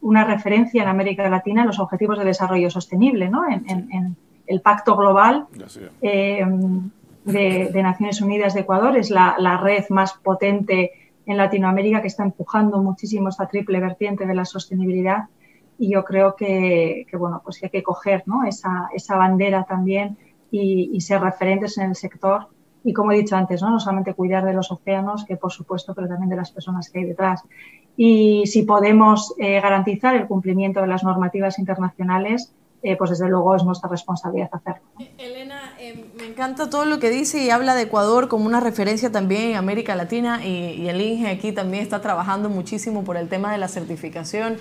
una 0.00 0.24
referencia 0.24 0.82
en 0.82 0.88
América 0.88 1.28
Latina 1.28 1.60
en 1.60 1.68
los 1.68 1.78
objetivos 1.78 2.18
de 2.18 2.24
desarrollo 2.24 2.70
sostenible, 2.70 3.28
¿no? 3.28 3.44
en, 3.48 4.16
el 4.46 4.60
pacto 4.60 4.96
global 4.96 5.46
de, 7.24 7.82
Naciones 7.82 8.20
Unidas 8.20 8.54
de 8.54 8.60
Ecuador. 8.60 8.96
Es 8.96 9.10
la, 9.10 9.60
red 9.62 9.84
más 9.90 10.14
potente 10.14 10.92
en 11.26 11.36
Latinoamérica 11.36 12.00
que 12.00 12.08
está 12.08 12.22
empujando 12.22 12.82
muchísimo 12.82 13.28
esta 13.28 13.46
triple 13.46 13.80
vertiente 13.80 14.26
de 14.26 14.34
la 14.34 14.44
sostenibilidad. 14.44 15.24
Y 15.78 15.92
yo 15.92 16.04
creo 16.04 16.36
que, 16.36 17.06
bueno, 17.18 17.40
pues 17.44 17.62
hay 17.62 17.70
que 17.70 17.82
coger 17.82 18.22
¿no? 18.26 18.44
esa, 18.44 18.88
esa 18.94 19.16
bandera 19.16 19.64
también 19.64 20.16
y, 20.50 21.00
ser 21.00 21.20
referentes 21.20 21.78
en 21.78 21.90
el 21.90 21.96
sector. 21.96 22.48
Y 22.84 22.92
como 22.92 23.12
he 23.12 23.16
dicho 23.16 23.34
antes, 23.34 23.62
¿no? 23.62 23.70
no 23.70 23.80
solamente 23.80 24.14
cuidar 24.14 24.44
de 24.44 24.52
los 24.52 24.70
océanos, 24.70 25.24
que 25.24 25.36
por 25.36 25.50
supuesto, 25.50 25.94
pero 25.94 26.06
también 26.06 26.28
de 26.28 26.36
las 26.36 26.52
personas 26.52 26.90
que 26.90 27.00
hay 27.00 27.06
detrás. 27.06 27.42
Y 27.96 28.46
si 28.46 28.62
podemos 28.62 29.34
eh, 29.38 29.60
garantizar 29.60 30.14
el 30.14 30.26
cumplimiento 30.26 30.80
de 30.80 30.86
las 30.86 31.02
normativas 31.02 31.58
internacionales, 31.58 32.52
eh, 32.82 32.96
pues 32.96 33.10
desde 33.10 33.28
luego 33.28 33.56
es 33.56 33.64
nuestra 33.64 33.88
responsabilidad 33.88 34.50
hacerlo. 34.52 34.82
Elena, 35.16 35.63
eh, 35.84 36.06
me 36.16 36.24
encanta 36.24 36.70
todo 36.70 36.86
lo 36.86 36.98
que 36.98 37.10
dice 37.10 37.44
y 37.44 37.50
habla 37.50 37.74
de 37.74 37.82
Ecuador 37.82 38.28
como 38.28 38.46
una 38.46 38.58
referencia 38.58 39.12
también 39.12 39.50
en 39.50 39.56
América 39.56 39.94
Latina 39.94 40.42
y, 40.42 40.88
el 40.88 40.98
INGE 40.98 41.28
aquí 41.28 41.52
también 41.52 41.82
está 41.82 42.00
trabajando 42.00 42.48
muchísimo 42.48 43.04
por 43.04 43.18
el 43.18 43.28
tema 43.28 43.52
de 43.52 43.58
la 43.58 43.68
certificación. 43.68 44.56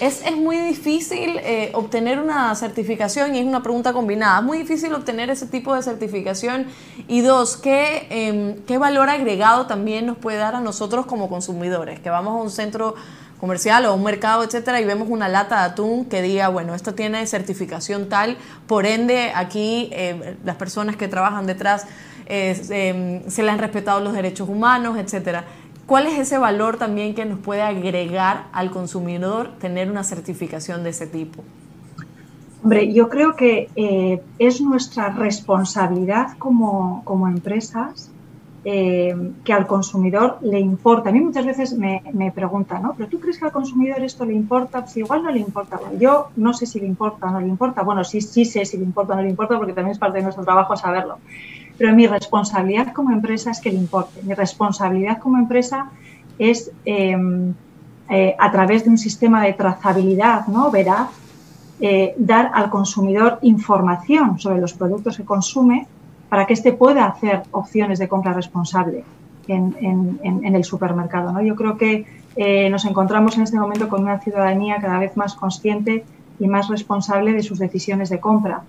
Es, 0.00 0.24
muy 0.34 0.56
difícil 0.56 1.38
eh, 1.44 1.70
obtener 1.74 2.18
una 2.18 2.52
certificación 2.56 3.36
y 3.36 3.38
es 3.38 3.46
una 3.46 3.62
pregunta 3.62 3.92
combinada. 3.92 4.40
Es 4.40 4.44
muy 4.44 4.58
difícil 4.58 4.92
obtener 4.92 5.30
ese 5.30 5.46
tipo 5.46 5.72
de 5.76 5.84
certificación. 5.84 6.66
Y 7.06 7.20
dos, 7.20 7.56
¿qué, 7.56 8.08
em, 8.10 8.56
¿qué 8.66 8.76
valor 8.76 9.08
agregado 9.08 9.68
también 9.68 10.06
nos 10.06 10.18
puede 10.18 10.38
dar 10.38 10.56
a 10.56 10.60
nosotros 10.60 11.06
como 11.06 11.28
consumidores? 11.28 12.00
Que 12.00 12.10
vamos 12.10 12.32
a 12.32 12.42
un 12.42 12.50
centro 12.50 12.96
comercial 13.38 13.84
o 13.86 13.94
un 13.94 14.02
mercado, 14.02 14.42
etcétera, 14.42 14.80
y 14.80 14.84
vemos 14.84 15.08
una 15.08 15.28
lata 15.28 15.60
de 15.60 15.72
atún 15.72 16.04
que 16.06 16.22
diga, 16.22 16.48
bueno, 16.48 16.74
esto 16.74 16.94
tiene 16.94 17.26
certificación 17.26 18.08
tal, 18.08 18.36
por 18.66 18.86
ende, 18.86 19.32
aquí 19.34 19.88
eh, 19.92 20.36
las 20.44 20.56
personas 20.56 20.96
que 20.96 21.08
trabajan 21.08 21.46
detrás 21.46 21.86
em, 22.26 23.22
se 23.28 23.42
le 23.42 23.50
han 23.50 23.58
respetado 23.58 24.00
los 24.00 24.12
derechos 24.12 24.48
humanos, 24.48 24.96
etcétera. 24.98 25.44
¿Cuál 25.86 26.06
es 26.06 26.18
ese 26.18 26.38
valor 26.38 26.78
también 26.78 27.14
que 27.14 27.26
nos 27.26 27.38
puede 27.38 27.60
agregar 27.60 28.46
al 28.52 28.70
consumidor 28.70 29.50
tener 29.58 29.90
una 29.90 30.02
certificación 30.02 30.82
de 30.82 30.90
ese 30.90 31.06
tipo? 31.06 31.44
Hombre, 32.62 32.90
yo 32.94 33.10
creo 33.10 33.36
que 33.36 33.68
eh, 33.76 34.22
es 34.38 34.62
nuestra 34.62 35.10
responsabilidad 35.10 36.38
como, 36.38 37.02
como 37.04 37.28
empresas 37.28 38.10
eh, 38.64 39.14
que 39.44 39.52
al 39.52 39.66
consumidor 39.66 40.38
le 40.40 40.58
importa. 40.58 41.10
A 41.10 41.12
mí 41.12 41.20
muchas 41.20 41.44
veces 41.44 41.76
me, 41.76 42.02
me, 42.12 42.32
preguntan, 42.32 42.82
¿no? 42.82 42.94
¿Pero 42.96 43.08
tú 43.08 43.20
crees 43.20 43.38
que 43.38 43.44
al 43.44 43.52
consumidor 43.52 44.02
esto 44.02 44.24
le 44.24 44.34
importa? 44.34 44.80
Pues 44.80 44.96
igual 44.96 45.22
no 45.22 45.30
le 45.30 45.40
importa. 45.40 45.78
yo 45.98 46.28
no 46.36 46.52
sé 46.54 46.66
si 46.66 46.80
le 46.80 46.86
importa 46.86 47.26
o 47.26 47.30
no 47.30 47.40
le 47.40 47.48
importa. 47.48 47.82
Bueno, 47.82 48.04
sí, 48.04 48.20
sí 48.20 48.44
sé 48.44 48.64
si 48.64 48.78
le 48.78 48.84
importa 48.84 49.12
o 49.12 49.16
no 49.16 49.22
le 49.22 49.30
importa 49.30 49.56
porque 49.56 49.72
también 49.72 49.92
es 49.92 49.98
parte 49.98 50.18
de 50.18 50.24
nuestro 50.24 50.44
trabajo 50.44 50.76
saberlo 50.76 51.18
pero 51.76 51.94
mi 51.94 52.06
responsabilidad 52.06 52.92
como 52.92 53.10
empresa 53.10 53.50
es 53.50 53.60
que 53.60 53.70
le 53.70 53.78
importe. 53.78 54.22
Mi 54.22 54.34
responsabilidad 54.34 55.18
como 55.18 55.38
empresa 55.38 55.90
es, 56.38 56.70
em, 56.84 57.54
eh, 58.08 58.36
a 58.38 58.50
través 58.50 58.84
de 58.84 58.90
un 58.90 58.98
sistema 58.98 59.42
de 59.42 59.54
trazabilidad 59.54 60.46
¿no? 60.46 60.70
veraz, 60.70 61.10
eh, 61.80 62.14
dar 62.16 62.50
al 62.54 62.70
consumidor 62.70 63.38
información 63.42 64.38
sobre 64.38 64.60
los 64.60 64.74
productos 64.74 65.16
que 65.16 65.24
consume 65.24 65.88
para 66.34 66.48
que 66.48 66.54
éste 66.54 66.72
pueda 66.72 67.06
hacer 67.06 67.44
opciones 67.52 68.00
de 68.00 68.08
compra 68.08 68.32
responsable 68.32 69.04
en, 69.46 70.18
el 70.42 70.64
supermercado. 70.64 71.30
¿no? 71.30 71.40
Yo 71.40 71.54
creo 71.54 71.76
que 71.76 72.06
eh, 72.34 72.68
nos 72.70 72.84
encontramos 72.86 73.36
en 73.36 73.44
este 73.44 73.56
momento 73.56 73.88
con 73.88 74.02
una 74.02 74.18
ciudadanía 74.18 74.78
cada 74.80 74.98
vez 74.98 75.16
más 75.16 75.36
consciente 75.36 76.04
y 76.40 76.48
más 76.48 76.66
responsable 76.68 77.34
de 77.34 77.44
sus 77.44 77.60
decisiones 77.60 78.08
de 78.08 78.18
compra 78.18 78.64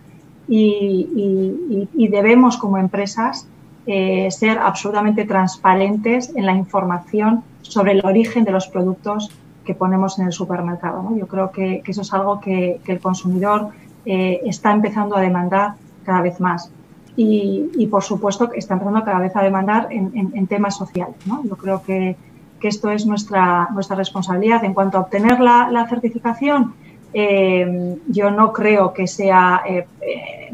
y, 0.47 1.88
debemos 2.11 2.57
como 2.57 2.78
empresas 2.78 3.47
eh, 3.88 4.30
ser 4.30 4.59
absolutamente 4.59 5.26
transparentes 5.26 6.32
en 6.36 6.45
la 6.45 6.53
información 6.53 7.43
sobre 7.63 7.93
el 7.93 8.05
origen 8.05 8.43
de 8.43 8.51
los 8.51 8.68
productos 8.68 9.32
que 9.66 9.74
ponemos 9.74 10.20
en 10.20 10.28
el 10.28 10.34
supermercado. 10.34 11.18
Yo 11.18 11.28
creo 11.28 11.49
que, 11.49 11.82
eso 11.84 12.01
es 12.01 12.13
algo 12.13 12.39
que, 12.39 12.80
el 12.86 12.99
consumidor 12.99 13.70
eh, 14.05 14.41
está 14.45 14.72
empezando 14.72 15.18
a 15.18 15.22
demandar 15.22 15.74
cada 16.03 16.22
vez 16.22 16.39
más. 16.39 16.72
Y, 17.18 17.88
por 17.89 18.03
supuesto 18.03 18.51
está 18.53 18.74
empezando 18.74 19.03
cada 19.03 19.20
vez 19.20 19.36
a 19.36 19.41
demandar 19.41 19.88
en, 19.89 20.47
temas 20.47 20.76
sociales. 20.76 21.16
Yo 21.43 21.55
creo 21.55 21.82
que, 21.82 22.16
esto 22.61 22.89
es 22.89 23.05
nuestra, 23.05 23.70
nuestra 23.74 23.95
responsabilidad. 23.95 24.63
En 24.63 24.74
cuanto 24.74 24.97
a 24.97 25.01
obtener 25.01 25.39
la 25.39 25.88
certificación, 25.88 26.74
eh, 27.18 27.97
yo 28.07 28.30
no 28.30 28.51
creo 28.51 28.93
que 28.93 29.07
sea 29.07 29.61
eh, 29.66 29.88
eh, 30.01 30.53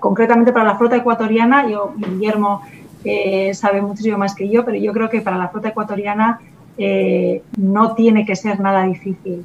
concretamente 0.00 0.50
para 0.50 0.64
la 0.64 0.78
flota 0.78 0.96
ecuatoriana, 0.96 1.68
yo, 1.68 1.92
Guillermo 1.94 2.62
sabe 3.52 3.82
muchísimo 3.82 4.16
más 4.16 4.34
que 4.34 4.48
yo, 4.48 4.64
pero 4.64 4.78
yo 4.78 4.94
creo 4.94 5.10
que 5.10 5.20
para 5.20 5.36
la 5.36 5.48
flota 5.48 5.68
ecuatoriana 5.68 6.40
no 7.58 7.94
tiene 7.94 8.24
que 8.24 8.34
ser 8.34 8.60
nada 8.60 8.84
difícil 8.84 9.44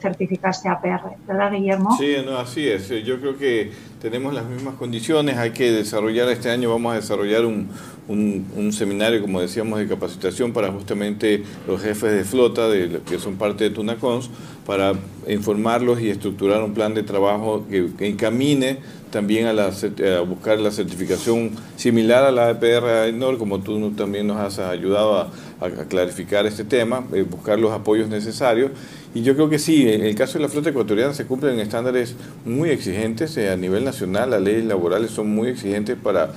certificarse 0.00 0.68
APR, 0.68 1.16
¿verdad, 1.26 1.50
Guillermo? 1.50 1.96
Sí, 1.98 2.16
no, 2.24 2.36
así 2.36 2.68
es. 2.68 2.88
Yo 3.04 3.18
creo 3.20 3.38
que 3.38 3.70
tenemos 4.02 4.34
las 4.34 4.44
mismas 4.44 4.74
condiciones. 4.74 5.38
Hay 5.38 5.52
que 5.52 5.72
desarrollar 5.72 6.28
este 6.28 6.50
año, 6.50 6.70
vamos 6.70 6.92
a 6.92 6.96
desarrollar 6.96 7.46
un, 7.46 7.68
un, 8.08 8.72
seminario, 8.72 9.20
como 9.20 9.40
decíamos, 9.40 9.78
de 9.78 9.86
capacitación 9.86 10.52
para 10.52 10.70
justamente 10.72 11.42
los 11.66 11.80
jefes 11.82 12.12
de 12.12 12.24
flota 12.24 12.68
de, 12.68 13.00
que 13.06 13.18
son 13.18 13.36
parte 13.36 13.64
de 13.64 13.70
Tunacons, 13.70 14.30
para 14.66 14.92
informarlos 15.28 16.00
y 16.00 16.10
estructurar 16.10 16.62
un 16.62 16.74
plan 16.74 16.94
de 16.94 17.02
trabajo 17.02 17.64
que, 17.68 18.08
encamine 18.08 18.78
también 19.12 19.46
a, 19.46 19.52
la, 19.52 19.66
a, 19.66 20.20
buscar 20.22 20.58
la 20.58 20.72
certificación 20.72 21.50
similar 21.76 22.24
a 22.24 22.32
la 22.32 22.50
EPR 22.50 22.84
AENOR, 22.86 23.38
como 23.38 23.60
tú 23.60 23.92
también 23.92 24.26
nos 24.26 24.38
has 24.38 24.58
ayudado 24.58 25.18
a, 25.18 25.30
clarificar 25.88 26.44
este 26.44 26.64
tema, 26.64 27.04
eh, 27.12 27.22
buscar 27.22 27.56
los 27.56 27.70
apoyos 27.70 28.08
necesarios. 28.08 28.72
Y 29.14 29.22
yo 29.22 29.34
creo 29.34 29.48
que 29.48 29.60
sí, 29.60 29.88
en 29.88 30.04
el 30.04 30.16
caso 30.16 30.38
de 30.38 30.40
la 30.40 30.48
flota 30.48 30.70
ecuatoriana 30.70 31.14
se 31.14 31.26
cumplen 31.26 31.60
estándares 31.60 32.16
muy 32.44 32.70
exigentes 32.70 33.36
eh, 33.36 33.50
a 33.50 33.56
nivel 33.56 33.84
nacional, 33.84 34.30
las 34.30 34.42
leyes 34.42 34.64
laborales 34.64 35.12
son 35.12 35.28
muy 35.28 35.50
exigentes 35.50 35.96
para 36.02 36.32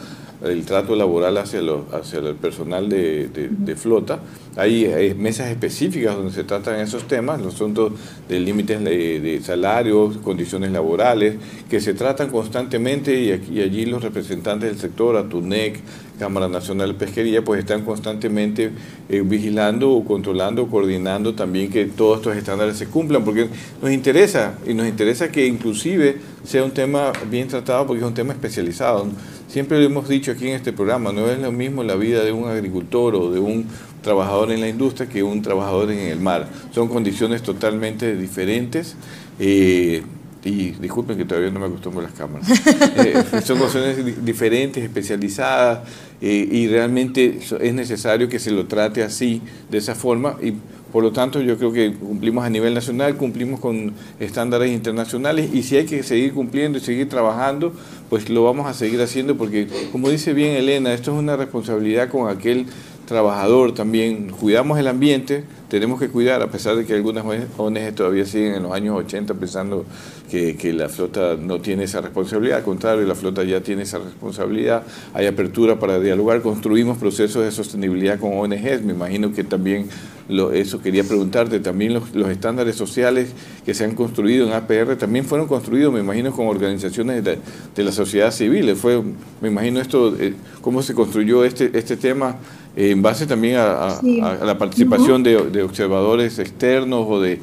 el 0.46 0.66
trato 0.66 0.96
laboral 0.96 1.38
hacia, 1.38 1.60
hacia 1.92 2.20
el 2.20 2.36
personal 2.36 2.90
de, 2.90 3.76
flota. 3.78 4.20
Hay, 4.56 5.14
mesas 5.18 5.50
específicas 5.50 6.16
donde 6.16 6.32
se 6.32 6.44
tratan 6.44 6.80
esos 6.80 7.08
temas, 7.08 7.42
los 7.42 7.56
asuntos 7.56 7.94
de 8.30 8.40
límites 8.40 8.84
de, 8.84 9.42
salarios, 9.44 10.18
condiciones 10.18 10.72
laborales, 10.72 11.36
que 11.70 11.80
se 11.80 11.94
tratan 11.94 12.30
constantemente 12.30 13.20
y, 13.20 13.32
aquí, 13.32 13.62
allí 13.62 13.86
los 13.86 14.04
representantes 14.04 14.70
del 14.70 14.80
sector, 14.80 15.18
ATUNEC, 15.18 15.80
Cámara 16.18 16.48
Nacional 16.48 16.90
de 16.90 16.94
Pesquería, 16.94 17.44
pues 17.44 17.60
están 17.60 17.84
constantemente 17.84 18.72
eh, 19.10 19.22
vigilando 19.26 19.92
o 19.92 20.04
controlando, 20.06 20.68
coordinando 20.68 21.34
también 21.34 21.70
que 21.70 21.86
todos 21.86 22.18
estos 22.18 22.36
estándares 22.36 22.78
se 22.78 22.88
cumplan, 22.88 23.24
porque 23.24 23.50
nos 23.82 23.92
interesa 23.92 24.58
y 24.68 24.74
nos 24.74 24.88
interesa 24.88 25.32
que 25.32 25.46
inclusive 25.46 26.18
sea 26.44 26.64
un 26.64 26.72
tema 26.72 27.12
bien 27.30 27.48
tratado 27.48 27.86
porque 27.88 28.02
es 28.02 28.08
un 28.08 28.14
tema 28.14 28.34
especializado. 28.34 29.08
Siempre 29.48 29.80
lo 29.80 29.86
hemos 29.86 30.10
dicho 30.10 30.32
aquí 30.32 30.48
en 30.48 30.56
este 30.56 30.74
programa, 30.74 31.12
no 31.12 31.30
es 31.30 31.40
lo 31.40 31.52
mismo 31.52 31.84
la 31.84 31.96
vida 31.96 32.24
de 32.24 32.32
un 32.32 32.50
agricultor 32.50 33.16
o 33.16 33.32
de 33.32 33.40
un 33.40 33.66
trabajador 34.02 34.52
en 34.52 34.62
la 34.62 34.68
industria 34.68 35.10
que 35.10 35.24
un 35.24 35.42
trabajador 35.42 35.92
en 35.92 36.00
el 36.00 36.20
mar. 36.20 36.48
Son 36.72 36.88
condiciones 36.88 37.42
totalmente 37.42 38.16
diferentes. 38.16 38.96
Eh, 39.40 40.04
y 40.46 40.72
disculpen 40.72 41.18
que 41.18 41.26
todavía 41.26 41.52
no 41.52 41.60
me 41.60 41.66
acostumbro 41.66 42.02
a 42.02 42.04
las 42.04 42.14
cámaras. 42.14 42.48
Eh, 42.98 43.42
son 43.44 43.58
condiciones 43.58 44.24
diferentes, 44.24 44.84
especializadas, 44.84 45.80
eh, 46.22 46.48
y 46.50 46.68
realmente 46.68 47.40
es 47.60 47.74
necesario 47.74 48.30
que 48.30 48.40
se 48.40 48.52
lo 48.52 48.68
trate 48.68 49.04
así, 49.04 49.42
de 49.70 49.80
esa 49.80 49.96
forma, 49.96 50.38
y 50.42 50.54
por 50.96 51.04
lo 51.04 51.12
tanto, 51.12 51.42
yo 51.42 51.58
creo 51.58 51.74
que 51.74 51.94
cumplimos 51.94 52.46
a 52.46 52.50
nivel 52.50 52.74
nacional, 52.74 53.18
cumplimos 53.18 53.60
con 53.60 53.92
estándares 54.18 54.72
internacionales 54.72 55.54
y 55.54 55.64
si 55.64 55.76
hay 55.76 55.86
que 55.86 56.04
seguir 56.04 56.34
cumpliendo 56.34 56.78
y 56.78 56.82
seguir 56.82 57.10
trabajando, 57.10 57.74
pues 58.10 58.30
lo 58.30 58.46
vamos 58.46 58.66
a 58.66 58.74
seguir 58.74 59.02
haciendo 59.02 59.36
porque, 59.36 59.68
como 59.92 60.10
dice 60.10 60.32
bien 60.32 60.56
Elena, 60.56 60.94
esto 60.94 61.12
es 61.12 61.20
una 61.20 61.36
responsabilidad 61.36 62.08
con 62.08 62.30
aquel 62.30 62.68
trabajador 63.06 63.74
también, 63.74 64.30
cuidamos 64.30 64.80
el 64.80 64.88
ambiente, 64.88 65.44
tenemos 65.70 66.00
que 66.00 66.10
cuidar, 66.10 66.42
a 66.42 66.48
pesar 66.48 66.76
de 66.76 66.86
que 66.86 66.94
algunas 66.94 67.26
ONG 67.58 67.94
todavía 67.96 68.26
siguen 68.26 68.56
en 68.56 68.64
los 68.64 68.72
años 68.72 68.98
80 68.98 69.34
pensando 69.36 69.86
que, 70.30 70.56
que, 70.58 70.74
la 70.74 70.90
flota 70.90 71.36
no 71.40 71.60
tiene 71.60 71.84
esa 71.84 72.02
responsabilidad, 72.02 72.60
al 72.60 72.64
contrario, 72.64 73.06
la 73.06 73.16
flota 73.16 73.44
ya 73.44 73.62
tiene 73.62 73.84
esa 73.84 74.00
responsabilidad, 74.00 74.84
hay 75.14 75.28
apertura 75.28 75.80
para 75.80 76.00
dialogar, 76.00 76.42
construimos 76.42 76.98
procesos 76.98 77.44
de 77.44 77.52
sostenibilidad 77.52 78.20
con 78.20 78.38
ONGs, 78.38 78.84
me 78.84 78.94
imagino 78.94 79.34
que 79.34 79.44
también 79.44 79.88
lo, 80.28 80.52
eso 80.52 80.82
quería 80.82 81.04
preguntarte, 81.04 81.60
también 81.60 81.94
los, 81.94 82.16
los, 82.16 82.30
estándares 82.30 82.76
sociales 82.76 83.30
que 83.66 83.74
se 83.74 83.84
han 83.84 83.94
construido 83.94 84.48
en 84.48 84.54
APR 84.54 84.96
también 84.98 85.26
fueron 85.26 85.48
construidos, 85.48 85.94
me 85.94 86.00
imagino, 86.00 86.32
con 86.32 86.48
organizaciones 86.48 87.24
de, 87.24 87.38
de 87.76 87.84
la 87.84 87.92
sociedad 87.92 88.32
civil, 88.32 88.76
fue, 88.76 89.02
me 89.42 89.50
imagino 89.50 89.80
esto, 89.80 90.16
eh, 90.20 90.34
cómo 90.62 90.82
se 90.82 90.96
construyó 90.96 91.44
este, 91.44 91.78
este 91.78 91.96
tema 91.98 92.38
en 92.76 93.02
base 93.02 93.26
también 93.26 93.58
a, 93.58 94.00
la 94.44 94.58
participación 94.58 95.24
de, 95.24 95.64
observadores 95.64 96.40
externos 96.40 97.06
o 97.08 97.22
de, 97.22 97.40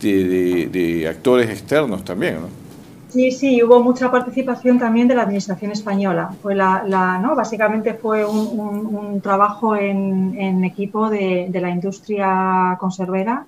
de, 0.00 1.08
actores 1.08 1.50
externos 1.50 2.04
también, 2.04 2.34
¿no? 2.34 2.66
Sí, 3.08 3.30
sí, 3.30 3.62
hubo 3.62 3.82
mucha 3.82 4.10
participación 4.10 4.78
también 4.78 5.08
de 5.08 5.14
la 5.14 5.22
administración 5.22 5.70
española. 5.70 6.34
Fue 6.42 6.54
la, 6.54 7.18
¿no? 7.22 7.34
Básicamente 7.34 7.94
fue 7.94 8.26
un, 8.26 9.20
trabajo 9.22 9.74
en, 9.74 10.62
equipo 10.64 11.08
de, 11.08 11.48
la 11.50 11.70
industria 11.70 12.76
conservera, 12.78 13.46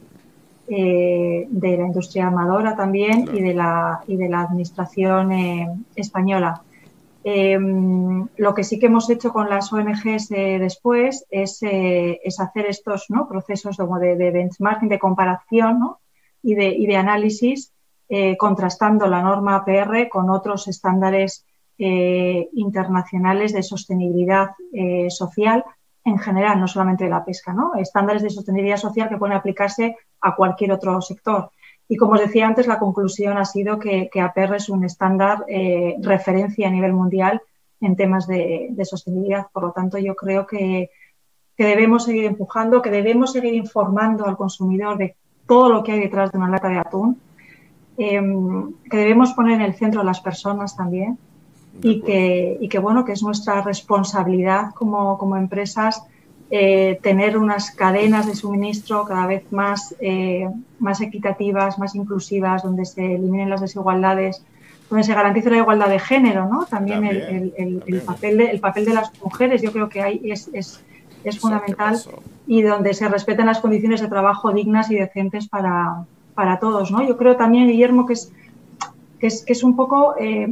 eh, 0.69 1.47
de 1.51 1.77
la 1.77 1.87
industria 1.87 2.29
armadora 2.29 2.77
también 2.77 3.29
y, 3.35 3.43
de 3.43 3.53
la, 3.53 4.01
y 4.07 4.17
de 4.17 4.29
la 4.31 4.41
administración 4.43 5.33
eh, 5.33 5.69
española. 5.97 6.63
Em, 7.31 8.27
lo 8.39 8.55
que 8.55 8.65
sí 8.65 8.79
que 8.79 8.87
hemos 8.87 9.11
hecho 9.11 9.35
con 9.35 9.51
las 9.51 9.71
ONGs 9.71 10.31
eh, 10.31 10.59
después 10.59 11.27
eh, 11.31 12.21
es, 12.25 12.41
hacer 12.41 12.65
estos 12.65 13.07
procesos 13.29 13.77
de, 13.77 14.17
de, 14.17 14.31
benchmarking, 14.31 14.89
de 14.89 14.99
comparación 14.99 15.79
y, 16.43 16.55
de, 16.55 16.97
análisis, 16.97 17.75
eh, 18.09 18.35
contrastando 18.39 19.07
la 19.09 19.21
norma 19.21 19.57
APR 19.57 20.09
con 20.09 20.31
otros 20.31 20.69
estándares 20.69 21.45
internacionales 21.81 23.53
de 23.53 23.63
sostenibilidad 23.63 24.49
social 25.11 25.65
en 26.05 26.19
general, 26.19 26.59
no 26.59 26.67
solamente 26.67 27.05
de 27.05 27.11
la 27.11 27.25
pesca, 27.25 27.53
¿no? 27.53 27.77
estándares 27.77 28.23
de 28.23 28.31
sostenibilidad 28.31 28.79
social 28.79 29.09
que 29.09 29.17
pueden 29.17 29.37
aplicarse 29.37 29.97
a 30.21 30.35
cualquier 30.35 30.73
otro 30.73 31.01
sector. 31.01 31.53
Y 31.89 31.97
como 31.97 32.13
os 32.13 32.21
decía 32.21 32.47
antes, 32.47 32.67
la 32.67 32.79
conclusión 32.79 33.39
ha 33.39 33.47
sido 33.47 33.79
que, 33.79 34.11
APR 34.21 34.57
es 34.57 34.69
un 34.69 34.85
estándar 34.85 35.45
eh, 35.49 35.97
referencia 36.03 36.69
a 36.69 36.71
nivel 36.71 36.93
mundial 36.93 37.41
en 37.81 37.97
temas 37.97 38.27
de, 38.27 38.75
sostenibilidad. 38.85 39.47
Por 39.53 39.63
lo 39.63 39.73
tanto, 39.73 39.97
yo 39.99 40.15
creo 40.15 40.47
que, 40.47 40.91
debemos 41.57 42.05
seguir 42.05 42.25
empujando, 42.25 42.83
que 42.83 42.91
debemos 42.91 43.33
seguir 43.33 43.55
informando 43.55 44.27
al 44.27 44.37
consumidor 44.37 44.97
de 44.97 45.17
todo 45.47 45.69
lo 45.71 45.83
que 45.83 45.93
hay 45.93 46.01
detrás 46.01 46.31
de 46.31 46.39
una 46.39 46.51
lata 46.51 46.69
de 46.69 46.79
atún, 46.79 47.19
em, 47.97 48.75
que 48.89 48.97
debemos 48.97 49.33
poner 49.33 49.55
en 49.55 49.63
el 49.63 49.75
centro 49.75 50.03
a 50.03 50.05
las 50.05 50.21
personas 50.21 50.77
también. 50.77 51.19
Y 51.83 52.01
que, 52.03 52.59
y 52.61 52.69
que, 52.69 52.79
bueno, 52.79 53.05
que 53.05 53.13
es 53.13 53.23
nuestra 53.23 53.63
responsabilidad 53.63 54.75
como, 54.75 55.17
como 55.17 55.37
empresas 55.37 56.03
eh, 56.51 56.99
tener 57.03 57.37
unas 57.37 57.71
cadenas 57.73 58.27
de 58.27 58.35
suministro 58.35 59.05
cada 59.05 59.27
vez 59.27 59.53
más, 59.53 59.95
eh, 60.01 60.49
más 60.79 61.01
equitativas, 61.01 61.79
más 61.79 61.95
inclusivas, 61.95 62.63
donde 62.63 62.87
se 62.87 63.15
eliminen 63.17 63.51
las 63.51 63.61
desigualdades, 63.61 64.43
donde 64.89 65.05
se 65.05 65.13
garantice 65.13 65.51
la 65.51 65.59
igualdad 65.59 65.89
de 65.89 65.99
género, 65.99 66.49
¿no? 66.49 66.65
También, 66.65 67.05
el, 67.05 68.03
papel 68.07 68.39
de, 68.39 68.45
el 68.47 68.61
papel 68.61 68.87
de 68.87 68.95
las 68.95 69.13
mujeres, 69.23 69.61
yo 69.61 69.73
creo 69.73 69.91
que 69.91 70.01
hay, 70.01 70.21
es, 70.25 70.49
es, 70.55 70.83
es 71.25 71.39
fundamental 71.39 72.01
y 72.47 72.63
donde 72.63 72.95
se 72.95 73.09
respeten 73.09 73.45
las 73.45 73.61
condiciones 73.61 74.01
de 74.01 74.09
trabajo 74.09 74.51
dignas 74.53 74.91
y 74.91 74.95
decentes 74.95 75.49
para, 75.49 76.07
para 76.35 76.59
todos, 76.59 76.91
¿no? 76.91 77.07
Yo 77.07 77.19
creo 77.19 77.37
también, 77.37 77.69
Guillermo, 77.69 78.07
que 78.07 78.15
es, 78.15 78.33
que 79.21 79.27
es, 79.27 79.45
que 79.45 79.53
es 79.53 79.63
un 79.63 79.77
poco 79.77 80.15
eh, 80.19 80.49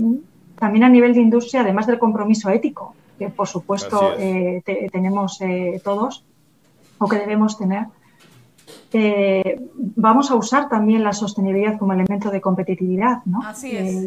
también 0.58 0.84
a 0.84 0.90
nivel 0.90 1.14
de 1.14 1.20
industria, 1.20 1.62
además 1.62 1.86
del 1.86 1.98
compromiso 1.98 2.50
ético, 2.50 2.94
que 3.18 3.28
por 3.28 3.48
supuesto 3.48 4.12
eh, 4.18 4.62
tenemos 4.92 5.40
eh, 5.40 5.80
todos 5.82 6.24
o 6.98 7.08
que 7.08 7.16
debemos 7.16 7.58
tener. 7.58 7.86
Eh, 8.92 9.60
vamos 9.74 10.30
a 10.30 10.34
usar 10.36 10.68
también 10.68 11.04
la 11.04 11.12
sostenibilidad 11.12 11.78
como 11.78 11.92
elemento 11.92 12.30
de 12.30 12.40
competitividad. 12.40 13.18
¿no? 13.24 13.40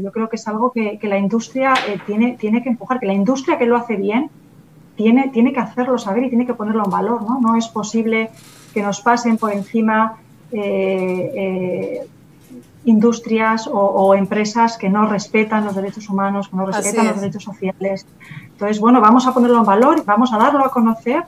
yo 0.01 0.11
creo 0.11 0.29
que 0.29 0.35
es 0.37 0.47
algo 0.47 0.71
que, 0.71 0.99
la 1.03 1.17
industria 1.17 1.73
tiene, 2.05 2.37
tiene 2.37 2.63
que 2.63 2.69
empujar, 2.69 2.99
que 2.99 3.05
la 3.05 3.13
industria 3.13 3.57
que 3.57 3.65
lo 3.65 3.77
hace 3.77 3.95
bien 3.95 4.29
tiene, 4.95 5.29
tiene 5.29 5.53
que 5.53 5.59
hacerlo 5.59 5.97
saber 5.97 6.23
y 6.23 6.29
tiene 6.29 6.45
que 6.45 6.53
ponerlo 6.53 6.83
en 6.85 6.91
valor. 6.91 7.21
No, 7.23 7.39
no 7.39 7.55
es 7.55 7.67
posible 7.67 8.31
que 8.73 8.81
nos 8.81 9.01
pasen 9.01 9.37
por 9.37 9.51
encima 9.51 10.17
industrias 12.89 13.69
o, 13.71 14.15
empresas 14.15 14.77
que 14.77 14.89
no 14.89 15.07
respetan 15.07 15.65
los 15.65 15.75
derechos 15.75 16.09
humanos, 16.09 16.49
que 16.49 16.55
no 16.55 16.65
respetan 16.65 17.07
los 17.07 17.21
derechos 17.21 17.43
sociales. 17.43 18.05
Entonces, 18.51 18.79
bueno, 18.79 18.99
vamos 18.99 19.27
a 19.27 19.33
ponerlo 19.33 19.59
en 19.59 19.65
valor, 19.65 20.03
vamos 20.05 20.33
a 20.33 20.37
darlo 20.37 20.65
a 20.65 20.71
conocer 20.71 21.23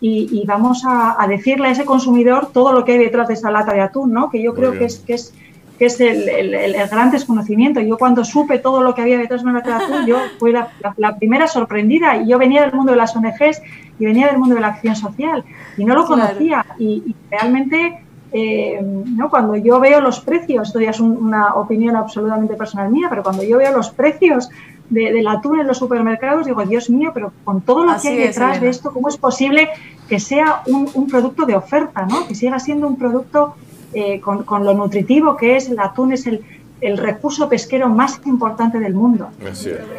y, 0.00 0.44
vamos 0.46 0.84
a, 0.86 1.26
decirle 1.28 1.68
a 1.68 1.70
ese 1.72 1.84
consumidor 1.84 2.50
todo 2.52 2.72
lo 2.72 2.84
que 2.84 2.92
hay 2.92 2.98
detrás 2.98 3.28
de 3.28 3.34
esa 3.34 3.50
lata 3.50 3.72
de 3.72 3.80
atún, 3.80 4.12
¿no? 4.12 4.30
Que 4.30 4.42
yo 4.42 4.54
creo 4.54 4.72
que 4.72 4.84
es, 4.86 5.00
que 5.00 5.14
es, 5.14 5.34
que 5.78 5.86
es 5.86 6.00
el, 6.00 6.74
gran 6.90 7.10
desconocimiento. 7.10 7.80
Yo 7.80 7.98
cuando 7.98 8.24
supe 8.24 8.58
todo 8.58 8.82
lo 8.82 8.94
que 8.94 9.02
había 9.02 9.18
detrás 9.18 9.42
de 9.42 9.50
una 9.50 9.58
lata 9.58 9.78
de 9.78 9.84
atún, 9.84 10.06
yo 10.06 10.16
fui 10.38 10.52
la, 10.52 11.16
primera 11.18 11.48
sorprendida. 11.48 12.16
Y 12.16 12.28
yo 12.28 12.38
venía 12.38 12.62
del 12.62 12.72
mundo 12.72 12.92
de 12.92 12.98
las 12.98 13.14
ONGs 13.14 13.60
y 13.98 14.06
venía 14.06 14.28
del 14.28 14.38
mundo 14.38 14.54
de 14.54 14.60
la 14.62 14.68
acción 14.68 14.96
social 14.96 15.44
y 15.76 15.84
no 15.84 15.94
lo 15.94 16.06
conocía. 16.06 16.64
y 16.78 17.14
realmente 17.30 18.00
eh, 18.32 18.80
¿no? 18.82 19.28
Cuando 19.28 19.56
yo 19.56 19.80
veo 19.80 20.00
los 20.00 20.20
precios, 20.20 20.68
esto 20.68 20.80
ya 20.80 20.90
es 20.90 21.00
una 21.00 21.54
opinión 21.54 21.96
absolutamente 21.96 22.54
personal 22.54 22.90
mía, 22.90 23.08
pero 23.10 23.22
cuando 23.22 23.42
yo 23.42 23.58
veo 23.58 23.72
los 23.76 23.90
precios 23.90 24.48
de, 24.88 25.12
del 25.12 25.26
atún 25.26 25.60
en 25.60 25.66
los 25.66 25.78
supermercados, 25.78 26.46
digo, 26.46 26.64
Dios 26.64 26.90
mío, 26.90 27.10
pero 27.12 27.32
con 27.44 27.60
todo 27.60 27.84
lo 27.84 28.00
que 28.00 28.08
hay 28.08 28.16
detrás 28.18 28.60
de 28.60 28.68
esto, 28.68 28.92
¿cómo 28.92 29.08
es 29.08 29.16
posible 29.16 29.68
que 30.08 30.20
sea 30.20 30.62
un, 30.66 31.08
producto 31.08 31.44
de 31.46 31.56
oferta, 31.56 32.06
¿no? 32.06 32.26
que 32.26 32.34
siga 32.34 32.58
siendo 32.58 32.86
un 32.86 32.96
producto 32.96 33.54
eh, 33.92 34.20
con, 34.20 34.64
lo 34.64 34.74
nutritivo 34.74 35.36
que 35.36 35.56
es 35.56 35.68
el 35.68 35.78
atún, 35.80 36.12
es 36.12 36.26
el, 36.26 36.44
el 36.80 36.98
recurso 36.98 37.48
pesquero 37.48 37.88
más 37.88 38.20
importante 38.26 38.78
del 38.78 38.94
mundo? 38.94 39.30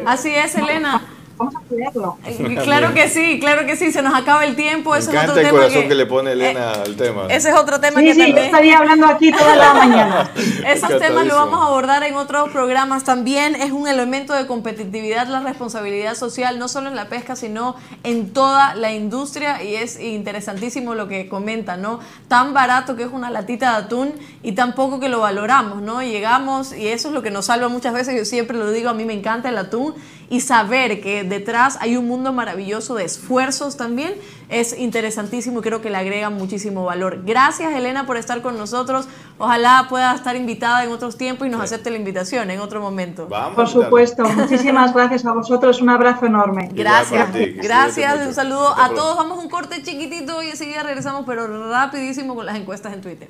Así 0.06 0.30
es, 0.30 0.54
Elena 0.54 1.02
vamos 1.44 1.56
a 1.56 1.68
cuidarlo. 1.68 2.18
Eh, 2.24 2.58
claro 2.64 2.94
que 2.94 3.08
sí, 3.08 3.38
claro 3.40 3.66
que 3.66 3.76
sí, 3.76 3.92
se 3.92 4.02
nos 4.02 4.14
acaba 4.14 4.44
el 4.44 4.56
tiempo. 4.56 4.92
Me 4.92 4.98
encanta 4.98 5.40
el 5.40 5.50
corazón 5.50 5.88
que, 5.88 5.94
le 5.94 6.06
pone 6.06 6.32
Elena 6.32 6.72
eh, 6.72 6.82
al 6.86 6.96
tema. 6.96 7.26
Ese 7.28 7.50
es 7.50 7.54
otro 7.54 7.80
tema 7.80 8.00
sí, 8.00 8.06
que 8.06 8.14
sí, 8.14 8.20
también... 8.20 8.36
yo 8.36 8.42
estaría 8.44 8.78
hablando 8.78 9.06
aquí 9.06 9.32
toda 9.32 9.56
la 9.56 9.74
mañana. 9.74 10.30
Esos 10.66 10.98
temas 10.98 11.26
los 11.26 11.36
vamos 11.36 11.60
a 11.60 11.66
abordar 11.66 12.02
en 12.04 12.14
otros 12.14 12.50
programas 12.50 13.04
también. 13.04 13.54
Es 13.54 13.72
un 13.72 13.88
elemento 13.88 14.32
de 14.34 14.46
competitividad 14.46 15.26
la 15.28 15.40
responsabilidad 15.40 16.14
social, 16.14 16.58
no 16.58 16.68
solo 16.68 16.88
en 16.88 16.96
la 16.96 17.08
pesca, 17.08 17.36
sino 17.36 17.76
en 18.04 18.32
toda 18.32 18.74
la 18.74 18.92
industria 18.92 19.62
y 19.62 19.74
es 19.74 19.98
interesantísimo 20.00 20.94
lo 20.94 21.08
que 21.08 21.28
comenta, 21.28 21.76
¿no? 21.76 22.00
Tan 22.28 22.54
barato 22.54 22.96
que 22.96 23.04
es 23.04 23.12
una 23.12 23.30
latita 23.30 23.72
de 23.72 23.84
atún 23.84 24.12
y 24.42 24.52
tan 24.52 24.74
poco 24.74 25.00
que 25.00 25.08
lo 25.08 25.20
valoramos, 25.20 25.82
¿no? 25.82 26.02
Llegamos 26.02 26.72
y 26.72 26.88
eso 26.88 27.08
es 27.08 27.14
lo 27.14 27.22
que 27.22 27.30
nos 27.30 27.46
salva 27.46 27.68
muchas 27.68 27.94
veces, 27.94 28.16
yo 28.16 28.24
siempre 28.24 28.56
lo 28.56 28.70
digo, 28.70 28.90
a 28.90 28.94
mí 28.94 29.04
me 29.04 29.14
encanta 29.14 29.48
el 29.48 29.58
atún 29.58 29.94
y 30.32 30.40
saber 30.40 31.02
que 31.02 31.24
detrás 31.24 31.76
hay 31.82 31.98
un 31.98 32.08
mundo 32.08 32.32
maravilloso 32.32 32.94
de 32.94 33.04
esfuerzos 33.04 33.76
también 33.76 34.14
es 34.48 34.78
interesantísimo 34.78 35.58
y 35.58 35.62
creo 35.62 35.82
que 35.82 35.90
le 35.90 35.98
agrega 35.98 36.30
muchísimo 36.30 36.86
valor. 36.86 37.20
Gracias 37.26 37.70
Elena 37.74 38.06
por 38.06 38.16
estar 38.16 38.40
con 38.40 38.56
nosotros. 38.56 39.08
Ojalá 39.36 39.88
pueda 39.90 40.14
estar 40.14 40.34
invitada 40.34 40.84
en 40.84 40.90
otros 40.90 41.18
tiempos 41.18 41.46
y 41.46 41.50
nos 41.50 41.60
acepte 41.60 41.90
la 41.90 41.98
invitación 41.98 42.50
en 42.50 42.60
otro 42.60 42.80
momento. 42.80 43.28
por 43.54 43.68
supuesto. 43.68 44.24
Muchísimas 44.24 44.94
gracias 44.94 45.26
a 45.26 45.32
vosotros. 45.32 45.82
Un 45.82 45.90
abrazo 45.90 46.24
enorme. 46.24 46.70
Gracias. 46.72 47.28
Gracias. 47.56 48.26
Un 48.26 48.32
saludo 48.32 48.74
a 48.80 48.88
todos. 48.88 49.18
Vamos 49.18 49.38
a 49.38 49.42
un 49.42 49.50
corte 49.50 49.82
chiquitito 49.82 50.42
y 50.42 50.48
enseguida 50.48 50.82
regresamos, 50.82 51.24
pero 51.26 51.70
rapidísimo 51.70 52.34
con 52.34 52.46
las 52.46 52.56
encuestas 52.56 52.94
en 52.94 53.02
Twitter. 53.02 53.28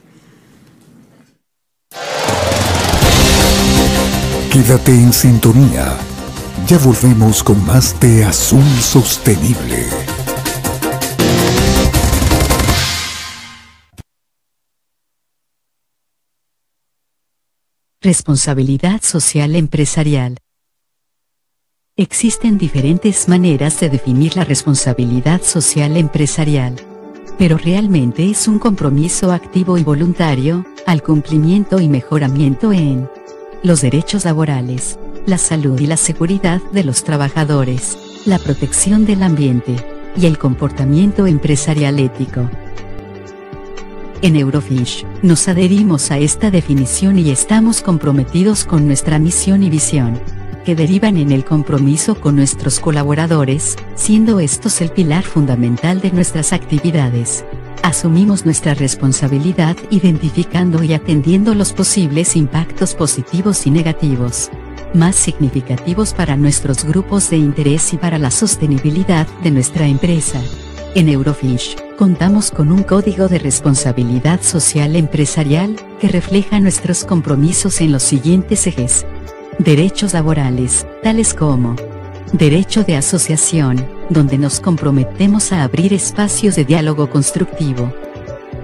Quédate 4.53 4.92
en 4.92 5.12
sintonía. 5.12 5.96
Ya 6.69 6.79
volvemos 6.79 7.43
con 7.43 7.65
más 7.67 7.99
de 8.01 8.25
Azul 8.25 8.65
Sostenible. 8.81 9.85
Responsabilidad 18.01 19.03
social 19.03 19.55
empresarial. 19.57 20.39
Existen 21.97 22.59
diferentes 22.59 23.29
maneras 23.29 23.79
de 23.81 23.91
definir 23.91 24.37
la 24.37 24.45
responsabilidad 24.45 25.43
social 25.43 25.97
empresarial. 25.97 26.77
Pero 27.39 27.59
realmente 27.59 28.31
es 28.31 28.49
un 28.49 28.59
compromiso 28.59 29.33
activo 29.33 29.79
y 29.79 29.85
voluntario, 29.85 30.65
al 30.87 31.03
cumplimiento 31.03 31.81
y 31.81 31.89
mejoramiento 31.89 32.73
en 32.73 33.09
los 33.63 33.83
derechos 33.83 34.25
laborales, 34.25 34.99
la 35.27 35.39
salud 35.39 35.79
y 35.79 35.87
la 35.87 35.97
seguridad 35.97 36.61
de 36.73 36.85
los 36.85 37.05
trabajadores, 37.05 37.99
la 38.27 38.39
protección 38.39 39.05
del 39.05 39.23
ambiente, 39.23 39.77
y 40.16 40.27
el 40.27 40.37
comportamiento 40.39 41.27
empresarial 41.27 41.99
ético. 41.99 42.51
En 44.20 44.37
Eurofish, 44.37 45.05
nos 45.23 45.49
adherimos 45.49 46.11
a 46.11 46.18
esta 46.18 46.51
definición 46.51 47.18
y 47.18 47.31
estamos 47.31 47.81
comprometidos 47.81 48.64
con 48.64 48.87
nuestra 48.87 49.18
misión 49.18 49.62
y 49.62 49.70
visión, 49.70 50.20
que 50.64 50.77
derivan 50.77 51.16
en 51.16 51.33
el 51.33 51.45
compromiso 51.45 52.14
con 52.20 52.37
nuestros 52.37 52.79
colaboradores, 52.79 53.77
siendo 53.95 54.39
estos 54.39 54.81
el 54.81 54.91
pilar 54.91 55.25
fundamental 55.25 56.01
de 56.01 56.12
nuestras 56.12 56.53
actividades. 56.53 57.45
Asumimos 57.83 58.45
nuestra 58.45 58.75
responsabilidad 58.75 59.77
identificando 59.91 60.85
y 60.85 60.93
atendiendo 60.93 61.55
los 61.55 61.73
posibles 61.73 62.37
impactos 62.37 62.95
positivos 62.95 63.66
y 63.66 63.70
negativos 63.70 64.51
más 64.95 65.16
significativos 65.16 66.14
para 66.14 66.36
nuestros 66.36 66.84
grupos 66.84 67.30
de 67.30 67.36
interés 67.36 67.93
y 67.93 67.97
para 67.97 68.18
la 68.18 68.30
sostenibilidad 68.30 69.26
de 69.43 69.51
nuestra 69.51 69.86
empresa. 69.86 70.40
En 70.95 71.09
Eurofish, 71.09 71.76
contamos 71.97 72.51
con 72.51 72.70
un 72.70 72.82
código 72.82 73.28
de 73.28 73.38
responsabilidad 73.38 74.43
social 74.43 74.97
empresarial 74.97 75.76
que 76.01 76.09
refleja 76.09 76.61
nuestros 76.61 77.05
compromisos 77.05 77.80
en 77.80 77.93
los 77.93 78.03
siguientes 78.03 78.66
ejes. 78.66 79.07
Derechos 79.59 80.12
laborales, 80.12 80.86
tales 81.03 81.34
como 81.34 81.76
Derecho 82.32 82.82
de 82.82 82.97
asociación, 82.97 83.86
donde 84.09 84.38
nos 84.38 84.59
comprometemos 84.59 85.53
a 85.53 85.64
abrir 85.64 85.93
espacios 85.93 86.57
de 86.57 86.64
diálogo 86.64 87.11
constructivo. 87.11 87.93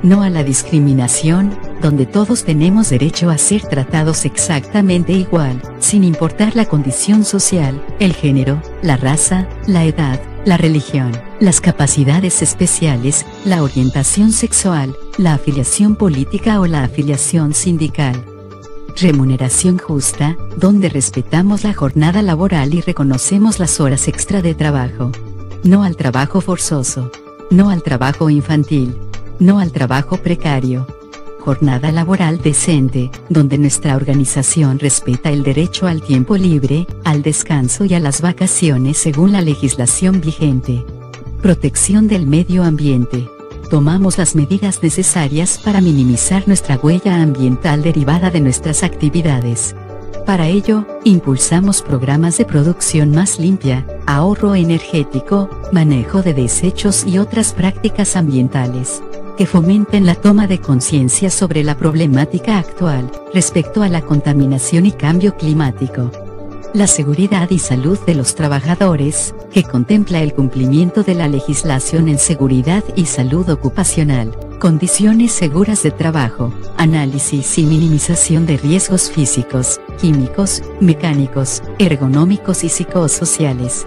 No 0.02 0.22
a 0.22 0.30
la 0.30 0.42
discriminación, 0.42 1.54
donde 1.80 2.06
todos 2.06 2.44
tenemos 2.44 2.90
derecho 2.90 3.30
a 3.30 3.38
ser 3.38 3.62
tratados 3.62 4.24
exactamente 4.24 5.12
igual, 5.12 5.60
sin 5.78 6.04
importar 6.04 6.56
la 6.56 6.64
condición 6.66 7.24
social, 7.24 7.84
el 7.98 8.12
género, 8.12 8.60
la 8.82 8.96
raza, 8.96 9.48
la 9.66 9.84
edad, 9.84 10.20
la 10.44 10.56
religión, 10.56 11.12
las 11.40 11.60
capacidades 11.60 12.42
especiales, 12.42 13.26
la 13.44 13.62
orientación 13.62 14.32
sexual, 14.32 14.96
la 15.16 15.34
afiliación 15.34 15.96
política 15.96 16.60
o 16.60 16.66
la 16.66 16.84
afiliación 16.84 17.54
sindical. 17.54 18.24
Remuneración 19.00 19.78
justa, 19.78 20.36
donde 20.56 20.88
respetamos 20.88 21.62
la 21.62 21.72
jornada 21.72 22.22
laboral 22.22 22.74
y 22.74 22.80
reconocemos 22.80 23.60
las 23.60 23.78
horas 23.78 24.08
extra 24.08 24.42
de 24.42 24.54
trabajo. 24.54 25.12
No 25.62 25.84
al 25.84 25.96
trabajo 25.96 26.40
forzoso. 26.40 27.10
No 27.50 27.70
al 27.70 27.82
trabajo 27.82 28.28
infantil. 28.28 28.96
No 29.38 29.60
al 29.60 29.70
trabajo 29.70 30.16
precario. 30.16 30.86
Jornada 31.48 31.90
laboral 31.92 32.42
decente, 32.42 33.10
donde 33.30 33.56
nuestra 33.56 33.96
organización 33.96 34.78
respeta 34.78 35.30
el 35.30 35.42
derecho 35.42 35.86
al 35.86 36.02
tiempo 36.02 36.36
libre, 36.36 36.86
al 37.04 37.22
descanso 37.22 37.86
y 37.86 37.94
a 37.94 38.00
las 38.00 38.20
vacaciones 38.20 38.98
según 38.98 39.32
la 39.32 39.40
legislación 39.40 40.20
vigente. 40.20 40.84
Protección 41.40 42.06
del 42.06 42.26
medio 42.26 42.64
ambiente 42.64 43.30
tomamos 43.70 44.18
las 44.18 44.34
medidas 44.34 44.82
necesarias 44.82 45.58
para 45.64 45.80
minimizar 45.80 46.46
nuestra 46.46 46.76
huella 46.76 47.22
ambiental 47.22 47.80
derivada 47.82 48.30
de 48.30 48.42
nuestras 48.42 48.82
actividades. 48.82 49.74
Para 50.26 50.48
ello, 50.48 50.84
impulsamos 51.04 51.80
programas 51.80 52.36
de 52.36 52.44
producción 52.44 53.12
más 53.12 53.38
limpia, 53.38 53.86
ahorro 54.04 54.54
energético, 54.54 55.48
manejo 55.72 56.20
de 56.20 56.34
desechos 56.34 57.06
y 57.06 57.16
otras 57.16 57.54
prácticas 57.54 58.16
ambientales 58.16 59.00
que 59.38 59.46
fomenten 59.46 60.04
la 60.04 60.16
toma 60.16 60.46
de 60.46 60.60
conciencia 60.60 61.30
sobre 61.30 61.64
la 61.64 61.78
problemática 61.78 62.58
actual 62.58 63.10
respecto 63.32 63.82
a 63.82 63.88
la 63.88 64.02
contaminación 64.02 64.84
y 64.84 64.92
cambio 64.92 65.36
climático 65.36 66.10
la 66.74 66.86
seguridad 66.86 67.50
y 67.50 67.58
salud 67.58 67.98
de 68.06 68.14
los 68.14 68.34
trabajadores, 68.34 69.34
que 69.52 69.64
contempla 69.64 70.20
el 70.20 70.34
cumplimiento 70.34 71.02
de 71.02 71.14
la 71.14 71.28
legislación 71.28 72.08
en 72.08 72.18
seguridad 72.18 72.84
y 72.94 73.06
salud 73.06 73.48
ocupacional, 73.48 74.36
condiciones 74.58 75.32
seguras 75.32 75.82
de 75.82 75.90
trabajo, 75.90 76.52
análisis 76.76 77.58
y 77.58 77.64
minimización 77.64 78.44
de 78.46 78.58
riesgos 78.58 79.10
físicos, 79.10 79.80
químicos, 80.00 80.62
mecánicos, 80.80 81.62
ergonómicos 81.78 82.64
y 82.64 82.68
psicosociales. 82.68 83.86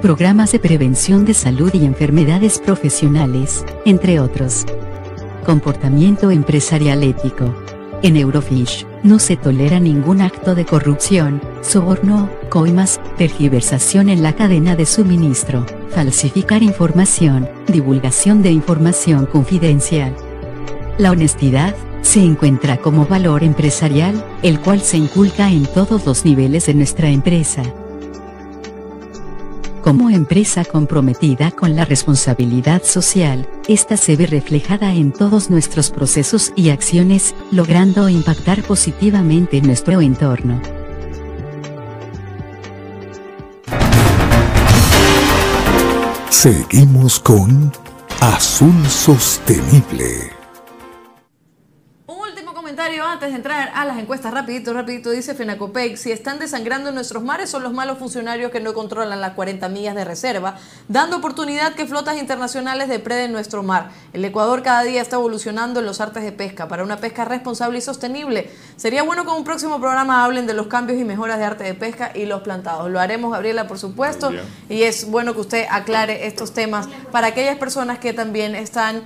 Programas 0.00 0.52
de 0.52 0.58
prevención 0.58 1.24
de 1.24 1.34
salud 1.34 1.72
y 1.74 1.84
enfermedades 1.84 2.58
profesionales, 2.58 3.64
entre 3.84 4.20
otros. 4.20 4.64
Comportamiento 5.44 6.30
empresarial 6.30 7.02
ético. 7.02 7.52
En 8.02 8.16
Eurofish, 8.16 8.86
no 9.02 9.18
se 9.18 9.36
tolera 9.36 9.80
ningún 9.80 10.20
acto 10.20 10.54
de 10.54 10.64
corrupción, 10.64 11.40
soborno, 11.62 12.30
coimas, 12.48 13.00
tergiversación 13.16 14.08
en 14.08 14.22
la 14.22 14.34
cadena 14.34 14.76
de 14.76 14.86
suministro, 14.86 15.66
falsificar 15.90 16.62
información, 16.62 17.48
divulgación 17.66 18.42
de 18.42 18.52
información 18.52 19.26
confidencial. 19.26 20.14
La 20.98 21.10
honestidad, 21.10 21.74
se 22.02 22.20
encuentra 22.20 22.76
como 22.76 23.06
valor 23.06 23.42
empresarial, 23.42 24.24
el 24.42 24.60
cual 24.60 24.80
se 24.80 24.96
inculca 24.96 25.50
en 25.50 25.66
todos 25.66 26.06
los 26.06 26.24
niveles 26.24 26.66
de 26.66 26.74
nuestra 26.74 27.08
empresa. 27.08 27.62
Como 29.82 30.10
empresa 30.10 30.64
comprometida 30.64 31.50
con 31.50 31.74
la 31.74 31.84
responsabilidad 31.84 32.84
social, 32.84 33.48
esta 33.66 33.96
se 33.96 34.14
ve 34.14 34.26
reflejada 34.26 34.94
en 34.94 35.10
todos 35.10 35.50
nuestros 35.50 35.90
procesos 35.90 36.52
y 36.54 36.70
acciones, 36.70 37.34
logrando 37.50 38.08
impactar 38.08 38.62
positivamente 38.62 39.56
en 39.56 39.66
nuestro 39.66 40.00
entorno. 40.00 40.62
Seguimos 46.30 47.18
con 47.18 47.72
Azul 48.20 48.86
Sostenible 48.86 50.31
antes 52.82 53.30
de 53.30 53.36
entrar 53.36 53.70
a 53.76 53.84
las 53.84 53.96
encuestas, 53.96 54.34
rapidito, 54.34 54.72
rapidito, 54.72 55.10
dice 55.10 55.34
Fenacopec, 55.34 55.96
si 55.96 56.10
están 56.10 56.40
desangrando 56.40 56.90
nuestros 56.90 57.22
mares 57.22 57.48
son 57.48 57.62
los 57.62 57.72
malos 57.72 57.98
funcionarios 57.98 58.50
que 58.50 58.58
no 58.58 58.74
controlan 58.74 59.20
las 59.20 59.34
40 59.34 59.68
millas 59.68 59.94
de 59.94 60.04
reserva, 60.04 60.56
dando 60.88 61.18
oportunidad 61.18 61.74
que 61.74 61.86
flotas 61.86 62.18
internacionales 62.18 62.88
depreden 62.88 63.30
nuestro 63.30 63.62
mar. 63.62 63.90
El 64.12 64.24
Ecuador 64.24 64.64
cada 64.64 64.82
día 64.82 65.00
está 65.00 65.14
evolucionando 65.14 65.78
en 65.78 65.86
los 65.86 66.00
artes 66.00 66.24
de 66.24 66.32
pesca 66.32 66.66
para 66.66 66.82
una 66.82 66.96
pesca 66.96 67.24
responsable 67.24 67.78
y 67.78 67.82
sostenible. 67.82 68.50
Sería 68.76 69.04
bueno 69.04 69.24
que 69.24 69.30
en 69.30 69.36
un 69.36 69.44
próximo 69.44 69.78
programa 69.78 70.24
hablen 70.24 70.48
de 70.48 70.54
los 70.54 70.66
cambios 70.66 71.00
y 71.00 71.04
mejoras 71.04 71.38
de 71.38 71.44
arte 71.44 71.62
de 71.62 71.74
pesca 71.74 72.10
y 72.16 72.26
los 72.26 72.42
plantados. 72.42 72.90
Lo 72.90 72.98
haremos, 72.98 73.30
Gabriela, 73.30 73.68
por 73.68 73.78
supuesto, 73.78 74.32
y 74.68 74.82
es 74.82 75.08
bueno 75.08 75.34
que 75.34 75.40
usted 75.40 75.66
aclare 75.70 76.26
estos 76.26 76.52
temas 76.52 76.88
para 77.12 77.28
aquellas 77.28 77.58
personas 77.58 78.00
que 78.00 78.12
también 78.12 78.56
están 78.56 79.04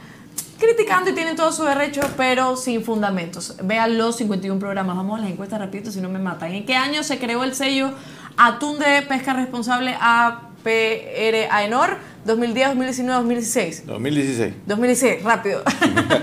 criticando 0.59 1.11
y 1.11 1.15
tienen 1.15 1.37
todo 1.37 1.53
su 1.53 1.65
derecho, 1.65 2.01
pero 2.17 2.57
sin 2.57 2.83
fundamentos. 2.83 3.57
Vean 3.63 3.99
los 3.99 4.17
51 4.17 4.59
programas. 4.59 4.97
Vamos 4.97 5.19
a 5.19 5.23
las 5.23 5.31
encuestas 5.31 5.61
rapidito, 5.61 5.91
si 5.91 6.01
no 6.01 6.09
me 6.09 6.19
matan. 6.19 6.53
¿En 6.53 6.65
qué 6.65 6.77
año 6.77 7.03
se 7.03 7.19
creó 7.19 7.45
el 7.45 7.55
sello 7.55 7.93
Atún 8.37 8.79
de 8.79 9.03
Pesca 9.03 9.35
Responsable 9.35 9.97
APR 10.01 11.49
AENOR? 11.51 11.99
2010, 12.25 12.69
2019, 12.69 13.19
2016. 13.19 13.87
2016. 13.87 14.55
2016, 14.67 15.23
rápido. 15.23 15.63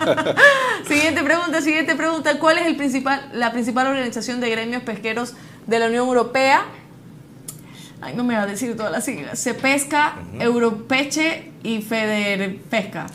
siguiente 0.88 1.24
pregunta, 1.24 1.62
siguiente 1.62 1.96
pregunta. 1.96 2.40
¿Cuál 2.40 2.58
es 2.58 2.68
el 2.68 2.76
principal, 2.76 3.30
la 3.34 3.54
principal 3.54 3.88
organización 3.88 4.42
de 4.42 4.50
gremios 4.50 4.84
pesqueros 4.84 5.34
de 5.66 5.80
la 5.80 5.88
Unión 5.88 6.08
Europea? 6.08 6.66
Ay, 8.02 8.16
no 8.16 8.26
me 8.26 8.36
va 8.36 8.42
a 8.42 8.46
decir 8.46 8.76
todas 8.76 8.92
las 8.92 9.06
siglas. 9.06 9.40
Se 9.40 9.54
pesca, 9.54 10.16
Europeche 10.38 11.52
y 11.64 11.82
Federpesca. 11.82 13.08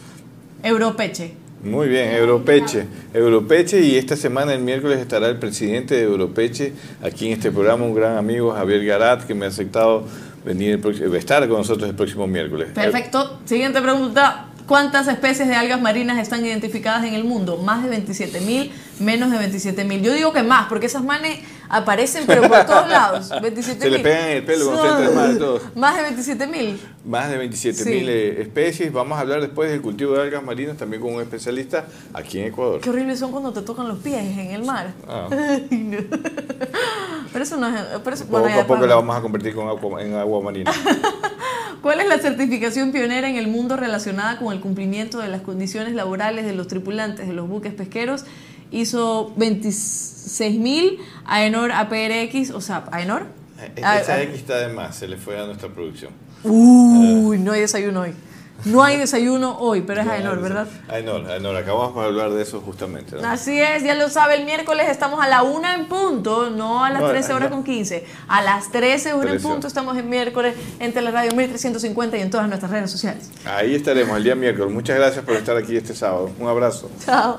Europeche. 0.62 1.32
Muy 1.62 1.88
bien, 1.88 2.12
Europeche. 2.12 2.86
Europeche 3.12 3.80
y 3.80 3.96
esta 3.96 4.16
semana, 4.16 4.54
el 4.54 4.60
miércoles, 4.60 5.00
estará 5.00 5.28
el 5.28 5.38
presidente 5.38 5.96
de 5.96 6.02
Europeche 6.02 6.72
aquí 7.02 7.26
en 7.26 7.32
este 7.32 7.50
programa, 7.50 7.84
un 7.84 7.94
gran 7.94 8.16
amigo, 8.16 8.52
Javier 8.52 8.84
Garat, 8.84 9.26
que 9.26 9.34
me 9.34 9.46
ha 9.46 9.48
aceptado 9.48 10.04
venir 10.44 10.80
estar 11.16 11.48
con 11.48 11.58
nosotros 11.58 11.88
el 11.88 11.96
próximo 11.96 12.26
miércoles. 12.26 12.68
Perfecto. 12.74 13.40
Siguiente 13.44 13.80
pregunta. 13.80 14.46
¿Cuántas 14.68 15.08
especies 15.08 15.48
de 15.48 15.54
algas 15.54 15.80
marinas 15.80 16.18
están 16.18 16.44
identificadas 16.44 17.04
en 17.04 17.14
el 17.14 17.24
mundo? 17.24 17.56
Más 17.56 17.82
de 17.82 17.88
27 17.88 18.40
mil, 18.42 18.70
menos 19.00 19.30
de 19.30 19.38
27 19.38 19.84
mil. 19.84 20.02
Yo 20.02 20.12
digo 20.12 20.32
que 20.32 20.42
más, 20.42 20.68
porque 20.68 20.86
esas 20.86 21.02
manes 21.02 21.40
aparecen 21.68 22.24
pero 22.26 22.42
por 22.42 22.64
todos 22.64 22.88
lados. 22.88 23.30
27 23.42 23.80
Se 23.80 23.90
le 23.90 23.98
pegan 24.00 24.24
en 24.24 24.36
el 24.38 24.44
pelo 24.44 24.66
cuando 24.66 24.82
se 24.82 24.88
entra 24.88 25.14
mar 25.14 25.38
todos. 25.38 25.62
Más 25.74 25.96
de 25.96 26.02
27 26.02 26.46
mil. 26.58 26.80
Más 27.04 27.30
de 27.30 27.38
27 27.38 27.84
mil 27.84 28.08
eh, 28.08 28.42
especies. 28.42 28.92
Vamos 28.92 29.18
a 29.18 29.22
hablar 29.22 29.40
después 29.40 29.70
del 29.70 29.80
cultivo 29.80 30.14
de 30.14 30.22
algas 30.22 30.42
marinas 30.42 30.76
también 30.76 31.02
con 31.02 31.14
un 31.14 31.20
especialista 31.20 31.86
aquí 32.12 32.40
en 32.40 32.46
Ecuador. 32.46 32.80
Qué 32.80 32.90
horribles 32.90 33.18
son 33.18 33.30
cuando 33.30 33.52
te 33.52 33.62
tocan 33.62 33.88
los 33.88 33.98
pies 33.98 34.22
en 34.22 34.50
el 34.50 34.64
mar. 34.64 34.92
Ah. 35.06 35.28
pero 37.32 37.44
eso 37.44 37.56
no 37.56 37.68
es... 37.68 37.82
Pero 38.02 38.14
eso, 38.14 38.26
poco 38.26 38.46
a 38.46 38.66
poco 38.66 38.86
la 38.86 38.94
vamos 38.94 39.16
a 39.16 39.20
convertir 39.20 39.54
en 40.00 40.14
agua 40.14 40.42
marina. 40.42 40.72
¿Cuál 41.82 42.00
es 42.00 42.08
la 42.08 42.18
certificación 42.18 42.90
pionera 42.90 43.28
en 43.28 43.36
el 43.36 43.46
mundo 43.46 43.76
relacionada 43.76 44.38
con 44.38 44.52
el 44.52 44.60
cumplimiento 44.60 45.18
de 45.18 45.28
las 45.28 45.42
condiciones 45.42 45.94
laborales 45.94 46.44
de 46.44 46.52
los 46.52 46.66
tripulantes 46.66 47.28
de 47.28 47.32
los 47.32 47.48
buques 47.48 47.72
pesqueros? 47.72 48.24
Hizo 48.70 49.34
26.000 49.36 50.98
AENOR 51.26 51.72
APRX, 51.72 52.50
o 52.50 52.60
sea, 52.60 52.84
AENOR. 52.90 53.26
Eh, 53.60 53.72
esa 53.76 54.22
X 54.22 54.36
está 54.36 54.58
de 54.58 54.72
más, 54.72 54.96
se 54.96 55.08
le 55.08 55.16
fue 55.16 55.38
a 55.38 55.46
nuestra 55.46 55.68
producción. 55.68 56.12
Uy, 56.44 57.38
no 57.38 57.52
hay 57.52 57.60
desayuno 57.62 58.02
hoy. 58.02 58.14
No 58.64 58.82
hay 58.82 58.96
desayuno 58.96 59.56
hoy, 59.58 59.82
pero 59.82 60.00
es 60.00 60.08
Aenor, 60.08 60.42
¿verdad? 60.42 60.66
Aenor, 60.88 61.30
Aenor, 61.30 61.54
acabamos 61.54 61.94
de 61.94 62.08
hablar 62.08 62.30
de 62.32 62.42
eso 62.42 62.60
justamente. 62.60 63.14
¿no? 63.16 63.28
Así 63.28 63.60
es, 63.60 63.84
ya 63.84 63.94
lo 63.94 64.08
sabe, 64.08 64.34
el 64.34 64.44
miércoles 64.44 64.88
estamos 64.88 65.22
a 65.22 65.28
la 65.28 65.44
una 65.44 65.74
en 65.74 65.86
punto, 65.86 66.50
no 66.50 66.84
a 66.84 66.90
las 66.90 67.02
No, 67.02 67.08
13 67.08 67.34
horas 67.34 67.50
con 67.50 67.62
15. 67.62 68.04
A 68.26 68.42
las 68.42 68.72
13 68.72 69.12
horas 69.12 69.34
en 69.34 69.38
13. 69.38 69.48
punto 69.48 69.68
estamos 69.68 69.96
en 69.96 70.08
miércoles 70.10 70.56
en 70.80 70.92
Teleradio 70.92 71.32
1350 71.36 72.18
y 72.18 72.20
en 72.20 72.30
todas 72.30 72.48
nuestras 72.48 72.72
redes 72.72 72.90
sociales. 72.90 73.30
Ahí 73.44 73.76
estaremos 73.76 74.16
el 74.16 74.24
día 74.24 74.34
miércoles. 74.34 74.72
Muchas 74.72 74.96
gracias 74.96 75.24
por 75.24 75.34
estar 75.36 75.56
aquí 75.56 75.76
este 75.76 75.94
sábado. 75.94 76.30
Un 76.38 76.48
abrazo. 76.48 76.90
Chao. 77.04 77.38